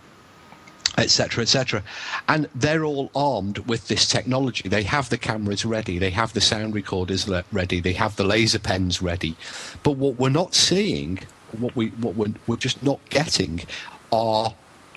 etc., 0.97 1.41
etc. 1.43 1.83
And 2.29 2.47
they're 2.55 2.85
all 2.85 3.11
armed 3.13 3.59
with 3.67 3.87
this 3.89 4.07
technology. 4.07 4.69
They 4.69 4.83
have 4.83 5.09
the 5.09 5.17
cameras 5.17 5.65
ready, 5.65 5.99
they 5.99 6.11
have 6.11 6.33
the 6.33 6.41
sound 6.41 6.73
recorders 6.73 7.29
ready, 7.51 7.81
they 7.81 7.93
have 7.93 8.15
the 8.15 8.23
laser 8.23 8.59
pens 8.59 9.01
ready. 9.01 9.35
But 9.83 9.97
what 9.97 10.17
we're 10.17 10.29
not 10.29 10.55
seeing, 10.55 11.19
what 11.55 11.75
we 11.75 11.87
what 11.89 12.15
we're, 12.15 12.33
we're 12.47 12.55
just 12.57 12.81
not 12.83 12.99
getting, 13.09 13.61
are 14.11 14.53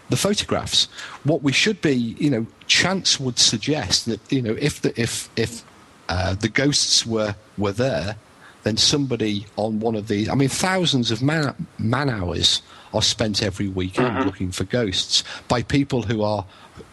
the 0.08 0.16
photographs. 0.16 0.84
What 1.24 1.42
we 1.42 1.52
should 1.52 1.80
be, 1.80 1.94
you 1.94 2.30
know, 2.30 2.46
chance 2.66 3.20
would 3.20 3.38
suggest 3.38 4.06
that 4.06 4.20
you 4.32 4.42
know 4.42 4.56
if 4.58 4.82
the 4.82 4.98
if 5.00 5.28
if 5.36 5.64
uh, 6.08 6.34
the 6.34 6.48
ghosts 6.48 7.06
were 7.06 7.34
were 7.56 7.72
there, 7.72 8.16
then 8.62 8.76
somebody 8.76 9.46
on 9.56 9.80
one 9.80 9.94
of 9.94 10.08
these. 10.08 10.28
I 10.28 10.34
mean, 10.34 10.48
thousands 10.48 11.10
of 11.10 11.22
man 11.22 11.66
man 11.78 12.08
hours 12.08 12.62
are 12.94 13.02
spent 13.02 13.42
every 13.42 13.68
weekend 13.68 14.24
looking 14.24 14.50
for 14.50 14.64
ghosts 14.64 15.24
by 15.48 15.62
people 15.62 16.02
who 16.02 16.22
are 16.22 16.44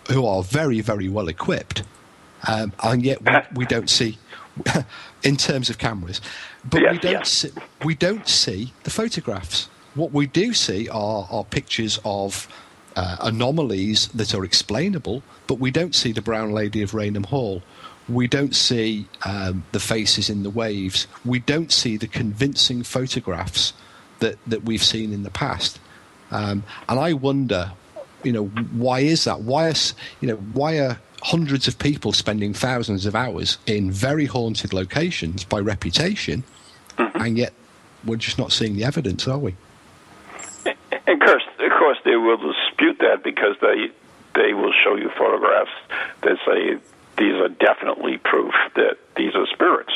who 0.09 0.25
are 0.25 0.43
very 0.43 0.81
very 0.81 1.09
well 1.09 1.27
equipped, 1.27 1.83
um, 2.47 2.73
and 2.83 3.03
yet 3.03 3.21
we, 3.23 3.59
we 3.59 3.65
don't 3.65 3.89
see. 3.89 4.17
in 5.23 5.37
terms 5.37 5.69
of 5.69 5.77
cameras, 5.77 6.21
but 6.63 6.81
we 6.81 6.97
don't 6.97 7.27
see, 7.27 7.51
we 7.83 7.95
don't 7.95 8.27
see 8.27 8.73
the 8.83 8.89
photographs. 8.89 9.69
What 9.95 10.11
we 10.11 10.27
do 10.27 10.53
see 10.53 10.89
are, 10.89 11.27
are 11.29 11.43
pictures 11.43 11.99
of 12.03 12.47
uh, 12.95 13.17
anomalies 13.21 14.07
that 14.09 14.33
are 14.33 14.43
explainable, 14.43 15.23
but 15.47 15.59
we 15.59 15.71
don't 15.71 15.95
see 15.95 16.11
the 16.11 16.21
Brown 16.21 16.51
Lady 16.51 16.81
of 16.81 16.93
Raynham 16.93 17.23
Hall. 17.23 17.61
We 18.07 18.27
don't 18.27 18.55
see 18.55 19.07
um, 19.25 19.63
the 19.71 19.79
faces 19.79 20.29
in 20.29 20.43
the 20.43 20.49
waves. 20.49 21.07
We 21.23 21.39
don't 21.39 21.71
see 21.71 21.97
the 21.97 22.07
convincing 22.07 22.83
photographs 22.83 23.73
that, 24.19 24.37
that 24.47 24.63
we've 24.63 24.83
seen 24.83 25.11
in 25.11 25.23
the 25.23 25.31
past. 25.31 25.79
Um, 26.31 26.63
and 26.87 26.99
I 26.99 27.13
wonder, 27.13 27.71
you 28.23 28.31
know, 28.31 28.45
why 28.45 28.99
is 28.99 29.23
that? 29.25 29.41
Why 29.41 29.69
are, 29.69 29.75
you 30.21 30.27
know, 30.27 30.35
why 30.35 30.79
are 30.79 30.99
hundreds 31.25 31.67
of 31.67 31.79
people 31.79 32.13
spending 32.13 32.53
thousands 32.53 33.07
of 33.07 33.15
hours 33.15 33.57
in 33.65 33.91
very 33.91 34.25
haunted 34.25 34.71
locations 34.73 35.43
by 35.43 35.59
reputation, 35.59 36.43
and 36.97 37.35
yet 37.35 37.51
we're 38.05 38.15
just 38.15 38.37
not 38.37 38.51
seeing 38.51 38.75
the 38.75 38.83
evidence, 38.83 39.27
are 39.27 39.39
we? 39.39 39.55
And 40.65 41.21
of 41.21 41.27
course, 41.27 41.43
of 41.59 41.71
course, 41.79 41.97
they 42.05 42.15
will 42.15 42.37
dispute 42.37 42.99
that 42.99 43.23
because 43.23 43.55
they 43.59 43.89
they 44.35 44.53
will 44.53 44.73
show 44.83 44.95
you 44.95 45.09
photographs 45.17 45.71
that 46.21 46.37
say 46.45 46.77
these 47.17 47.33
are 47.35 47.49
definitely 47.49 48.17
proof 48.17 48.53
that 48.75 48.97
these 49.15 49.33
are 49.33 49.47
spirits. 49.47 49.93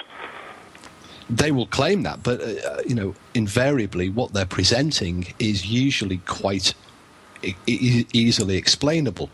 They 1.29 1.51
will 1.51 1.67
claim 1.67 2.01
that, 2.03 2.23
but 2.23 2.41
uh, 2.41 2.81
you 2.87 2.95
know, 2.95 3.13
invariably, 3.35 4.09
what 4.09 4.33
they're 4.33 4.47
presenting 4.47 5.27
is 5.37 5.67
usually 5.67 6.17
quite 6.25 6.73
e- 7.43 8.07
easily 8.13 8.57
explainable. 8.57 9.29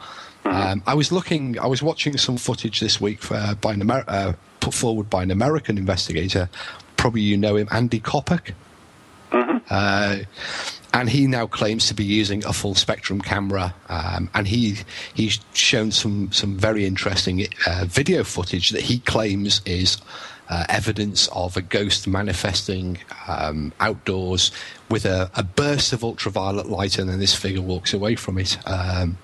Um, 0.46 0.84
I 0.86 0.94
was 0.94 1.12
looking, 1.12 1.60
I 1.60 1.68
was 1.68 1.82
watching 1.82 2.18
some 2.18 2.38
footage 2.38 2.80
this 2.80 3.02
week 3.02 3.32
uh, 3.32 3.56
by 3.56 3.74
an 3.74 3.82
Amer- 3.82 4.06
uh, 4.08 4.34
put 4.60 4.74
forward 4.74 5.10
by 5.10 5.24
an 5.24 5.32
American 5.32 5.78
investigator. 5.78 6.50
Probably 6.98 7.22
you 7.22 7.38
know 7.38 7.56
him, 7.56 7.68
Andy 7.72 8.00
Kopic. 8.00 8.54
Uh, 9.70 10.18
and 10.94 11.10
he 11.10 11.28
now 11.28 11.46
claims 11.46 11.88
to 11.88 11.94
be 11.94 12.06
using 12.06 12.46
a 12.46 12.54
full 12.54 12.76
spectrum 12.76 13.20
camera, 13.20 13.76
um, 13.90 14.30
and 14.34 14.48
he 14.48 14.78
he's 15.14 15.40
shown 15.54 15.92
some 15.92 16.32
some 16.32 16.56
very 16.56 16.86
interesting 16.86 17.46
uh, 17.68 17.86
video 17.86 18.24
footage 18.24 18.70
that 18.70 18.82
he 18.82 19.00
claims 19.00 19.62
is 19.66 19.98
uh, 20.50 20.66
evidence 20.70 21.28
of 21.30 21.58
a 21.58 21.62
ghost 21.62 22.08
manifesting 22.08 22.98
um, 23.28 23.74
outdoors 23.80 24.52
with 24.90 25.06
a, 25.06 25.30
a 25.36 25.44
burst 25.44 25.94
of 25.94 26.04
ultraviolet 26.04 26.68
light, 26.68 26.98
and 27.00 27.10
then 27.10 27.20
this 27.20 27.36
figure 27.36 27.62
walks 27.62 27.94
away 27.94 28.16
from 28.16 28.38
it. 28.38 28.58
Um, 28.68 29.18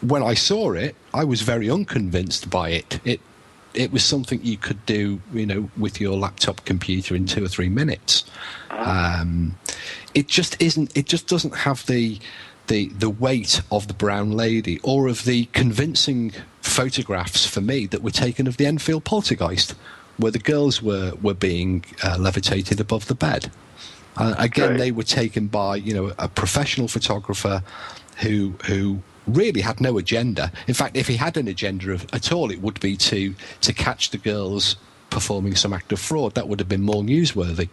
when 0.00 0.22
I 0.22 0.34
saw 0.34 0.72
it, 0.72 0.96
I 1.12 1.24
was 1.24 1.42
very 1.42 1.70
unconvinced 1.70 2.50
by 2.50 2.70
it. 2.70 3.00
It 3.04 3.20
it 3.74 3.92
was 3.92 4.04
something 4.04 4.40
you 4.42 4.56
could 4.56 4.86
do, 4.86 5.20
you 5.32 5.46
know, 5.46 5.68
with 5.76 6.00
your 6.00 6.16
laptop 6.16 6.64
computer 6.64 7.16
in 7.16 7.26
two 7.26 7.44
or 7.44 7.48
three 7.48 7.68
minutes. 7.68 8.24
Um, 8.70 9.58
it 10.14 10.28
just 10.28 10.60
isn't. 10.60 10.96
It 10.96 11.06
just 11.06 11.26
doesn't 11.26 11.56
have 11.56 11.84
the 11.86 12.18
the 12.68 12.88
the 12.88 13.10
weight 13.10 13.60
of 13.70 13.88
the 13.88 13.94
brown 13.94 14.32
lady 14.32 14.80
or 14.82 15.08
of 15.08 15.24
the 15.24 15.46
convincing 15.46 16.32
photographs 16.60 17.46
for 17.46 17.60
me 17.60 17.86
that 17.86 18.02
were 18.02 18.10
taken 18.10 18.46
of 18.46 18.56
the 18.56 18.66
Enfield 18.66 19.04
poltergeist, 19.04 19.74
where 20.18 20.32
the 20.32 20.38
girls 20.38 20.82
were 20.82 21.12
were 21.22 21.34
being 21.34 21.84
uh, 22.02 22.16
levitated 22.18 22.80
above 22.80 23.06
the 23.06 23.14
bed. 23.14 23.50
Uh, 24.16 24.34
again, 24.38 24.70
Right. 24.70 24.78
they 24.78 24.92
were 24.92 25.02
taken 25.02 25.48
by 25.48 25.76
you 25.76 25.92
know 25.94 26.12
a 26.18 26.28
professional 26.28 26.88
photographer 26.88 27.62
who 28.18 28.54
who 28.66 29.00
really 29.26 29.60
had 29.62 29.80
no 29.80 29.98
agenda. 29.98 30.52
In 30.68 30.74
fact, 30.74 30.96
if 30.96 31.08
he 31.08 31.16
had 31.16 31.36
an 31.36 31.48
agenda 31.48 31.90
of, 31.92 32.06
at 32.12 32.30
all, 32.30 32.50
it 32.50 32.60
would 32.60 32.78
be 32.80 32.96
to 32.96 33.34
to 33.62 33.72
catch 33.72 34.10
the 34.10 34.18
girls 34.18 34.76
performing 35.10 35.54
some 35.56 35.72
act 35.72 35.92
of 35.92 35.98
fraud. 36.00 36.34
That 36.34 36.48
would 36.48 36.60
have 36.60 36.68
been 36.68 36.82
more 36.82 37.02
newsworthy. 37.02 37.68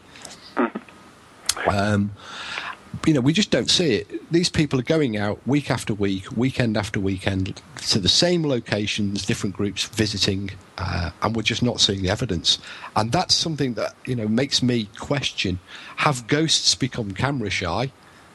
Um, 1.68 2.12
you 3.06 3.14
know, 3.14 3.22
we 3.22 3.34
just 3.34 3.52
don't 3.52 3.70
see 3.70 3.94
it. 3.96 4.32
These 4.32 4.50
people 4.50 4.80
are 4.80 4.84
going 4.84 5.16
out 5.18 5.40
week 5.48 5.72
after 5.72 5.94
week, 5.94 6.26
weekend 6.36 6.76
after 6.78 7.00
weekend, 7.00 7.62
to 7.90 8.00
the 8.00 8.10
same 8.10 8.46
locations, 8.46 9.26
different 9.26 9.56
groups 9.56 9.86
visiting, 9.86 10.52
uh, 10.82 11.12
and 11.22 11.36
we're 11.36 11.44
just 11.44 11.62
not 11.62 11.80
seeing 11.80 12.02
the 12.02 12.10
evidence. 12.10 12.58
And 12.96 13.12
that's 13.12 13.36
something 13.36 13.76
that 13.76 13.96
you 14.06 14.16
know 14.16 14.28
makes 14.28 14.64
me 14.64 14.90
question: 14.98 15.60
Have 15.98 16.28
ghosts 16.28 16.74
become 16.76 17.12
camera 17.12 17.50
shy? 17.50 17.92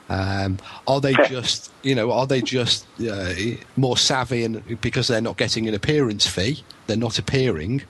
Um, 0.08 0.58
are 0.86 1.00
they 1.00 1.14
just, 1.28 1.72
you 1.82 1.96
know, 1.96 2.12
are 2.12 2.26
they 2.26 2.40
just 2.40 2.86
uh, 3.00 3.34
more 3.76 3.96
savvy 3.96 4.44
and 4.44 4.80
because 4.80 5.08
they're 5.08 5.20
not 5.20 5.36
getting 5.36 5.66
an 5.66 5.74
appearance 5.74 6.28
fee, 6.28 6.62
they're 6.86 6.96
not 6.96 7.18
appearing, 7.18 7.82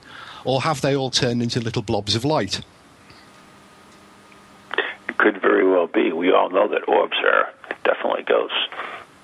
or 0.43 0.61
have 0.61 0.81
they 0.81 0.95
all 0.95 1.11
turned 1.11 1.43
into 1.43 1.59
little 1.59 1.83
blobs 1.83 2.15
of 2.15 2.25
light? 2.25 2.61
It 4.75 5.17
could 5.19 5.39
very 5.39 5.67
well 5.67 5.87
be. 5.87 6.11
We 6.11 6.31
all 6.31 6.49
know 6.49 6.67
that 6.67 6.87
orbs 6.87 7.17
are 7.23 7.53
definitely 7.83 8.23
ghosts. 8.23 8.55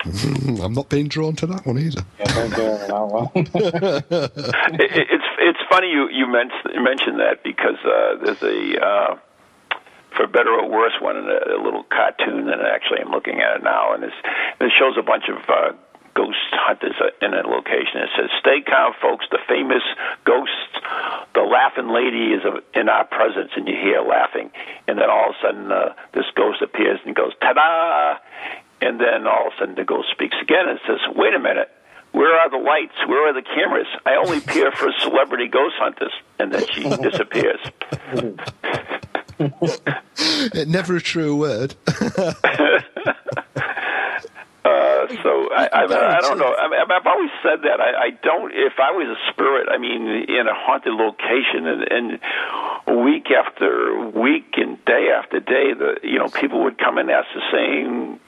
I'm 0.63 0.73
not 0.73 0.89
being 0.89 1.07
drawn 1.07 1.35
to 1.37 1.47
that 1.47 1.65
one 1.65 1.77
either. 1.79 2.01
Yeah, 2.19 2.33
don't 2.35 2.53
go 2.55 2.71
on 2.71 2.87
that 2.87 3.07
one. 3.13 3.31
it, 4.79 4.91
it- 4.91 5.07
it's 5.09 5.23
it's 5.39 5.59
funny 5.69 5.89
you 5.91 6.09
you 6.09 6.27
mentioned 6.27 6.83
mentioned 6.83 7.19
that 7.19 7.43
because 7.43 7.77
uh, 7.85 8.15
there's 8.23 8.41
a 8.43 8.79
uh, 8.85 9.15
for 10.15 10.27
better 10.27 10.51
or 10.51 10.69
worse 10.69 10.93
one 11.01 11.17
a, 11.17 11.55
a 11.55 11.59
little 11.61 11.83
cartoon 11.83 12.45
that 12.47 12.59
actually 12.61 12.99
I'm 13.01 13.11
looking 13.11 13.39
at 13.41 13.57
it 13.57 13.63
now 13.63 13.93
and 13.93 14.03
it's, 14.03 14.15
it 14.61 14.71
shows 14.77 14.95
a 14.97 15.01
bunch 15.03 15.25
of 15.29 15.37
uh, 15.49 15.71
ghost 16.13 16.37
hunters 16.53 16.93
in 17.21 17.33
a 17.33 17.41
location. 17.47 17.97
It 18.03 18.09
says, 18.15 18.29
"Stay 18.39 18.61
calm, 18.61 18.93
folks. 19.01 19.25
The 19.31 19.39
famous 19.47 19.81
ghost, 20.25 20.51
the 21.33 21.41
laughing 21.41 21.89
lady, 21.89 22.33
is 22.37 22.41
in 22.75 22.87
our 22.89 23.05
presence," 23.05 23.51
and 23.55 23.67
you 23.67 23.73
hear 23.75 24.01
laughing, 24.01 24.51
and 24.87 24.97
then 24.99 25.09
all 25.09 25.29
of 25.31 25.35
a 25.35 25.47
sudden 25.47 25.71
uh, 25.71 25.93
this 26.13 26.25
ghost 26.35 26.61
appears 26.61 26.99
and 27.05 27.15
goes, 27.15 27.33
"Ta-da!" 27.41 28.19
And 28.83 28.99
then 28.99 29.25
all 29.27 29.47
of 29.47 29.53
a 29.53 29.57
sudden 29.59 29.75
the 29.75 29.85
ghost 29.85 30.09
speaks 30.11 30.35
again 30.41 30.67
and 30.67 30.79
says, 30.85 30.99
"Wait 31.15 31.33
a 31.33 31.39
minute." 31.39 31.69
Where 32.13 32.37
are 32.37 32.49
the 32.49 32.57
lights? 32.57 32.93
Where 33.07 33.27
are 33.27 33.33
the 33.33 33.41
cameras? 33.41 33.87
I 34.05 34.15
only 34.17 34.37
appear 34.37 34.71
for 34.71 34.91
celebrity 34.99 35.47
ghost 35.47 35.73
hunters. 35.79 36.13
And 36.37 36.53
then 36.53 36.63
she 36.71 36.83
disappears. 37.09 37.59
Never 40.67 40.97
a 40.97 41.01
true 41.01 41.35
word. 41.35 41.75
Uh, 44.65 45.07
so 45.21 45.49
I, 45.51 45.67
I, 45.73 45.83
I 45.83 46.21
don't 46.21 46.37
know. 46.37 46.55
I 46.55 46.69
mean, 46.69 46.79
I've 46.79 47.05
always 47.05 47.29
said 47.43 47.63
that. 47.63 47.81
I, 47.81 48.05
I 48.05 48.09
don't. 48.23 48.53
If 48.53 48.79
I 48.79 48.91
was 48.91 49.07
a 49.11 49.31
spirit, 49.33 49.67
I 49.69 49.77
mean, 49.77 50.07
in 50.07 50.47
a 50.47 50.53
haunted 50.55 50.93
location, 50.93 51.67
and, 51.67 51.83
and 52.87 53.03
week 53.03 53.27
after 53.29 54.07
week 54.07 54.53
and 54.55 54.83
day 54.85 55.09
after 55.13 55.41
day, 55.41 55.73
the 55.73 55.99
you 56.03 56.17
know 56.17 56.29
people 56.29 56.63
would 56.63 56.77
come 56.77 56.97
and 56.97 57.11
ask 57.11 57.27
the 57.35 57.41
same 57.51 58.21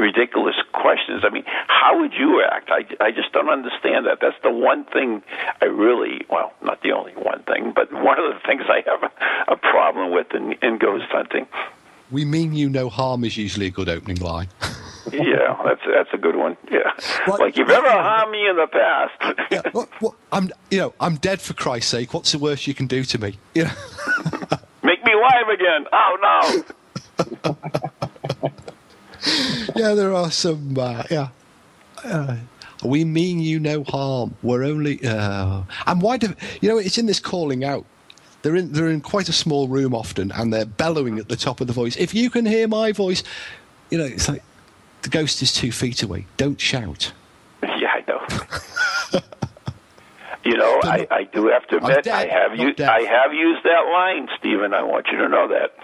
ridiculous 0.00 0.56
questions. 0.72 1.22
I 1.24 1.30
mean, 1.30 1.44
how 1.68 2.00
would 2.00 2.12
you 2.14 2.42
act? 2.50 2.70
I, 2.70 2.86
I 3.04 3.10
just 3.10 3.32
don't 3.32 3.48
understand 3.48 4.06
that. 4.06 4.18
That's 4.20 4.36
the 4.42 4.50
one 4.50 4.84
thing 4.84 5.22
I 5.60 5.66
really, 5.66 6.24
well, 6.28 6.52
not 6.62 6.82
the 6.82 6.92
only 6.92 7.12
one 7.12 7.42
thing, 7.44 7.72
but 7.74 7.92
one 7.92 8.18
of 8.18 8.32
the 8.32 8.40
things 8.46 8.62
I 8.68 8.82
have 8.90 9.02
a, 9.02 9.52
a 9.52 9.56
problem 9.56 10.12
with 10.12 10.34
in, 10.34 10.52
in 10.62 10.78
ghost 10.78 11.04
hunting. 11.10 11.46
We 12.10 12.24
mean 12.24 12.54
you 12.54 12.68
no 12.68 12.88
harm 12.88 13.24
is 13.24 13.36
usually 13.36 13.66
a 13.66 13.70
good 13.70 13.88
opening 13.88 14.16
line. 14.18 14.48
Yeah, 15.12 15.56
that's 15.64 15.80
that's 15.86 16.10
a 16.12 16.18
good 16.18 16.36
one. 16.36 16.58
Yeah, 16.70 16.92
like 17.26 17.56
you've 17.56 17.70
ever 17.70 17.88
harmed 17.88 18.30
me 18.30 18.46
in 18.46 18.56
the 18.56 18.66
past. 18.66 19.50
yeah, 19.50 19.62
I'm, 20.32 20.50
you 20.70 20.78
know, 20.78 20.94
I'm 21.00 21.16
dead 21.16 21.40
for 21.40 21.54
Christ's 21.54 21.90
sake. 21.90 22.12
What's 22.12 22.32
the 22.32 22.38
worst 22.38 22.66
you 22.66 22.74
can 22.74 22.86
do 22.86 23.02
to 23.04 23.18
me? 23.18 23.38
You 23.54 23.64
know, 23.64 23.70
Make 24.82 25.02
me 25.02 25.12
live 25.14 25.48
again. 25.48 25.86
Oh 25.90 26.64
no. 27.24 28.09
Yeah, 29.76 29.94
there 29.94 30.14
are 30.14 30.30
some. 30.30 30.76
Uh, 30.78 31.02
yeah, 31.10 31.28
uh, 32.04 32.36
we 32.84 33.04
mean 33.04 33.40
you 33.40 33.60
no 33.60 33.84
harm. 33.84 34.36
We're 34.42 34.64
only. 34.64 35.04
Uh, 35.04 35.62
and 35.86 36.02
why 36.02 36.16
do 36.16 36.34
you 36.60 36.68
know? 36.68 36.78
It's 36.78 36.98
in 36.98 37.06
this 37.06 37.20
calling 37.20 37.64
out. 37.64 37.84
They're 38.42 38.56
in. 38.56 38.72
They're 38.72 38.88
in 38.88 39.00
quite 39.00 39.28
a 39.28 39.32
small 39.32 39.68
room 39.68 39.94
often, 39.94 40.32
and 40.32 40.52
they're 40.52 40.64
bellowing 40.66 41.18
at 41.18 41.28
the 41.28 41.36
top 41.36 41.60
of 41.60 41.66
the 41.66 41.72
voice. 41.72 41.96
If 41.96 42.14
you 42.14 42.30
can 42.30 42.46
hear 42.46 42.66
my 42.68 42.92
voice, 42.92 43.22
you 43.90 43.98
know, 43.98 44.04
it's 44.04 44.28
like 44.28 44.42
the 45.02 45.08
ghost 45.10 45.42
is 45.42 45.52
two 45.52 45.72
feet 45.72 46.02
away. 46.02 46.26
Don't 46.36 46.60
shout. 46.60 47.12
Yeah, 47.62 47.92
I 47.94 48.04
know. 48.08 49.20
you 50.44 50.56
know, 50.56 50.80
I, 50.84 51.06
I 51.10 51.24
do 51.24 51.48
have 51.48 51.66
to 51.68 51.76
admit, 51.76 52.06
I 52.08 52.26
have 52.26 52.52
not 52.52 52.58
u- 52.58 52.74
deaf. 52.74 52.90
I 52.90 53.02
have 53.02 53.32
used 53.34 53.64
that 53.64 53.82
line, 53.92 54.28
Stephen. 54.38 54.72
I 54.74 54.82
want 54.82 55.06
you 55.12 55.18
to 55.18 55.28
know 55.28 55.48
that. 55.48 55.74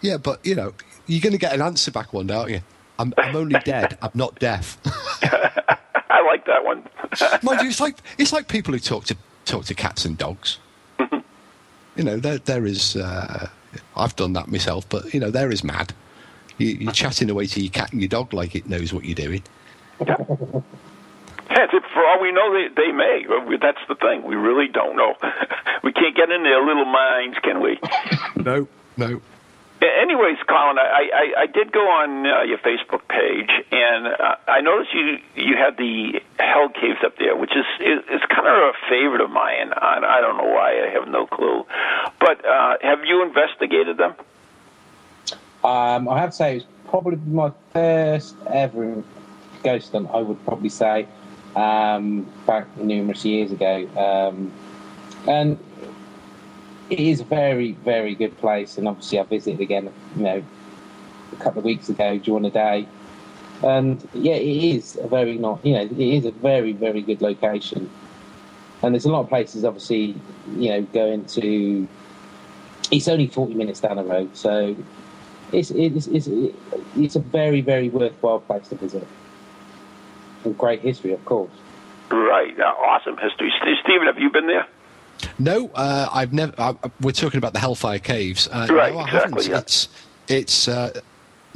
Yeah, 0.00 0.16
but 0.16 0.44
you 0.46 0.54
know, 0.54 0.74
you're 1.06 1.20
going 1.20 1.32
to 1.32 1.38
get 1.38 1.52
an 1.54 1.62
answer 1.62 1.90
back 1.90 2.12
one 2.12 2.26
day, 2.26 2.34
aren't 2.34 2.50
you? 2.50 2.60
I'm, 2.98 3.12
I'm 3.18 3.34
only 3.34 3.58
dead. 3.60 3.98
I'm 4.02 4.10
not 4.14 4.38
deaf. 4.38 4.78
I 4.86 6.22
like 6.26 6.46
that 6.46 6.64
one. 6.64 6.84
Mind 7.42 7.60
you, 7.62 7.68
it's 7.68 7.80
like 7.80 7.96
it's 8.18 8.32
like 8.32 8.48
people 8.48 8.72
who 8.72 8.78
talk 8.80 9.04
to 9.06 9.16
talk 9.44 9.64
to 9.66 9.74
cats 9.74 10.04
and 10.04 10.16
dogs. 10.16 10.58
you 11.00 12.04
know, 12.04 12.16
there 12.18 12.38
there 12.38 12.64
is. 12.66 12.96
Uh, 12.96 13.48
I've 13.96 14.14
done 14.14 14.32
that 14.34 14.48
myself, 14.48 14.88
but 14.88 15.12
you 15.12 15.18
know, 15.20 15.30
there 15.30 15.50
is 15.50 15.64
mad. 15.64 15.92
You, 16.58 16.68
you're 16.68 16.92
chatting 16.92 17.28
away 17.30 17.46
to 17.46 17.60
your 17.60 17.72
cat 17.72 17.92
and 17.92 18.00
your 18.00 18.08
dog 18.08 18.32
like 18.32 18.54
it 18.54 18.68
knows 18.68 18.92
what 18.92 19.04
you're 19.04 19.16
doing. 19.16 19.42
Yes, 20.06 20.20
if- 21.72 21.84
for 21.92 22.04
all 22.06 22.20
we 22.20 22.32
know, 22.32 22.52
they, 22.52 22.68
they 22.74 22.92
may. 22.92 23.24
That's 23.60 23.78
the 23.88 23.94
thing. 23.96 24.24
We 24.24 24.34
really 24.34 24.66
don't 24.68 24.96
know. 24.96 25.14
we 25.82 25.92
can't 25.92 26.16
get 26.16 26.30
in 26.30 26.42
their 26.42 26.64
little 26.64 26.84
minds, 26.84 27.38
can 27.42 27.60
we? 27.60 27.78
No, 28.36 28.66
no. 28.96 29.20
Anyways, 29.84 30.38
Colin, 30.48 30.78
I, 30.78 31.10
I, 31.12 31.42
I 31.42 31.46
did 31.46 31.72
go 31.72 31.80
on 31.80 32.26
uh, 32.26 32.42
your 32.42 32.58
Facebook 32.58 33.06
page, 33.08 33.50
and 33.70 34.06
uh, 34.06 34.36
I 34.48 34.60
noticed 34.60 34.94
you 34.94 35.18
you 35.36 35.56
had 35.56 35.76
the 35.76 36.20
Hell 36.38 36.70
Caves 36.70 37.00
up 37.04 37.18
there, 37.18 37.36
which 37.36 37.52
is 37.52 37.66
is, 37.80 37.98
is 38.10 38.22
kind 38.28 38.46
of 38.48 38.54
a 38.54 38.72
favorite 38.88 39.20
of 39.20 39.30
mine. 39.30 39.72
I, 39.76 40.00
I 40.02 40.20
don't 40.20 40.36
know 40.38 40.50
why. 40.50 40.86
I 40.86 40.90
have 40.92 41.08
no 41.08 41.26
clue. 41.26 41.66
But 42.18 42.44
uh, 42.44 42.76
have 42.82 43.04
you 43.04 43.22
investigated 43.22 43.98
them? 43.98 44.14
Um, 45.64 46.08
I 46.08 46.18
have 46.20 46.30
to 46.30 46.36
say, 46.36 46.52
it 46.52 46.54
was 46.56 46.66
probably 46.88 47.16
my 47.26 47.52
first 47.72 48.36
ever 48.46 49.02
ghost 49.62 49.92
hunt, 49.92 50.08
I 50.12 50.18
would 50.18 50.44
probably 50.44 50.68
say, 50.68 51.08
um, 51.56 52.30
back 52.46 52.76
numerous 52.76 53.24
years 53.24 53.50
ago. 53.50 53.88
Um, 53.96 54.52
and 55.26 55.58
it 56.90 57.00
is 57.00 57.20
a 57.20 57.24
very, 57.24 57.72
very 57.72 58.14
good 58.14 58.36
place. 58.38 58.78
And 58.78 58.86
obviously, 58.88 59.18
I 59.18 59.22
visited 59.24 59.60
again, 59.60 59.92
you 60.16 60.22
know, 60.22 60.44
a 61.32 61.36
couple 61.36 61.60
of 61.60 61.64
weeks 61.64 61.88
ago 61.88 62.18
during 62.18 62.42
the 62.42 62.50
day. 62.50 62.86
And 63.62 64.06
yeah, 64.12 64.34
it 64.34 64.76
is 64.76 64.96
a 64.96 65.08
very 65.08 65.38
not, 65.38 65.64
you 65.64 65.74
know, 65.74 65.82
it 65.82 65.98
is 65.98 66.26
a 66.26 66.30
very, 66.30 66.72
very 66.72 67.02
good 67.02 67.22
location. 67.22 67.90
And 68.82 68.94
there's 68.94 69.06
a 69.06 69.10
lot 69.10 69.20
of 69.20 69.28
places, 69.28 69.64
obviously, 69.64 70.14
you 70.56 70.70
know, 70.70 70.82
going 70.82 71.24
to. 71.26 71.88
It's 72.90 73.08
only 73.08 73.28
40 73.28 73.54
minutes 73.54 73.80
down 73.80 73.96
the 73.96 74.04
road, 74.04 74.36
so 74.36 74.76
it's 75.52 75.70
it's 75.70 76.06
it's, 76.06 76.28
it's 76.94 77.16
a 77.16 77.20
very 77.20 77.62
very 77.62 77.88
worthwhile 77.88 78.40
place 78.40 78.68
to 78.68 78.74
visit. 78.74 79.06
And 80.44 80.56
great 80.58 80.80
history, 80.80 81.12
of 81.12 81.24
course. 81.24 81.50
Right. 82.10 82.54
Awesome 82.60 83.16
history. 83.16 83.50
St- 83.58 83.78
Stephen, 83.82 84.06
have 84.06 84.18
you 84.18 84.30
been 84.30 84.46
there? 84.46 84.66
No, 85.38 85.70
uh, 85.74 86.08
I've 86.12 86.32
never. 86.32 86.52
I, 86.58 86.74
we're 87.00 87.12
talking 87.12 87.38
about 87.38 87.52
the 87.52 87.58
Hellfire 87.58 87.98
Caves. 87.98 88.48
Uh, 88.48 88.66
Right, 88.70 88.92
no, 88.92 89.00
I 89.00 89.04
exactly, 89.04 89.44
haven't. 89.44 89.48
yeah. 89.50 89.58
It's 89.58 89.88
it's. 90.28 90.68
Uh, 90.68 91.00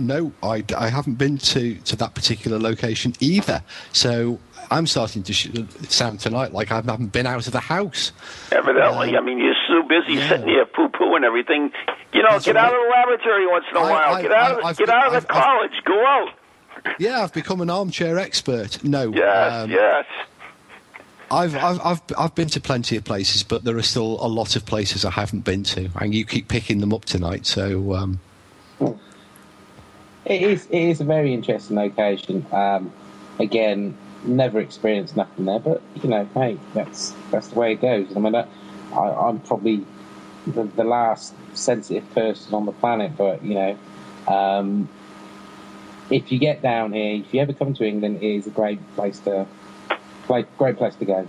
no, 0.00 0.32
I, 0.44 0.64
I 0.76 0.88
haven't 0.90 1.14
been 1.16 1.38
to, 1.38 1.74
to 1.74 1.96
that 1.96 2.14
particular 2.14 2.56
location 2.58 3.14
either. 3.18 3.62
So 3.92 4.38
I'm 4.70 4.86
starting 4.86 5.24
to 5.24 5.32
sh- 5.32 5.48
sound 5.88 6.20
tonight 6.20 6.52
like 6.52 6.70
I 6.70 6.76
haven't 6.76 7.08
been 7.12 7.26
out 7.26 7.44
of 7.48 7.52
the 7.52 7.58
house. 7.58 8.12
Evidently. 8.52 9.16
I 9.16 9.20
mean, 9.20 9.38
you're 9.38 9.54
so 9.66 9.82
busy 9.88 10.12
yeah. 10.14 10.28
sitting 10.28 10.46
here 10.48 10.66
poo 10.66 10.88
pooing 10.90 11.24
everything. 11.24 11.72
You 12.12 12.22
know, 12.22 12.28
That's 12.30 12.44
get 12.46 12.56
out 12.56 12.72
of 12.72 12.80
the 12.80 12.90
laboratory 12.90 13.46
once 13.48 13.64
in 13.72 13.76
a 13.76 13.80
I- 13.80 13.90
while. 13.90 14.14
I- 14.14 14.22
get 14.22 14.32
out 14.32 14.62
of, 14.62 14.76
get 14.78 14.88
out 14.88 15.06
of 15.06 15.12
the 15.12 15.16
I've- 15.18 15.26
I've- 15.30 15.42
college. 15.42 15.84
Go 15.84 16.06
out. 16.06 16.28
Yeah, 17.00 17.22
I've 17.24 17.32
become 17.32 17.60
an 17.60 17.68
armchair 17.70 18.18
expert. 18.18 18.84
No, 18.84 19.12
Yes, 19.12 19.52
um, 19.52 19.70
yes. 19.70 20.04
I've, 21.30 21.54
I've 21.54 21.80
I've 21.84 22.02
I've 22.18 22.34
been 22.34 22.48
to 22.48 22.60
plenty 22.60 22.96
of 22.96 23.04
places, 23.04 23.42
but 23.42 23.64
there 23.64 23.76
are 23.76 23.82
still 23.82 24.18
a 24.24 24.28
lot 24.28 24.56
of 24.56 24.64
places 24.64 25.04
I 25.04 25.10
haven't 25.10 25.44
been 25.44 25.62
to, 25.64 25.90
and 26.00 26.14
you 26.14 26.24
keep 26.24 26.48
picking 26.48 26.80
them 26.80 26.92
up 26.92 27.04
tonight. 27.04 27.46
So 27.46 27.94
um, 27.94 28.20
It 30.24 30.42
is 30.42 30.66
it 30.66 30.82
is 30.82 31.00
a 31.00 31.04
very 31.04 31.32
interesting 31.32 31.76
location. 31.76 32.46
Um, 32.52 32.92
again, 33.38 33.96
never 34.24 34.60
experienced 34.60 35.16
nothing 35.16 35.44
there, 35.46 35.58
but 35.58 35.82
you 36.02 36.08
know, 36.08 36.28
hey, 36.34 36.58
that's 36.74 37.14
that's 37.30 37.48
the 37.48 37.58
way 37.58 37.72
it 37.72 37.80
goes. 37.80 38.14
I 38.16 38.20
mean, 38.20 38.34
I, 38.34 38.46
I'm 38.92 39.40
probably 39.40 39.84
the, 40.46 40.64
the 40.64 40.84
last 40.84 41.34
sensitive 41.54 42.08
person 42.14 42.54
on 42.54 42.66
the 42.66 42.72
planet, 42.72 43.16
but 43.16 43.42
you 43.42 43.54
know, 43.54 43.78
um, 44.26 44.88
if 46.10 46.32
you 46.32 46.38
get 46.38 46.62
down 46.62 46.92
here, 46.92 47.16
if 47.16 47.32
you 47.32 47.40
ever 47.40 47.52
come 47.52 47.74
to 47.74 47.84
England, 47.84 48.22
it 48.22 48.26
is 48.26 48.46
a 48.46 48.50
great 48.50 48.80
place 48.96 49.18
to, 49.20 49.46
great 50.28 50.46
great 50.58 50.76
place 50.76 50.94
to 50.96 51.04
go. 51.04 51.26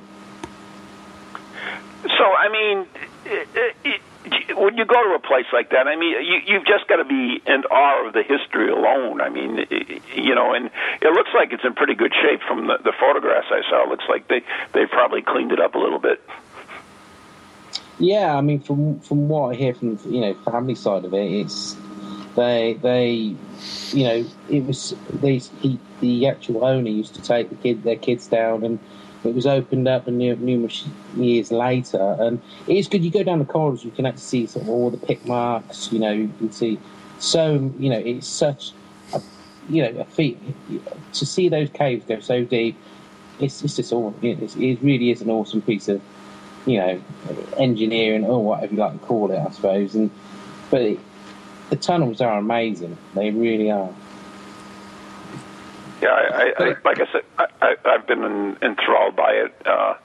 So, 2.03 2.23
I 2.23 2.47
mean, 2.49 2.87
it, 3.25 3.47
it, 3.55 3.75
it, 3.83 4.57
when 4.57 4.77
you 4.77 4.85
go 4.85 5.01
to 5.03 5.15
a 5.15 5.19
place 5.19 5.47
like 5.51 5.69
that, 5.71 5.87
I 5.87 5.95
mean, 5.95 6.11
you, 6.23 6.39
you've 6.45 6.65
just 6.65 6.87
got 6.87 6.97
to 6.97 7.05
be 7.05 7.41
in 7.45 7.63
awe 7.71 8.07
of 8.07 8.13
the 8.13 8.23
history 8.23 8.69
alone. 8.69 9.21
I 9.21 9.29
mean, 9.29 9.65
you 10.15 10.35
know, 10.35 10.53
and 10.53 10.69
it 11.01 11.13
looks 11.13 11.31
like 11.33 11.51
it's 11.51 11.63
in 11.63 11.73
pretty 11.73 11.95
good 11.95 12.13
shape 12.13 12.41
from 12.47 12.67
the, 12.67 12.77
the 12.83 12.93
photographs 12.99 13.47
I 13.49 13.61
saw. 13.69 13.83
It 13.83 13.89
looks 13.89 14.05
like 14.07 14.27
they 14.27 14.41
they 14.73 14.85
probably 14.85 15.21
cleaned 15.21 15.51
it 15.51 15.59
up 15.59 15.75
a 15.75 15.79
little 15.79 15.99
bit. 15.99 16.21
Yeah, 17.97 18.35
I 18.35 18.41
mean, 18.41 18.61
from 18.61 18.99
from 18.99 19.27
what 19.27 19.53
I 19.53 19.55
hear 19.55 19.73
from 19.73 19.99
you 20.05 20.21
know 20.21 20.33
family 20.45 20.75
side 20.75 21.05
of 21.05 21.13
it, 21.13 21.31
it's 21.31 21.75
they 22.35 22.73
they 22.81 23.35
you 23.91 24.03
know 24.03 24.25
it 24.49 24.65
was 24.65 24.95
he 25.61 25.79
the 25.99 26.27
actual 26.27 26.63
owner 26.63 26.89
used 26.89 27.15
to 27.15 27.21
take 27.21 27.49
the 27.49 27.55
kid 27.55 27.83
their 27.83 27.95
kids 27.95 28.27
down 28.27 28.63
and 28.63 28.79
it 29.25 29.35
was 29.35 29.45
opened 29.45 29.87
up 29.87 30.07
and 30.07 30.17
numerous 30.17 30.85
years 31.17 31.51
later 31.51 32.15
and 32.19 32.41
it 32.67 32.77
is 32.77 32.87
good 32.87 33.03
you 33.03 33.11
go 33.11 33.23
down 33.23 33.39
the 33.39 33.45
corridors 33.45 33.83
you 33.83 33.91
can 33.91 34.05
actually 34.05 34.21
see 34.21 34.45
sort 34.45 34.63
of 34.63 34.69
all 34.69 34.89
the 34.89 34.97
pick 34.97 35.25
marks 35.25 35.91
you 35.91 35.99
know 35.99 36.11
you 36.11 36.31
can 36.37 36.51
see 36.51 36.79
so 37.17 37.71
you 37.77 37.89
know 37.89 37.99
it's 37.99 38.27
such 38.27 38.71
a 39.13 39.21
you 39.69 39.83
know, 39.83 40.01
a 40.01 40.05
feat 40.05 40.37
to 41.13 41.25
see 41.25 41.47
those 41.47 41.69
caves 41.69 42.03
go 42.05 42.19
so 42.19 42.43
deep. 42.43 42.75
It's, 43.39 43.63
it's 43.63 43.75
just 43.75 43.93
all. 43.93 44.13
It's, 44.21 44.55
it 44.55 44.79
really 44.81 45.11
is 45.11 45.21
an 45.21 45.29
awesome 45.29 45.61
piece 45.61 45.87
of, 45.87 46.01
you 46.65 46.77
know, 46.77 47.01
engineering 47.57 48.25
or 48.25 48.43
whatever 48.43 48.73
you 48.73 48.79
like 48.79 48.93
to 48.93 48.99
call 48.99 49.31
it, 49.31 49.37
I 49.37 49.49
suppose. 49.51 49.95
And 49.95 50.11
but 50.69 50.81
it, 50.81 50.99
the 51.69 51.75
tunnels 51.75 52.21
are 52.21 52.37
amazing. 52.37 52.97
They 53.15 53.31
really 53.31 53.71
are. 53.71 53.93
Yeah, 56.01 56.09
I, 56.09 56.53
I, 56.57 56.63
I, 56.63 56.75
like 56.85 56.99
I 57.01 57.11
said, 57.11 57.23
I, 57.37 57.45
I, 57.61 57.75
I've 57.85 58.07
been 58.07 58.23
en- 58.23 58.57
enthralled 58.61 59.15
by 59.17 59.31
it 59.31 59.53
uh, 59.67 59.95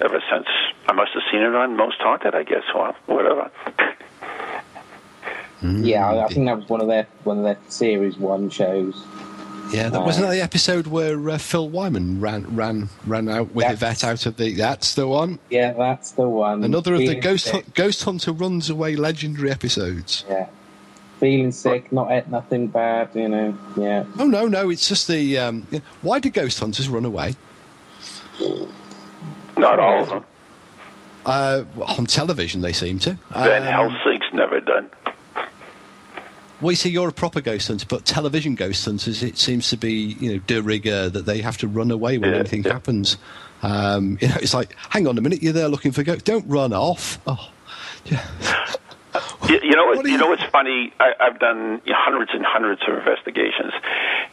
ever 0.00 0.22
since. 0.30 0.46
I 0.88 0.92
must 0.92 1.12
have 1.14 1.22
seen 1.32 1.40
it 1.42 1.54
on 1.54 1.76
Most 1.76 1.96
Haunted, 2.00 2.34
I 2.34 2.44
guess. 2.44 2.62
Well, 2.74 2.94
whatever. 3.06 3.50
Yeah, 5.62 6.08
I, 6.08 6.24
I 6.26 6.28
think 6.28 6.46
that 6.46 6.56
was 6.58 6.68
one 6.68 6.80
of 6.80 6.86
their 6.86 7.08
one 7.24 7.38
of 7.38 7.44
their 7.44 7.58
series 7.68 8.16
one 8.18 8.50
shows. 8.50 9.02
Yeah, 9.72 9.88
that 9.88 10.00
wasn't 10.02 10.26
that 10.28 10.32
the 10.32 10.42
episode 10.42 10.86
where 10.86 11.28
uh, 11.28 11.38
Phil 11.38 11.68
Whyman 11.68 12.20
ran 12.20 12.54
ran 12.54 12.88
ran 13.04 13.28
out 13.28 13.52
with 13.52 13.64
That's- 13.66 13.78
Yvette 13.82 14.04
out 14.04 14.26
of 14.26 14.36
the. 14.36 14.52
That's 14.54 14.94
the 14.94 15.08
one. 15.08 15.40
Yeah, 15.50 15.72
that's 15.72 16.12
the 16.12 16.28
one. 16.28 16.62
Another 16.62 16.94
of 16.94 17.00
the 17.00 17.16
Ghost 17.16 17.46
sick. 17.46 17.74
Ghost 17.74 18.04
Hunter 18.04 18.30
runs 18.32 18.70
away 18.70 18.94
legendary 18.94 19.50
episodes. 19.50 20.24
Yeah, 20.28 20.46
feeling 21.20 21.52
sick, 21.52 21.90
not 21.92 22.10
ate 22.10 22.28
nothing 22.28 22.66
bad. 22.68 23.10
You 23.14 23.28
know. 23.28 23.58
Yeah. 23.76 24.04
Oh 24.18 24.26
no, 24.26 24.46
no, 24.46 24.70
it's 24.70 24.88
just 24.88 25.08
the. 25.08 25.38
Um, 25.38 25.66
why 26.02 26.18
do 26.20 26.30
ghost 26.30 26.58
hunters 26.60 26.88
run 26.88 27.04
away? 27.04 27.34
Not 29.56 29.78
all 29.78 30.02
of 30.02 30.08
them. 30.08 30.24
Uh, 31.24 31.64
on 31.98 32.06
television, 32.06 32.60
they 32.60 32.72
seem 32.72 32.98
to. 33.00 33.18
Van 33.32 33.62
Um, 33.62 33.68
Helsing's 33.68 34.32
never 34.32 34.60
done. 34.60 34.90
Well, 36.60 36.70
you 36.72 36.76
see, 36.76 36.88
you're 36.88 37.08
a 37.08 37.12
proper 37.12 37.40
ghost 37.40 37.68
hunter, 37.68 37.84
but 37.88 38.04
television 38.06 38.54
ghost 38.54 38.84
hunters, 38.84 39.22
it 39.22 39.36
seems 39.36 39.68
to 39.70 39.76
be, 39.76 40.16
you 40.20 40.32
know, 40.32 40.38
de 40.46 40.62
rigueur 40.62 41.08
that 41.10 41.26
they 41.26 41.40
have 41.42 41.58
to 41.58 41.68
run 41.68 41.90
away 41.90 42.16
when 42.16 42.30
Yeah, 42.30 42.38
anything 42.38 42.62
yeah. 42.64 42.72
happens. 42.72 43.18
Um, 43.62 44.16
you 44.22 44.28
know, 44.28 44.36
it's 44.40 44.54
like, 44.54 44.74
hang 44.90 45.06
on 45.06 45.18
a 45.18 45.20
minute, 45.20 45.42
you're 45.42 45.52
there 45.52 45.68
looking 45.68 45.92
for 45.92 46.02
ghosts. 46.02 46.22
Don't 46.22 46.46
run 46.46 46.72
off. 46.72 47.18
Oh, 47.26 47.50
yeah. 48.06 48.26
You, 49.48 49.60
you 49.62 49.76
know 49.76 49.92
you 49.94 50.10
you- 50.12 50.18
know 50.18 50.28
what's 50.28 50.42
funny? 50.44 50.92
I, 50.98 51.12
I've 51.20 51.38
done 51.38 51.80
hundreds 51.86 52.32
and 52.34 52.44
hundreds 52.44 52.82
of 52.88 52.98
investigations, 52.98 53.72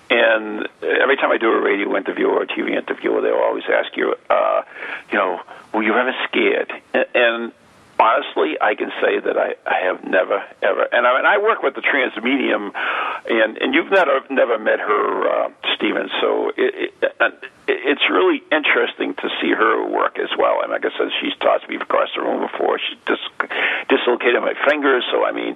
and 0.09 0.67
every 0.81 1.17
time 1.17 1.31
I 1.31 1.37
do 1.37 1.51
a 1.51 1.61
radio 1.61 1.95
interview 1.95 2.27
or 2.27 2.43
a 2.43 2.47
TV 2.47 2.75
interview, 2.75 3.21
they'll 3.21 3.35
always 3.35 3.63
ask 3.71 3.95
you, 3.95 4.15
uh, 4.29 4.61
you 5.11 5.17
know, 5.17 5.41
were 5.73 5.83
you 5.83 5.93
ever 5.93 6.13
scared? 6.27 6.71
And, 6.93 7.05
and 7.15 7.51
honestly, 7.99 8.57
I 8.59 8.75
can 8.75 8.91
say 9.01 9.19
that 9.19 9.37
I, 9.37 9.55
I 9.65 9.85
have 9.85 10.03
never 10.03 10.43
ever. 10.61 10.87
And 10.91 11.05
I 11.07 11.15
mean, 11.15 11.25
I 11.25 11.37
work 11.37 11.63
with 11.63 11.75
the 11.75 11.81
trance 11.81 12.13
medium, 12.21 12.71
and 13.29 13.57
and 13.57 13.73
you've 13.73 13.91
never 13.91 14.21
never 14.29 14.57
met 14.59 14.79
her, 14.79 15.27
uh, 15.27 15.49
Stephen. 15.75 16.09
So 16.21 16.49
it, 16.57 16.93
it, 17.01 17.51
it's 17.67 18.09
really 18.09 18.43
interesting 18.51 19.13
to 19.15 19.29
see 19.41 19.51
her 19.51 19.87
work 19.89 20.19
as 20.19 20.29
well. 20.37 20.61
And 20.61 20.71
like 20.71 20.85
I 20.85 20.91
said, 20.97 21.09
she's 21.21 21.35
tossed 21.39 21.67
me 21.69 21.75
across 21.77 22.09
the 22.15 22.21
room 22.21 22.41
before. 22.41 22.79
She 22.79 22.95
dis- 23.05 23.49
dislocated 23.89 24.41
my 24.41 24.53
fingers, 24.67 25.03
so 25.11 25.23
I 25.23 25.31
mean, 25.31 25.55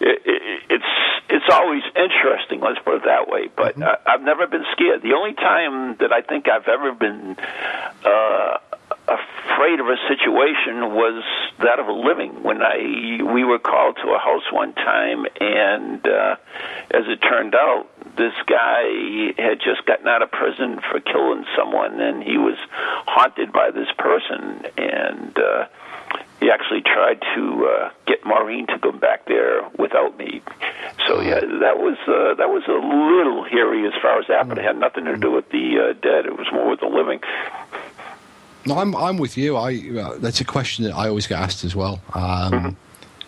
it, 0.00 0.22
it, 0.24 0.42
it's 0.70 0.92
it's 1.28 1.48
always 1.50 1.82
interesting. 1.96 2.60
Let's 2.60 2.78
put 2.84 2.96
it 2.96 3.04
that 3.06 3.28
way. 3.28 3.48
But 3.54 3.80
uh, 3.80 3.96
I've 4.06 4.22
never 4.22 4.46
been 4.46 4.64
scared. 4.72 5.02
The 5.02 5.14
only 5.14 5.34
time 5.34 5.96
that 6.00 6.12
I 6.12 6.22
think 6.22 6.48
I've 6.48 6.68
ever 6.68 6.92
been 6.92 7.36
uh, 8.04 8.58
afraid 9.10 9.80
of 9.80 9.86
a 9.86 9.96
situation 10.08 10.94
was 10.94 11.22
that 11.58 11.78
of 11.78 11.88
a 11.88 11.92
living. 11.92 12.42
When 12.42 12.62
I 12.62 13.22
we 13.22 13.44
were 13.44 13.58
called 13.58 13.96
to 13.96 14.10
a 14.10 14.18
house 14.18 14.50
one 14.52 14.74
time, 14.74 15.26
and 15.40 16.06
uh, 16.06 16.36
as 16.90 17.04
it 17.08 17.16
turned 17.16 17.54
out, 17.54 17.88
this 18.16 18.34
guy 18.46 19.32
had 19.36 19.58
just 19.60 19.84
gotten 19.86 20.08
out 20.08 20.22
of 20.22 20.30
prison 20.30 20.80
for 20.90 21.00
killing 21.00 21.44
someone, 21.56 22.00
and 22.00 22.22
he 22.22 22.38
was 22.38 22.56
haunted 23.06 23.52
by 23.52 23.70
this 23.70 23.88
person, 23.98 24.66
and. 24.76 25.38
Uh, 25.38 25.66
he 26.40 26.50
actually 26.50 26.80
tried 26.80 27.20
to 27.34 27.66
uh, 27.66 27.90
get 28.06 28.24
Maureen 28.24 28.66
to 28.68 28.78
come 28.78 28.98
back 28.98 29.26
there 29.26 29.68
without 29.78 30.16
me. 30.16 30.40
So 31.06 31.20
yeah, 31.20 31.40
that 31.40 31.76
was 31.76 31.98
uh, 32.08 32.34
that 32.34 32.48
was 32.48 32.64
a 32.66 32.72
little 32.72 33.44
hairy 33.44 33.86
as 33.86 33.92
far 34.00 34.18
as 34.18 34.26
that, 34.28 34.48
but 34.48 34.58
it 34.58 34.64
had 34.64 34.78
nothing 34.78 35.04
to 35.04 35.16
do 35.16 35.30
with 35.30 35.50
the 35.50 35.78
uh, 35.78 35.92
dead. 36.00 36.24
It 36.24 36.36
was 36.36 36.46
more 36.52 36.70
with 36.70 36.80
the 36.80 36.86
living. 36.86 37.20
No, 38.66 38.78
I'm 38.78 38.94
I'm 38.94 39.16
with 39.16 39.36
you. 39.36 39.56
I 39.56 39.76
uh, 39.98 40.18
that's 40.18 40.40
a 40.40 40.44
question 40.44 40.84
that 40.84 40.94
I 40.94 41.08
always 41.08 41.26
get 41.26 41.38
asked 41.38 41.64
as 41.64 41.74
well. 41.74 42.00
Um, 42.14 42.76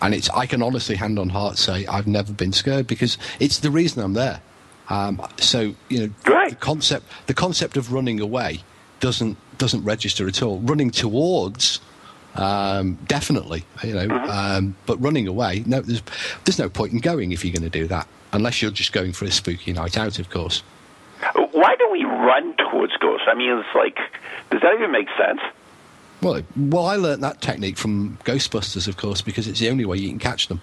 And 0.03 0.14
it's 0.14 0.28
I 0.30 0.47
can 0.47 0.62
honestly, 0.62 0.97
hand 0.97 1.16
on 1.18 1.28
heart, 1.28 1.59
say 1.59 1.87
I've 1.87 2.09
never 2.09 2.33
been 2.33 2.53
scared 2.53 2.89
because 2.89 3.18
it's 3.39 3.61
the 3.61 3.70
reason 3.70 4.03
I'm 4.03 4.14
there. 4.14 4.41
Um, 4.91 5.22
so 5.39 5.74
you 5.89 6.01
know, 6.01 6.11
the 6.51 6.57
concept 6.57 7.07
the 7.26 7.35
concept 7.35 7.76
of 7.76 7.93
running 7.93 8.20
away 8.20 8.64
doesn't 8.99 9.37
doesn't 9.59 9.85
register 9.85 10.26
at 10.26 10.43
all. 10.43 10.59
Running 10.61 10.91
towards. 10.91 11.80
Um, 12.35 12.99
definitely, 13.07 13.62
you 13.85 13.93
know, 13.93 14.09
um, 14.24 14.74
but 14.87 14.97
running 15.03 15.28
away, 15.28 15.62
no, 15.66 15.83
there's 15.83 16.03
there's 16.45 16.59
no 16.59 16.68
point 16.70 16.93
in 16.95 16.99
going 16.99 17.30
if 17.30 17.45
you're 17.45 17.53
going 17.53 17.70
to 17.70 17.78
do 17.78 17.87
that, 17.89 18.09
unless 18.33 18.62
you're 18.62 18.70
just 18.70 18.93
going 18.95 19.12
for 19.12 19.26
a 19.26 19.30
spooky 19.30 19.72
night 19.74 19.99
out, 19.99 20.18
of 20.18 20.30
course. 20.30 20.62
Why 21.35 21.76
do 21.78 21.89
we 21.93 22.05
run 22.05 22.55
towards 22.57 22.97
ghosts? 22.97 23.26
I 23.30 23.35
mean, 23.35 23.51
it's 23.51 23.68
like, 23.76 23.99
does 24.53 24.61
that 24.61 24.74
even 24.74 24.92
make 24.92 25.09
sense? 25.18 25.40
Well, 26.22 26.40
well, 26.57 26.86
I 26.86 26.96
learnt 26.96 27.20
that 27.22 27.40
technique 27.40 27.76
from 27.76 28.16
Ghostbusters, 28.24 28.86
of 28.86 28.96
course, 28.96 29.22
because 29.22 29.48
it's 29.48 29.59
the 29.59 29.68
only 29.70 29.84
way 29.84 29.96
you 29.96 30.09
can 30.09 30.20
catch 30.20 30.46
them. 30.46 30.61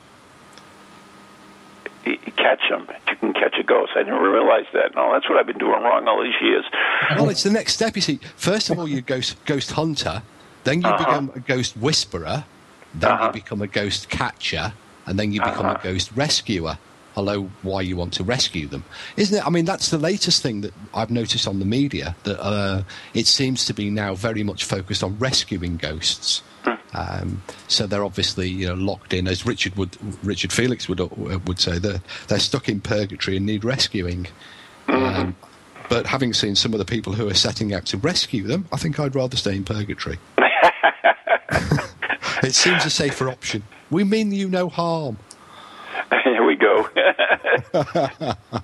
You 2.05 2.13
you 2.25 2.31
catch 2.37 2.61
them. 2.69 2.87
You 3.09 3.15
can 3.17 3.33
catch 3.33 3.55
a 3.59 3.63
ghost. 3.63 3.91
I 3.95 4.03
didn't 4.03 4.21
realize 4.21 4.65
that. 4.73 4.95
No, 4.95 5.11
that's 5.11 5.27
what 5.27 5.37
I've 5.37 5.47
been 5.47 5.57
doing 5.57 5.81
wrong 5.83 6.07
all 6.07 6.23
these 6.23 6.39
years. 6.41 6.63
Well, 7.17 7.29
it's 7.29 7.43
the 7.43 7.51
next 7.51 7.73
step. 7.73 7.95
You 7.95 8.01
see, 8.01 8.19
first 8.37 8.69
of 8.69 8.79
all, 8.79 8.87
you're 8.87 9.01
ghost 9.01 9.43
ghost 9.45 9.71
hunter, 9.71 10.21
then 10.63 10.81
you 10.81 10.87
Uh-huh. 10.89 11.05
become 11.05 11.31
a 11.35 11.39
ghost 11.39 11.75
whisperer, 11.75 12.45
then 12.93 13.11
Uh-huh. 13.11 13.25
you 13.25 13.31
become 13.33 13.61
a 13.61 13.67
ghost 13.67 14.09
catcher, 14.09 14.71
and 15.07 15.19
then 15.19 15.33
you 15.33 15.41
become 15.41 15.65
Uh-huh. 15.65 15.77
a 15.79 15.83
ghost 15.83 16.11
rescuer. 16.15 16.77
Although, 17.19 17.49
why 17.63 17.81
you 17.81 17.97
want 17.97 18.13
to 18.13 18.23
rescue 18.23 18.67
them, 18.67 18.85
isn't 19.17 19.37
it? 19.37 19.45
I 19.45 19.49
mean, 19.49 19.65
that's 19.65 19.89
the 19.89 19.97
latest 19.97 20.41
thing 20.41 20.61
that 20.61 20.73
I've 20.93 21.11
noticed 21.11 21.49
on 21.49 21.59
the 21.59 21.65
media. 21.65 22.15
That 22.23 22.41
uh, 22.41 22.83
it 23.13 23.27
seems 23.27 23.65
to 23.65 23.73
be 23.73 23.89
now 23.89 24.15
very 24.15 24.41
much 24.41 24.63
focused 24.63 25.03
on 25.03 25.19
rescuing 25.19 25.75
ghosts. 25.75 26.41
Hmm. 26.63 26.75
Um, 26.93 27.43
so 27.67 27.87
they're 27.87 28.05
obviously 28.05 28.47
you 28.47 28.67
know 28.67 28.73
locked 28.73 29.13
in, 29.13 29.27
as 29.27 29.45
Richard 29.45 29.75
would 29.75 29.97
Richard 30.23 30.53
Felix 30.53 30.87
would 30.87 31.01
uh, 31.01 31.09
would 31.45 31.59
say. 31.59 31.77
They're 31.77 32.01
they're 32.29 32.39
stuck 32.39 32.69
in 32.69 32.79
purgatory 32.79 33.35
and 33.35 33.45
need 33.45 33.65
rescuing. 33.65 34.27
Um, 34.87 35.35
but 35.89 36.07
having 36.07 36.33
seen 36.33 36.55
some 36.55 36.73
of 36.73 36.79
the 36.79 36.85
people 36.85 37.13
who 37.13 37.27
are 37.27 37.33
setting 37.33 37.73
out 37.73 37.85
to 37.87 37.97
rescue 37.97 38.43
them, 38.43 38.65
I 38.71 38.77
think 38.77 38.97
I'd 38.97 39.13
rather 39.13 39.35
stay 39.35 39.55
in 39.55 39.65
purgatory. 39.65 40.19
it 42.43 42.55
seems 42.55 42.85
a 42.85 42.89
safer 42.89 43.27
option. 43.27 43.63
We 43.89 44.05
mean 44.05 44.31
you 44.31 44.47
no 44.47 44.69
harm. 44.69 45.17
Here 46.23 46.45
we 46.45 46.55
go. 46.55 46.87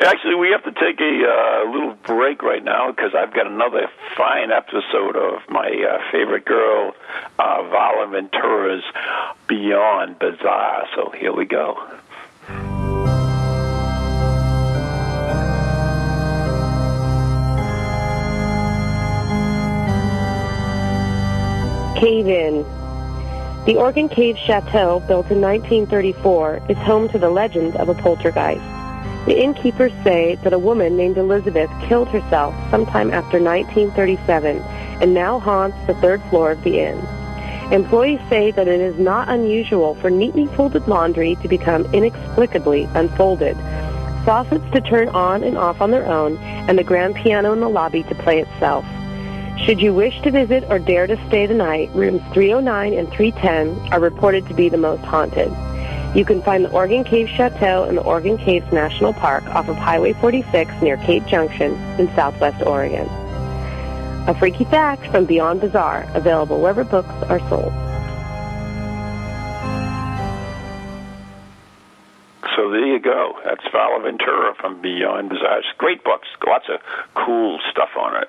Actually, 0.00 0.36
we 0.36 0.50
have 0.50 0.62
to 0.62 0.72
take 0.80 1.00
a 1.00 1.24
uh, 1.26 1.70
little 1.70 1.94
break 2.04 2.42
right 2.42 2.62
now 2.62 2.92
because 2.92 3.14
I've 3.16 3.34
got 3.34 3.48
another 3.48 3.88
fine 4.16 4.52
episode 4.52 5.16
of 5.16 5.40
my 5.48 5.68
uh, 5.68 5.98
favorite 6.12 6.44
girl, 6.44 6.94
uh, 7.38 7.62
Varla 7.62 8.08
Ventura's 8.10 8.84
Beyond 9.48 10.18
Bizarre. 10.20 10.86
So 10.94 11.10
here 11.10 11.32
we 11.32 11.46
go. 11.46 11.76
Cave 22.00 22.28
In. 22.28 22.77
The 23.68 23.76
Oregon 23.76 24.08
Cave 24.08 24.38
Chateau, 24.38 25.00
built 25.00 25.30
in 25.30 25.42
1934, 25.42 26.62
is 26.70 26.78
home 26.78 27.06
to 27.10 27.18
the 27.18 27.28
legend 27.28 27.76
of 27.76 27.90
a 27.90 27.94
poltergeist. 27.94 28.64
The 29.26 29.38
innkeepers 29.38 29.92
say 30.02 30.36
that 30.36 30.54
a 30.54 30.58
woman 30.58 30.96
named 30.96 31.18
Elizabeth 31.18 31.68
killed 31.82 32.08
herself 32.08 32.54
sometime 32.70 33.10
after 33.10 33.38
1937 33.38 34.56
and 35.02 35.12
now 35.12 35.38
haunts 35.38 35.76
the 35.86 35.92
third 35.96 36.22
floor 36.30 36.50
of 36.50 36.62
the 36.62 36.80
inn. 36.80 36.96
Employees 37.70 38.20
say 38.30 38.52
that 38.52 38.68
it 38.68 38.80
is 38.80 38.98
not 38.98 39.28
unusual 39.28 39.96
for 39.96 40.08
neatly 40.08 40.46
folded 40.46 40.88
laundry 40.88 41.36
to 41.42 41.46
become 41.46 41.84
inexplicably 41.92 42.88
unfolded, 42.94 43.54
faucets 44.24 44.64
to 44.72 44.80
turn 44.80 45.10
on 45.10 45.44
and 45.44 45.58
off 45.58 45.82
on 45.82 45.90
their 45.90 46.06
own, 46.06 46.38
and 46.38 46.78
the 46.78 46.84
grand 46.84 47.16
piano 47.16 47.52
in 47.52 47.60
the 47.60 47.68
lobby 47.68 48.02
to 48.04 48.14
play 48.14 48.40
itself. 48.40 48.86
Should 49.64 49.80
you 49.82 49.92
wish 49.92 50.20
to 50.22 50.30
visit 50.30 50.64
or 50.70 50.78
dare 50.78 51.06
to 51.06 51.16
stay 51.26 51.46
the 51.46 51.54
night, 51.54 51.90
rooms 51.92 52.22
309 52.32 52.94
and 52.94 53.10
310 53.12 53.92
are 53.92 54.00
reported 54.00 54.46
to 54.46 54.54
be 54.54 54.68
the 54.68 54.78
most 54.78 55.02
haunted. 55.04 55.52
You 56.16 56.24
can 56.24 56.40
find 56.42 56.64
the 56.64 56.70
Oregon 56.70 57.04
Cave 57.04 57.28
Chateau 57.28 57.84
in 57.84 57.96
the 57.96 58.02
Oregon 58.02 58.38
Caves 58.38 58.72
National 58.72 59.12
Park 59.12 59.44
off 59.48 59.68
of 59.68 59.76
Highway 59.76 60.14
46 60.14 60.70
near 60.80 60.96
Cave 60.98 61.26
Junction 61.26 61.74
in 61.98 62.08
southwest 62.14 62.64
Oregon. 62.64 63.06
A 64.26 64.34
freaky 64.38 64.64
fact 64.64 65.06
from 65.08 65.26
Beyond 65.26 65.60
Bizarre, 65.60 66.06
available 66.14 66.60
wherever 66.60 66.84
books 66.84 67.12
are 67.28 67.40
sold. 67.50 67.72
So 72.68 72.72
there 72.72 72.86
you 72.86 72.98
go. 72.98 73.32
That's 73.46 73.64
Ventura 73.72 74.54
from 74.60 74.82
Beyond 74.82 75.30
Bizarre. 75.30 75.62
Great 75.78 76.04
books. 76.04 76.28
Lots 76.46 76.66
of 76.68 76.80
cool 77.14 77.58
stuff 77.70 77.88
on 77.98 78.22
it. 78.22 78.28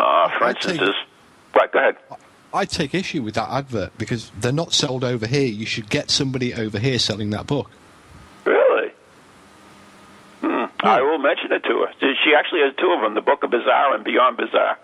Uh, 0.00 0.36
for 0.36 0.46
I'd 0.46 0.56
instance, 0.56 0.80
take- 0.80 1.54
Right, 1.54 1.70
go 1.72 1.78
ahead. 1.78 1.96
I 2.52 2.64
take 2.64 2.92
issue 2.92 3.22
with 3.22 3.34
that 3.34 3.48
advert 3.48 3.96
because 3.96 4.32
they're 4.40 4.50
not 4.50 4.72
sold 4.72 5.04
over 5.04 5.28
here. 5.28 5.46
You 5.46 5.64
should 5.64 5.88
get 5.90 6.10
somebody 6.10 6.54
over 6.54 6.80
here 6.80 6.98
selling 6.98 7.30
that 7.30 7.46
book. 7.46 7.70
Really? 8.44 8.90
Hmm. 10.40 10.64
I 10.80 11.02
will 11.02 11.18
mention 11.18 11.52
it 11.52 11.64
to 11.64 11.86
her. 11.86 11.92
She 12.00 12.34
actually 12.38 12.60
has 12.60 12.74
two 12.76 12.90
of 12.92 13.00
them: 13.00 13.14
the 13.14 13.20
Book 13.20 13.42
of 13.42 13.50
Bizarre 13.50 13.94
and 13.94 14.04
Beyond 14.04 14.36
Bizarre. 14.36 14.78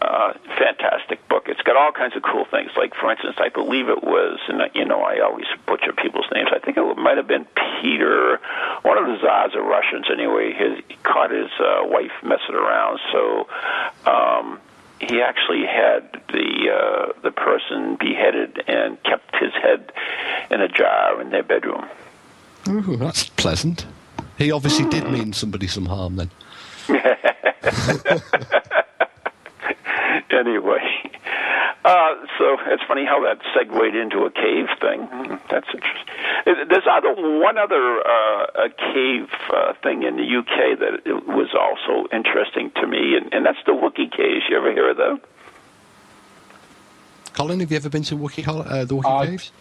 Uh, 0.00 0.32
fantastic 0.58 1.26
book. 1.28 1.44
It's 1.48 1.60
got 1.62 1.76
all 1.76 1.92
kinds 1.92 2.16
of 2.16 2.22
cool 2.22 2.46
things. 2.50 2.70
Like, 2.76 2.94
for 2.94 3.10
instance, 3.10 3.36
I 3.38 3.50
believe 3.50 3.88
it 3.88 4.02
was, 4.02 4.40
and 4.48 4.62
you 4.74 4.84
know, 4.84 5.02
I 5.02 5.20
always 5.20 5.46
butcher 5.66 5.92
people's 5.92 6.26
names. 6.32 6.48
I 6.54 6.58
think 6.58 6.76
it 6.78 6.96
might 6.96 7.18
have 7.18 7.28
been 7.28 7.46
Peter, 7.80 8.40
one 8.82 8.96
of 8.96 9.06
the 9.06 9.18
Tsars 9.18 9.54
of 9.54 9.64
Russians. 9.64 10.06
Anyway, 10.10 10.52
his, 10.52 10.82
he 10.88 10.96
caught 11.02 11.30
his 11.30 11.50
uh, 11.60 11.84
wife 11.84 12.12
messing 12.22 12.54
around, 12.54 13.00
so. 13.12 13.48
Um, 14.06 14.60
he 15.00 15.20
actually 15.20 15.66
had 15.66 16.22
the 16.28 16.70
uh, 16.70 17.20
the 17.22 17.32
person 17.32 17.96
beheaded 17.96 18.62
and 18.68 19.02
kept 19.02 19.34
his 19.34 19.52
head 19.52 19.90
in 20.48 20.60
a 20.60 20.68
jar 20.68 21.20
in 21.20 21.30
their 21.30 21.42
bedroom. 21.42 21.84
Ooh, 22.68 22.96
that's 22.96 23.24
pleasant. 23.30 23.84
He 24.42 24.50
obviously 24.50 24.86
did 24.88 25.08
mean 25.08 25.32
somebody 25.32 25.68
some 25.68 25.86
harm 25.86 26.16
then. 26.16 26.30
anyway, 30.30 30.82
uh, 31.84 32.14
so 32.38 32.56
it's 32.66 32.82
funny 32.88 33.04
how 33.04 33.22
that 33.22 33.38
segued 33.54 33.94
into 33.94 34.24
a 34.24 34.30
cave 34.32 34.66
thing. 34.80 35.02
Hmm, 35.06 35.36
That's 35.48 35.68
interesting. 35.72 36.06
There's 36.44 36.82
other 36.90 37.14
one 37.40 37.56
other 37.56 38.00
uh, 38.00 38.64
a 38.66 38.68
cave 38.92 39.28
uh, 39.54 39.74
thing 39.82 40.02
in 40.02 40.16
the 40.16 40.24
UK 40.38 40.78
that 40.80 41.06
was 41.28 41.54
also 41.54 42.08
interesting 42.12 42.72
to 42.80 42.86
me, 42.88 43.16
and, 43.16 43.32
and 43.32 43.46
that's 43.46 43.62
the 43.64 43.72
Wookey 43.72 44.10
caves. 44.10 44.44
You 44.48 44.56
ever 44.58 44.72
hear 44.72 44.90
of 44.90 44.96
them? 44.96 45.20
Colin, 47.34 47.60
have 47.60 47.70
you 47.70 47.76
ever 47.76 47.88
been 47.88 48.02
to 48.04 48.16
Wookey, 48.16 48.42
Hol- 48.44 48.62
uh, 48.62 48.84
the 48.84 48.94
Wookey 48.96 49.06
I- 49.20 49.26
Caves? 49.26 49.52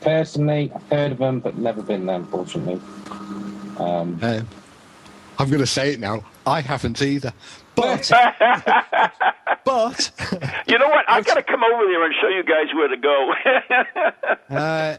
Personally, 0.00 0.72
I've 0.74 0.82
heard 0.88 1.12
of 1.12 1.18
them, 1.18 1.38
but 1.40 1.56
never 1.58 1.80
been 1.82 2.06
there, 2.06 2.16
unfortunately. 2.16 2.80
Um, 3.78 4.18
Um, 4.22 4.48
I'm 5.38 5.48
going 5.48 5.60
to 5.60 5.66
say 5.66 5.92
it 5.92 6.00
now. 6.00 6.24
I 6.46 6.60
haven't 6.60 7.00
either. 7.02 7.32
But, 7.74 8.10
but, 9.64 10.10
You 10.66 10.78
know 10.78 10.88
what? 10.88 11.04
I've 11.08 11.24
got 11.24 11.34
to 11.34 11.42
come 11.42 11.62
over 11.64 11.84
there 11.86 12.04
and 12.04 12.14
show 12.20 12.28
you 12.28 12.42
guys 12.42 12.66
where 12.74 12.88
to 12.88 12.96
go. 12.96 13.32
uh, 14.54 14.96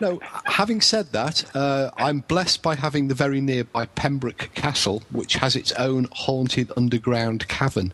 no, 0.00 0.20
having 0.44 0.80
said 0.80 1.12
that, 1.12 1.44
uh, 1.54 1.90
I'm 1.96 2.20
blessed 2.20 2.62
by 2.62 2.74
having 2.74 3.08
the 3.08 3.14
very 3.14 3.40
nearby 3.40 3.86
Pembroke 3.86 4.50
Castle, 4.54 5.02
which 5.10 5.34
has 5.34 5.54
its 5.56 5.72
own 5.72 6.08
haunted 6.12 6.72
underground 6.76 7.46
cavern. 7.48 7.92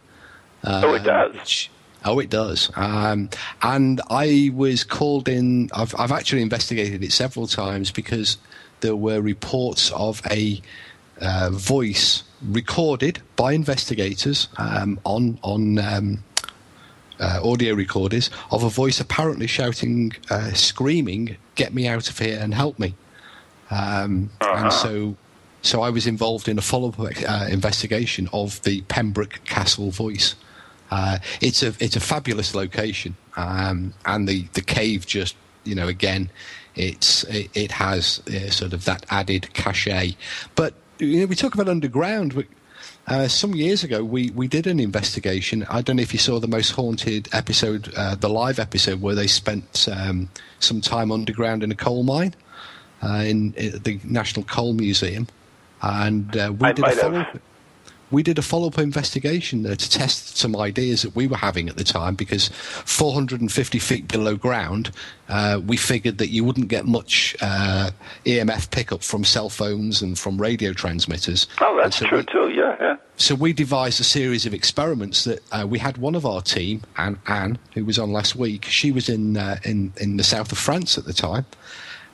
oh, 0.64 0.94
it 0.94 1.00
Um, 1.00 1.04
does. 1.04 1.34
which- 1.34 1.70
Oh, 2.04 2.20
it 2.20 2.30
does. 2.30 2.70
Um, 2.76 3.28
and 3.60 4.00
I 4.08 4.52
was 4.54 4.84
called 4.84 5.28
in. 5.28 5.68
I've, 5.74 5.92
I've 5.98 6.12
actually 6.12 6.42
investigated 6.42 7.02
it 7.02 7.10
several 7.12 7.48
times 7.48 7.90
because 7.90 8.38
there 8.80 8.96
were 8.96 9.20
reports 9.20 9.90
of 9.92 10.22
a 10.30 10.60
uh, 11.20 11.50
voice 11.50 12.22
recorded 12.42 13.20
by 13.36 13.52
investigators 13.52 14.48
um, 14.56 15.00
on 15.04 15.38
on 15.42 15.78
um, 15.78 16.24
uh, 17.20 17.40
audio 17.42 17.74
recorders 17.74 18.30
of 18.50 18.62
a 18.62 18.68
voice 18.68 19.00
apparently 19.00 19.46
shouting, 19.46 20.12
uh, 20.30 20.52
screaming, 20.52 21.36
"Get 21.56 21.74
me 21.74 21.88
out 21.88 22.08
of 22.08 22.18
here 22.18 22.38
and 22.40 22.54
help 22.54 22.78
me!" 22.78 22.94
Um, 23.70 24.30
And 24.40 24.72
so, 24.72 25.16
so 25.62 25.82
I 25.82 25.90
was 25.90 26.06
involved 26.06 26.48
in 26.48 26.58
a 26.58 26.62
follow-up 26.62 26.98
uh, 27.00 27.46
investigation 27.50 28.28
of 28.32 28.62
the 28.62 28.82
Pembroke 28.82 29.40
Castle 29.44 29.90
voice. 29.90 30.34
Uh, 30.90 31.18
it's 31.40 31.62
a 31.62 31.74
it's 31.80 31.96
a 31.96 32.00
fabulous 32.00 32.54
location, 32.54 33.16
um, 33.36 33.92
and 34.06 34.28
the, 34.28 34.46
the 34.54 34.62
cave 34.62 35.06
just 35.06 35.36
you 35.64 35.74
know 35.74 35.88
again, 35.88 36.30
it's 36.78 37.24
it, 37.24 37.50
it 37.54 37.72
has 37.72 38.22
uh, 38.28 38.50
sort 38.50 38.72
of 38.72 38.84
that 38.84 39.04
added 39.10 39.52
cachet. 39.52 40.16
But 40.54 40.74
you 40.98 41.20
know, 41.20 41.26
we 41.26 41.34
talk 41.34 41.54
about 41.54 41.68
underground. 41.68 42.32
We, 42.32 42.46
uh, 43.06 43.26
some 43.26 43.54
years 43.54 43.82
ago, 43.82 44.04
we, 44.04 44.30
we 44.30 44.46
did 44.46 44.66
an 44.66 44.78
investigation. 44.78 45.66
I 45.70 45.80
don't 45.80 45.96
know 45.96 46.02
if 46.02 46.12
you 46.12 46.18
saw 46.18 46.38
the 46.40 46.48
most 46.48 46.72
haunted 46.72 47.28
episode, 47.32 47.92
uh, 47.96 48.14
the 48.14 48.28
live 48.28 48.58
episode, 48.58 49.00
where 49.00 49.14
they 49.14 49.26
spent 49.26 49.88
um, 49.90 50.28
some 50.60 50.82
time 50.82 51.10
underground 51.10 51.62
in 51.62 51.72
a 51.72 51.74
coal 51.74 52.02
mine 52.02 52.34
uh, 53.02 53.24
in, 53.26 53.54
in 53.54 53.82
the 53.82 53.98
National 54.04 54.44
Coal 54.44 54.74
Museum, 54.74 55.26
and 55.80 56.36
uh, 56.36 56.52
we 56.58 56.68
I 56.68 56.72
did 56.72 56.84
a 56.84 56.88
might 56.88 56.98
have. 56.98 57.40
Follow. 58.08 58.16
We 58.16 58.22
did 58.22 58.38
a 58.38 58.42
follow-up 58.42 58.78
investigation 58.78 59.66
uh, 59.66 59.74
to 59.74 59.90
test 59.90 60.36
some 60.36 60.56
ideas 60.56 61.02
that 61.02 61.14
we 61.14 61.26
were 61.26 61.36
having 61.36 61.68
at 61.68 61.76
the 61.76 61.84
time 61.84 62.14
because 62.14 62.48
450 62.48 63.78
feet 63.78 64.08
below 64.08 64.36
ground, 64.36 64.90
uh, 65.28 65.60
we 65.64 65.76
figured 65.76 66.18
that 66.18 66.28
you 66.28 66.44
wouldn't 66.44 66.68
get 66.68 66.86
much 66.86 67.36
uh, 67.40 67.90
EMF 68.24 68.70
pickup 68.70 69.02
from 69.02 69.24
cell 69.24 69.48
phones 69.48 70.02
and 70.02 70.18
from 70.18 70.40
radio 70.40 70.72
transmitters. 70.72 71.46
Oh, 71.60 71.78
that's 71.82 71.96
so 71.96 72.06
true 72.06 72.18
we- 72.18 72.24
too. 72.24 72.52
Yeah, 72.54 72.76
yeah. 72.80 72.96
so 73.16 73.34
we 73.34 73.52
devised 73.52 74.00
a 74.00 74.04
series 74.04 74.46
of 74.46 74.54
experiments 74.54 75.24
that 75.24 75.40
uh, 75.52 75.66
we 75.68 75.78
had 75.78 75.98
one 75.98 76.14
of 76.14 76.24
our 76.24 76.40
team, 76.40 76.82
Anne, 76.96 77.18
Anne, 77.26 77.58
who 77.74 77.84
was 77.84 77.98
on 77.98 78.12
last 78.12 78.36
week. 78.36 78.64
She 78.64 78.90
was 78.92 79.08
in 79.08 79.36
uh, 79.36 79.58
in 79.64 79.92
in 79.98 80.16
the 80.16 80.24
south 80.24 80.50
of 80.52 80.58
France 80.58 80.98
at 80.98 81.04
the 81.04 81.12
time, 81.12 81.44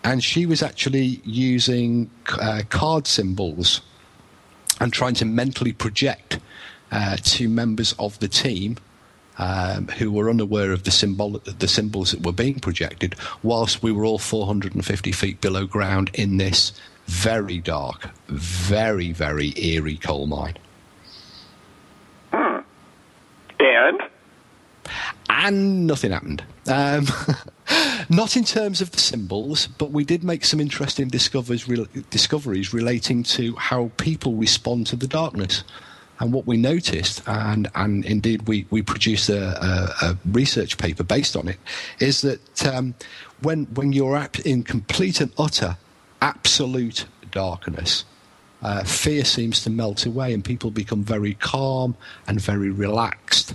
and 0.03 0.23
she 0.23 0.47
was 0.47 0.63
actually 0.63 1.21
using 1.25 2.11
uh, 2.41 2.63
card 2.69 3.07
symbols 3.07 3.81
and 4.85 4.93
trying 4.93 5.15
to 5.15 5.25
mentally 5.25 5.73
project 5.73 6.39
uh, 6.93 7.17
to 7.25 7.49
members 7.49 7.95
of 7.99 8.19
the 8.21 8.29
team. 8.29 8.77
Um, 9.37 9.89
who 9.89 10.13
were 10.13 10.31
unaware 10.31 10.71
of 10.71 10.85
the 10.85 10.93
symbol, 10.93 11.41
the 11.41 11.67
symbols 11.67 12.13
that 12.13 12.25
were 12.25 12.31
being 12.31 12.61
projected, 12.61 13.17
whilst 13.43 13.83
we 13.83 13.91
were 13.91 14.05
all 14.05 14.21
450 14.21 15.11
feet 15.11 15.41
below 15.41 15.67
ground 15.67 16.13
in 16.15 16.37
this 16.37 16.73
very 17.07 17.59
dark, 17.59 18.11
very 18.29 19.11
very 19.11 19.53
eerie 19.57 19.97
coal 19.97 20.29
mine. 20.29 20.57
Hmm. 22.33 22.61
And 23.59 24.01
and 25.29 25.87
nothing 25.87 26.13
happened. 26.13 26.45
Um, 26.67 27.07
not 28.09 28.37
in 28.37 28.45
terms 28.45 28.81
of 28.81 28.91
the 28.91 28.99
symbols, 28.99 29.67
but 29.79 29.91
we 29.91 30.05
did 30.05 30.25
make 30.25 30.45
some 30.45 30.61
interesting 30.61 31.09
discoveries, 31.09 31.69
rel 31.69 31.87
discoveries 32.11 32.73
relating 32.73 33.23
to 33.25 33.55
how 33.57 33.91
people 33.97 34.35
respond 34.35 34.87
to 34.89 34.97
the 34.97 35.07
darkness. 35.07 35.65
And 36.21 36.33
what 36.33 36.47
we 36.47 36.57
noticed, 36.57 37.23
and, 37.27 37.69
and 37.75 38.05
indeed 38.05 38.47
we, 38.47 38.67
we 38.71 38.83
produced 38.83 39.29
a, 39.29 39.65
a, 39.65 40.11
a 40.11 40.19
research 40.27 40.79
paper 40.79 41.03
based 41.03 41.37
on 41.37 41.49
it, 41.49 41.59
is 41.99 42.21
that 42.21 42.67
um, 42.67 42.95
when, 43.43 43.65
when 43.75 43.93
you're 43.93 44.29
in 44.45 44.63
complete 44.63 45.21
and 45.21 45.33
utter 45.37 45.77
absolute 46.23 47.07
darkness, 47.33 48.05
uh, 48.63 48.85
fear 48.85 49.25
seems 49.25 49.63
to 49.65 49.71
melt 49.71 50.07
away 50.07 50.33
and 50.33 50.45
people 50.45 50.71
become 50.71 51.03
very 51.03 51.35
calm 51.35 51.97
and 52.27 52.41
very 52.41 52.71
relaxed. 52.71 53.55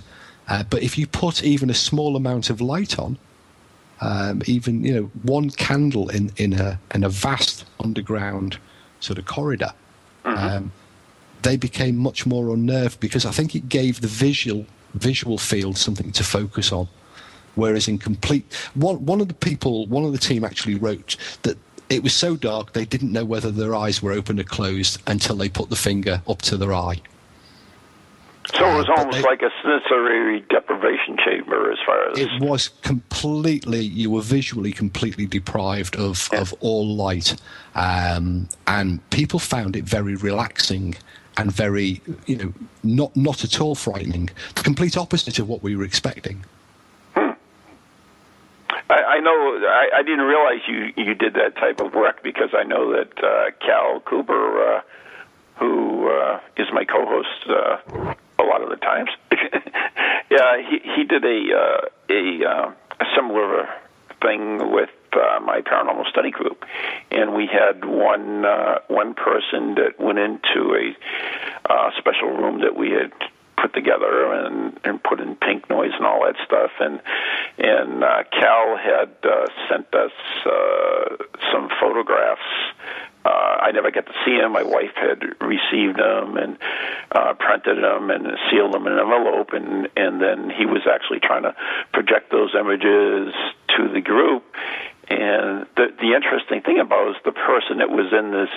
Uh, 0.50 0.64
but 0.64 0.82
if 0.82 0.98
you 0.98 1.06
put 1.06 1.44
even 1.44 1.70
a 1.70 1.74
small 1.74 2.16
amount 2.16 2.50
of 2.50 2.60
light 2.60 2.98
on, 2.98 3.16
um, 4.00 4.42
even 4.46 4.82
you 4.84 4.94
know 4.94 5.10
one 5.22 5.50
candle 5.50 6.08
in, 6.08 6.32
in 6.36 6.52
a 6.54 6.78
in 6.94 7.04
a 7.04 7.08
vast 7.08 7.64
underground 7.78 8.58
sort 8.98 9.18
of 9.18 9.26
corridor, 9.26 9.72
um, 10.24 10.72
they 11.42 11.56
became 11.56 11.96
much 11.96 12.26
more 12.26 12.52
unnerved 12.52 12.98
because 12.98 13.24
I 13.24 13.30
think 13.30 13.54
it 13.54 13.68
gave 13.68 14.00
the 14.00 14.08
visual 14.08 14.66
visual 14.94 15.38
field 15.38 15.78
something 15.78 16.10
to 16.12 16.24
focus 16.24 16.72
on. 16.72 16.88
Whereas 17.54 17.86
in 17.86 17.98
complete 17.98 18.52
one 18.74 19.04
one 19.06 19.20
of 19.20 19.28
the 19.28 19.34
people 19.34 19.86
one 19.86 20.04
of 20.04 20.12
the 20.12 20.18
team 20.18 20.44
actually 20.44 20.74
wrote 20.74 21.16
that 21.42 21.56
it 21.88 22.02
was 22.02 22.14
so 22.14 22.36
dark 22.36 22.72
they 22.72 22.84
didn't 22.84 23.12
know 23.12 23.24
whether 23.24 23.50
their 23.50 23.74
eyes 23.74 24.02
were 24.02 24.12
open 24.12 24.40
or 24.40 24.44
closed 24.44 25.00
until 25.06 25.36
they 25.36 25.48
put 25.48 25.70
the 25.70 25.76
finger 25.76 26.22
up 26.26 26.42
to 26.42 26.56
their 26.56 26.72
eye. 26.72 27.00
So 28.54 28.70
it 28.70 28.76
was 28.76 28.88
almost 28.88 29.18
they- 29.18 29.22
like 29.22 29.42
a 29.42 29.50
sensory 29.62 30.40
deprivation 30.48 31.16
chamber 31.24 31.70
as 31.72 31.78
far 31.86 32.10
as 32.10 32.18
It 32.18 32.40
was 32.40 32.68
completely, 32.82 33.80
you 33.80 34.10
were 34.10 34.22
visually 34.22 34.72
completely 34.72 35.26
deprived 35.26 35.96
of, 35.96 36.28
of 36.32 36.52
all 36.60 36.86
light. 36.96 37.36
Um, 37.74 38.48
and 38.66 39.08
people 39.10 39.38
found 39.38 39.76
it 39.76 39.84
very 39.84 40.14
relaxing 40.16 40.96
and 41.36 41.52
very, 41.52 42.00
you 42.26 42.36
know, 42.36 42.52
not, 42.82 43.16
not 43.16 43.44
at 43.44 43.60
all 43.60 43.74
frightening. 43.74 44.30
The 44.54 44.62
complete 44.62 44.96
opposite 44.96 45.38
of 45.38 45.48
what 45.48 45.62
we 45.62 45.76
were 45.76 45.84
expecting. 45.84 46.44
I, 48.90 49.16
I 49.16 49.20
know. 49.20 49.58
I, 49.66 49.98
I 49.98 50.02
didn't 50.02 50.26
realize 50.26 50.60
you 50.66 50.92
you 50.96 51.14
did 51.14 51.34
that 51.34 51.54
type 51.56 51.80
of 51.80 51.94
work 51.94 52.22
because 52.24 52.50
I 52.52 52.64
know 52.64 52.90
that 52.92 53.22
uh, 53.22 53.50
Cal 53.64 54.00
Cooper, 54.00 54.76
uh, 54.76 54.80
who 55.56 56.08
uh, 56.10 56.40
is 56.56 56.66
my 56.72 56.84
co-host 56.84 57.48
uh, 57.48 58.14
a 58.40 58.46
lot 58.46 58.62
of 58.62 58.70
the 58.70 58.76
times, 58.76 59.10
yeah, 60.30 60.56
he 60.68 60.80
he 60.96 61.04
did 61.04 61.24
a 61.24 61.40
uh, 61.54 61.80
a, 62.08 62.44
uh, 62.44 62.72
a 63.00 63.04
similar 63.14 63.68
thing 64.22 64.72
with 64.72 64.90
uh, 65.12 65.40
my 65.40 65.60
paranormal 65.60 66.08
study 66.10 66.30
group, 66.30 66.64
and 67.10 67.34
we 67.34 67.46
had 67.46 67.84
one 67.84 68.44
uh, 68.44 68.78
one 68.88 69.14
person 69.14 69.74
that 69.76 69.98
went 69.98 70.18
into 70.18 70.74
a 70.74 71.72
uh, 71.72 71.90
special 71.98 72.28
room 72.28 72.60
that 72.60 72.76
we 72.76 72.90
had 72.90 73.12
put 73.60 73.74
together 73.74 74.32
and 74.32 74.78
and 74.84 75.02
put 75.02 75.20
in 75.20 75.36
pink 75.36 75.68
noise 75.68 75.92
and 75.96 76.06
all 76.06 76.24
that 76.24 76.36
stuff. 76.44 76.70
And 76.80 77.00
and 77.58 78.04
uh, 78.04 78.24
Cal 78.32 78.76
had 78.76 79.10
uh, 79.24 79.46
sent 79.68 79.94
us 79.94 80.12
uh, 80.46 81.16
some 81.52 81.68
photographs. 81.80 82.40
Uh, 83.24 83.28
I 83.60 83.70
never 83.72 83.90
got 83.90 84.06
to 84.06 84.14
see 84.24 84.38
them. 84.38 84.52
My 84.52 84.62
wife 84.62 84.94
had 84.96 85.22
received 85.42 85.98
them. 85.98 86.38
And 86.38 86.56
printed 87.60 87.82
them 87.82 88.10
and 88.10 88.26
sealed 88.50 88.72
them 88.72 88.86
in 88.86 88.92
an 88.94 88.98
envelope, 88.98 89.52
and 89.52 89.88
and 89.96 90.20
then 90.20 90.50
he 90.50 90.66
was 90.66 90.82
actually 90.90 91.20
trying 91.20 91.42
to 91.42 91.54
project 91.92 92.30
those 92.30 92.54
images 92.58 93.34
to 93.76 93.88
the 93.92 94.00
group. 94.00 94.44
And 95.08 95.66
the 95.76 95.90
the 95.98 96.14
interesting 96.14 96.62
thing 96.62 96.78
about 96.78 97.08
it 97.08 97.16
is 97.16 97.22
the 97.24 97.32
person 97.32 97.78
that 97.78 97.90
was 97.90 98.12
in 98.12 98.30
this, 98.30 98.52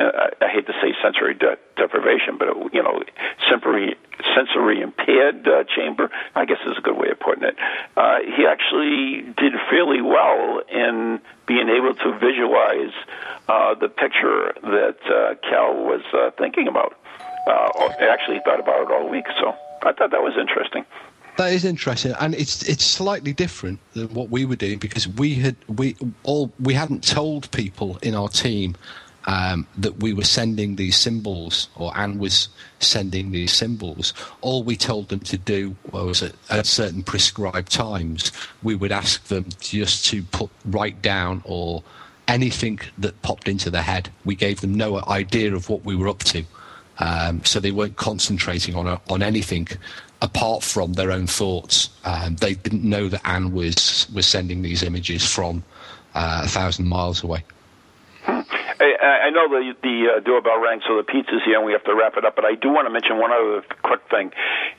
uh, 0.00 0.30
I 0.40 0.48
hate 0.48 0.66
to 0.66 0.72
say 0.80 0.94
sensory 1.02 1.34
de- 1.34 1.58
deprivation, 1.76 2.38
but 2.38 2.48
it, 2.48 2.56
you 2.72 2.82
know, 2.82 3.02
sensory 3.50 3.96
sensory 4.34 4.80
impaired 4.80 5.46
uh, 5.46 5.64
chamber, 5.76 6.10
I 6.34 6.46
guess 6.46 6.58
is 6.66 6.78
a 6.78 6.80
good 6.80 6.96
way 6.96 7.10
of 7.10 7.20
putting 7.20 7.44
it. 7.44 7.56
Uh, 7.96 8.18
he 8.24 8.46
actually 8.46 9.22
did 9.36 9.52
fairly 9.68 10.00
well 10.00 10.62
in 10.72 11.20
being 11.46 11.68
able 11.68 11.94
to 11.94 12.18
visualize 12.18 12.94
uh, 13.48 13.74
the 13.74 13.88
picture 13.88 14.54
that 14.62 14.96
uh, 15.04 15.34
Cal 15.48 15.74
was 15.74 16.02
uh, 16.14 16.30
thinking 16.38 16.68
about. 16.68 16.96
Uh, 17.48 17.88
actually 18.00 18.40
thought 18.44 18.60
about 18.60 18.82
it 18.82 18.90
all 18.92 19.08
week, 19.08 19.24
so 19.40 19.54
I 19.82 19.92
thought 19.92 20.10
that 20.10 20.22
was 20.22 20.36
interesting. 20.38 20.84
That 21.38 21.52
is 21.52 21.64
interesting, 21.64 22.12
and 22.20 22.34
it's 22.34 22.68
it's 22.68 22.84
slightly 22.84 23.32
different 23.32 23.78
than 23.94 24.12
what 24.12 24.28
we 24.28 24.44
were 24.44 24.56
doing 24.56 24.78
because 24.78 25.08
we 25.08 25.36
had 25.36 25.56
we 25.66 25.96
all 26.24 26.52
we 26.60 26.74
hadn't 26.74 27.04
told 27.04 27.50
people 27.52 27.98
in 28.02 28.14
our 28.14 28.28
team 28.28 28.76
um, 29.26 29.66
that 29.76 30.00
we 30.00 30.12
were 30.12 30.24
sending 30.24 30.76
these 30.76 30.96
symbols, 30.96 31.68
or 31.76 31.96
Anne 31.96 32.18
was 32.18 32.48
sending 32.80 33.30
these 33.30 33.52
symbols. 33.52 34.14
All 34.40 34.62
we 34.62 34.76
told 34.76 35.08
them 35.08 35.20
to 35.20 35.38
do 35.38 35.76
was 35.92 36.22
at, 36.22 36.32
at 36.50 36.66
certain 36.66 37.02
prescribed 37.02 37.70
times, 37.70 38.32
we 38.62 38.74
would 38.74 38.92
ask 38.92 39.24
them 39.24 39.46
just 39.60 40.06
to 40.06 40.22
put 40.22 40.50
write 40.66 41.00
down 41.02 41.42
or 41.44 41.82
anything 42.26 42.80
that 42.98 43.20
popped 43.22 43.48
into 43.48 43.70
their 43.70 43.82
head. 43.82 44.10
We 44.24 44.34
gave 44.34 44.60
them 44.60 44.74
no 44.74 45.02
idea 45.06 45.54
of 45.54 45.68
what 45.68 45.84
we 45.84 45.94
were 45.94 46.08
up 46.08 46.24
to. 46.24 46.44
Um, 46.98 47.44
so 47.44 47.60
they 47.60 47.70
weren't 47.70 47.96
concentrating 47.96 48.74
on 48.74 48.86
a, 48.86 49.00
on 49.08 49.22
anything 49.22 49.68
apart 50.20 50.64
from 50.64 50.94
their 50.94 51.12
own 51.12 51.26
thoughts. 51.26 51.90
Um, 52.04 52.36
they 52.36 52.54
didn't 52.54 52.84
know 52.84 53.08
that 53.08 53.20
Anne 53.24 53.52
was 53.52 54.08
was 54.14 54.26
sending 54.26 54.62
these 54.62 54.82
images 54.82 55.24
from 55.24 55.62
uh, 56.14 56.42
a 56.44 56.48
thousand 56.48 56.88
miles 56.88 57.22
away. 57.22 57.44
I, 59.28 59.30
know 59.30 59.48
the 59.48 59.74
the 59.82 60.06
uh, 60.16 60.20
doorbell 60.20 60.60
rang, 60.60 60.80
so 60.86 60.96
the 60.96 61.02
pizza's 61.02 61.42
here, 61.44 61.56
and 61.56 61.66
we 61.66 61.72
have 61.72 61.84
to 61.84 61.94
wrap 61.94 62.16
it 62.16 62.24
up. 62.24 62.36
But 62.36 62.44
I 62.44 62.54
do 62.54 62.70
want 62.70 62.86
to 62.86 62.90
mention 62.90 63.18
one 63.18 63.32
other 63.32 63.62
quick 63.82 64.00
thing, 64.10 64.32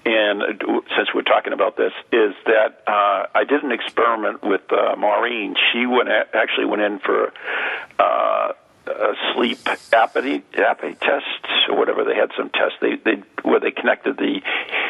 and 0.06 0.42
uh, 0.42 0.82
since 0.96 1.10
we're 1.14 1.22
talking 1.22 1.54
about 1.54 1.78
this, 1.78 1.94
is 2.12 2.34
that 2.46 2.84
uh, 2.88 3.28
I 3.36 3.44
did 3.48 3.64
an 3.64 3.72
experiment 3.72 4.44
with 4.44 4.62
uh, 4.72 4.96
Maureen. 4.98 5.56
She 5.72 5.86
went 5.86 6.10
actually 6.10 6.66
went 6.66 6.82
in 6.82 7.00
for. 7.00 7.34
Uh, 7.98 8.54
a 8.90 9.14
sleep 9.34 9.60
apnea, 9.60 10.44
apnea 10.54 11.00
tests 11.00 11.70
or 11.70 11.78
whatever. 11.78 12.04
They 12.04 12.16
had 12.16 12.32
some 12.38 12.50
tests 12.50 12.78
they 12.82 12.96
they 12.96 13.24
where 13.44 13.60
they 13.60 13.72
connected 13.72 14.18
the 14.18 14.42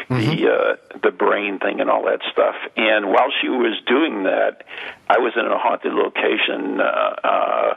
mm-hmm. 0.08 0.16
the 0.16 0.52
uh, 0.52 0.98
the 1.02 1.10
brain 1.10 1.58
thing 1.58 1.80
and 1.80 1.90
all 1.90 2.04
that 2.04 2.20
stuff. 2.32 2.56
And 2.76 3.08
while 3.08 3.30
she 3.40 3.48
was 3.48 3.80
doing 3.86 4.24
that, 4.24 4.64
I 5.08 5.18
was 5.18 5.32
in 5.36 5.46
a 5.46 5.58
haunted 5.58 5.92
location. 5.92 6.80
Uh, 6.80 6.84
uh, 7.24 7.74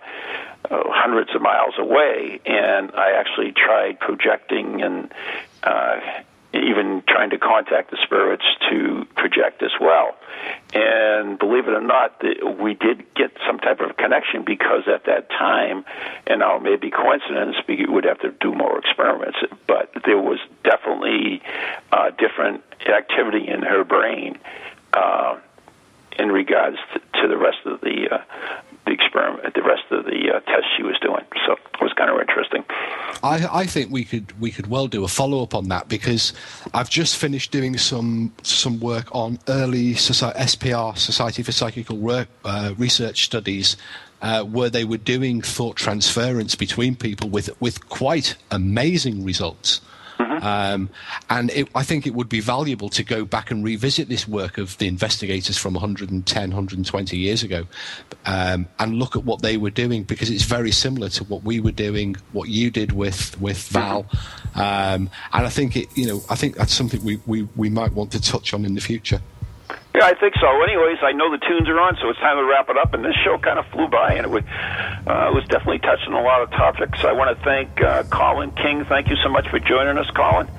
uh, 0.72 0.82
hundreds 0.88 1.30
of 1.36 1.42
miles 1.42 1.74
away, 1.78 2.40
and 2.46 2.92
I 2.94 3.20
actually 3.20 3.52
tried 3.52 4.00
projecting 4.00 4.82
and 4.82 5.12
uh, 5.62 6.00
even 6.54 7.04
trying 7.08 7.32
to 7.32 7.38
contact 7.38 7.92
the 7.92 7.98
spirits 8.04 8.46
to 8.70 9.06
project 9.16 9.64
as 9.64 9.72
well. 9.82 10.16
And 10.74 11.40
believe 11.40 11.68
it 11.68 11.74
or 11.74 11.82
not, 11.82 12.22
we 12.62 12.76
did 12.76 13.14
get 13.16 13.23
some 13.46 13.60
type 13.60 13.80
of 13.80 13.98
connection 13.98 14.44
because 14.44 14.84
at 14.88 15.06
that 15.06 15.30
time, 15.30 15.86
and 16.28 16.40
now 16.40 16.60
maybe 16.60 16.90
coincidence, 16.90 17.56
we 17.68 17.86
would 17.88 18.06
have 18.06 18.20
to 18.20 18.32
do 18.42 18.54
more 18.54 18.80
experiments, 18.80 19.38
but 19.68 19.92
there 20.06 20.18
was 20.18 20.40
definitely 20.64 21.42
uh, 21.92 22.12
different 22.12 22.64
activity 22.88 23.48
in 23.48 23.62
her 23.62 23.84
brain. 23.84 24.38
Uh, 24.94 25.40
in 26.20 26.32
regards 26.32 26.78
to, 26.94 27.00
to 27.20 27.28
the 27.28 27.38
rest 27.38 27.58
of 27.66 27.82
the 27.82 28.08
uh, 28.12 28.22
the 28.86 28.92
experiment, 28.92 29.54
the 29.54 29.64
rest 29.64 29.84
of 29.92 30.06
the 30.06 30.32
uh, 30.34 30.40
tests 30.42 30.68
she 30.76 30.84
was 30.84 30.98
doing. 31.02 31.24
So 31.46 31.54
it 31.54 31.82
was 31.82 31.94
kind 31.94 32.10
of 32.10 32.20
interesting. 32.20 32.64
I, 33.24 33.62
I 33.62 33.66
think 33.66 33.92
we 33.92 34.04
could 34.04 34.40
we 34.40 34.52
could 34.52 34.68
well 34.68 34.88
do 34.88 35.04
a 35.04 35.08
follow 35.08 35.44
up 35.44 35.56
on 35.56 35.70
that 35.70 35.88
because 35.88 36.34
I've 36.74 36.90
just 36.90 37.18
finished 37.18 37.52
doing 37.52 37.78
some 37.78 38.34
some 38.44 38.80
work 38.80 39.14
on 39.14 39.40
early 39.48 39.94
society, 39.94 40.40
SPR 40.40 40.98
Society 40.98 41.44
for 41.44 41.52
Psychical 41.52 41.98
Work, 41.98 42.28
uh, 42.46 42.74
research 42.78 43.26
studies. 43.26 43.78
Uh, 44.22 44.42
where 44.42 44.70
they 44.70 44.86
were 44.86 44.96
doing 44.96 45.42
thought 45.42 45.76
transference 45.76 46.56
between 46.56 46.96
people 46.96 47.28
with 47.28 47.50
with 47.62 47.90
quite 47.90 48.38
amazing 48.52 49.26
results. 49.26 49.82
Mm-hmm. 50.24 50.46
Um, 50.46 50.90
and 51.30 51.52
it, 51.52 51.68
I 51.76 51.84
think 51.84 52.08
it 52.08 52.14
would 52.14 52.30
be 52.30 52.40
valuable 52.40 52.90
to 52.90 53.04
go 53.04 53.26
back 53.26 53.52
and 53.52 53.64
revisit 53.64 54.10
this 54.10 54.28
work 54.28 54.58
of 54.58 54.78
the 54.78 54.88
investigators 54.88 55.58
from 55.58 55.74
110, 55.74 56.50
120 56.50 57.18
years 57.18 57.44
ago 57.44 57.66
um, 58.26 58.68
and 58.80 58.96
look 58.96 59.16
at 59.16 59.24
what 59.26 59.42
they 59.42 59.58
were 59.58 59.70
doing 59.70 60.04
because 60.04 60.30
it's 60.30 60.44
very 60.44 60.72
similar 60.72 61.10
to 61.10 61.24
what 61.26 61.44
we 61.44 61.60
were 61.60 61.72
doing, 61.72 62.16
what 62.32 62.50
you 62.50 62.72
did 62.72 62.92
with, 62.94 63.40
with 63.42 63.68
Val. 63.70 64.04
Mm-hmm. 64.04 64.60
Um, 64.60 65.10
and 65.34 65.46
I 65.46 65.50
think 65.50 65.76
it, 65.76 65.88
you 65.96 66.08
know, 66.08 66.24
I 66.30 66.36
think 66.36 66.56
that's 66.56 66.74
something 66.74 67.04
we, 67.04 67.20
we, 67.26 67.44
we 67.56 67.70
might 67.70 67.94
want 67.94 68.12
to 68.14 68.22
touch 68.22 68.54
on 68.54 68.66
in 68.66 68.76
the 68.76 68.82
future. 68.82 69.22
Yeah, 69.96 70.06
I 70.06 70.16
think 70.16 70.34
so. 70.42 70.48
Anyways, 70.64 70.98
I 71.04 71.12
know 71.12 71.30
the 71.30 71.38
tunes 71.38 71.70
are 71.70 71.80
on, 71.80 71.96
so 72.02 72.10
it's 72.10 72.20
time 72.20 72.38
to 72.38 72.44
wrap 72.44 72.68
it 72.70 72.78
up. 72.78 72.94
And 72.94 73.06
this 73.06 73.16
show 73.24 73.38
kind 73.38 73.60
of 73.60 73.66
flew 73.68 73.88
by, 73.88 74.14
and 74.14 74.26
it 74.26 74.30
was, 74.30 74.44
uh, 75.06 75.30
was 75.34 75.46
definitely 75.50 75.80
touching 75.80 76.14
a 76.14 76.22
lot 76.22 76.42
of 76.42 76.50
topics. 76.50 77.06
I 77.06 77.14
want 77.14 77.38
to 77.38 77.44
thank 77.44 77.80
uh, 77.82 78.04
Colin 78.10 78.52
King. 78.52 78.86
Thank 78.86 79.10
you 79.10 79.16
so 79.24 79.30
much 79.30 79.48
for 79.50 79.60
joining 79.60 79.98
us, 80.00 80.10
Colin. 80.16 80.50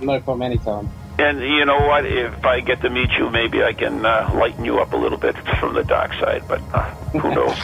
No 0.00 0.20
problem, 0.20 0.42
anytime. 0.42 0.90
And 1.22 1.38
you 1.40 1.64
know 1.64 1.78
what? 1.86 2.04
If 2.04 2.44
I 2.44 2.58
get 2.58 2.80
to 2.80 2.90
meet 2.90 3.10
you, 3.12 3.30
maybe 3.30 3.62
I 3.62 3.72
can 3.72 4.04
uh, 4.04 4.28
lighten 4.34 4.64
you 4.64 4.80
up 4.80 4.92
a 4.92 4.96
little 4.96 5.18
bit 5.18 5.36
from 5.60 5.74
the 5.74 5.84
dark 5.84 6.12
side. 6.14 6.42
But 6.48 6.60
uh, 6.74 6.82
who 7.12 7.32
knows? 7.36 7.56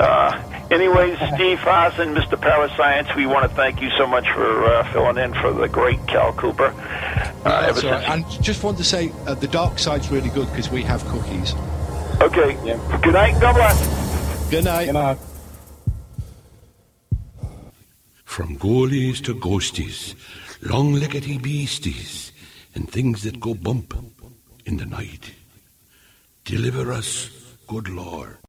uh, 0.00 0.66
anyways, 0.72 1.16
Steve 1.34 1.60
Haas 1.60 1.96
and 2.00 2.16
Mr. 2.16 2.40
Parascience, 2.40 3.14
we 3.14 3.26
want 3.26 3.48
to 3.48 3.54
thank 3.54 3.80
you 3.80 3.90
so 3.96 4.08
much 4.08 4.28
for 4.34 4.64
uh, 4.64 4.92
filling 4.92 5.18
in 5.18 5.32
for 5.34 5.52
the 5.52 5.68
great 5.68 6.04
Cal 6.08 6.32
Cooper. 6.32 6.74
Uh, 7.44 7.66
that's 7.66 7.84
right. 7.84 8.08
And 8.08 8.28
just 8.42 8.64
want 8.64 8.76
to 8.78 8.84
say, 8.84 9.12
uh, 9.28 9.34
the 9.34 9.46
dark 9.46 9.78
side's 9.78 10.10
really 10.10 10.30
good 10.30 10.48
because 10.50 10.68
we 10.68 10.82
have 10.82 11.04
cookies. 11.04 11.54
Okay. 12.20 12.58
Yeah. 12.64 13.00
Good 13.02 13.14
night. 13.14 13.40
God 13.40 13.54
bless. 13.54 14.50
Good 14.50 14.64
night. 14.64 14.86
Good 14.86 14.94
night. 14.94 15.18
From 18.24 18.56
ghoulies 18.56 19.22
to 19.24 19.34
ghosties, 19.36 20.16
long-leggedy 20.62 21.40
beasties 21.40 22.29
and 22.74 22.90
things 22.90 23.22
that 23.22 23.40
go 23.40 23.54
bump 23.54 23.94
in 24.64 24.76
the 24.76 24.86
night. 24.86 25.32
Deliver 26.44 26.92
us, 26.92 27.30
good 27.66 27.88
Lord. 27.88 28.39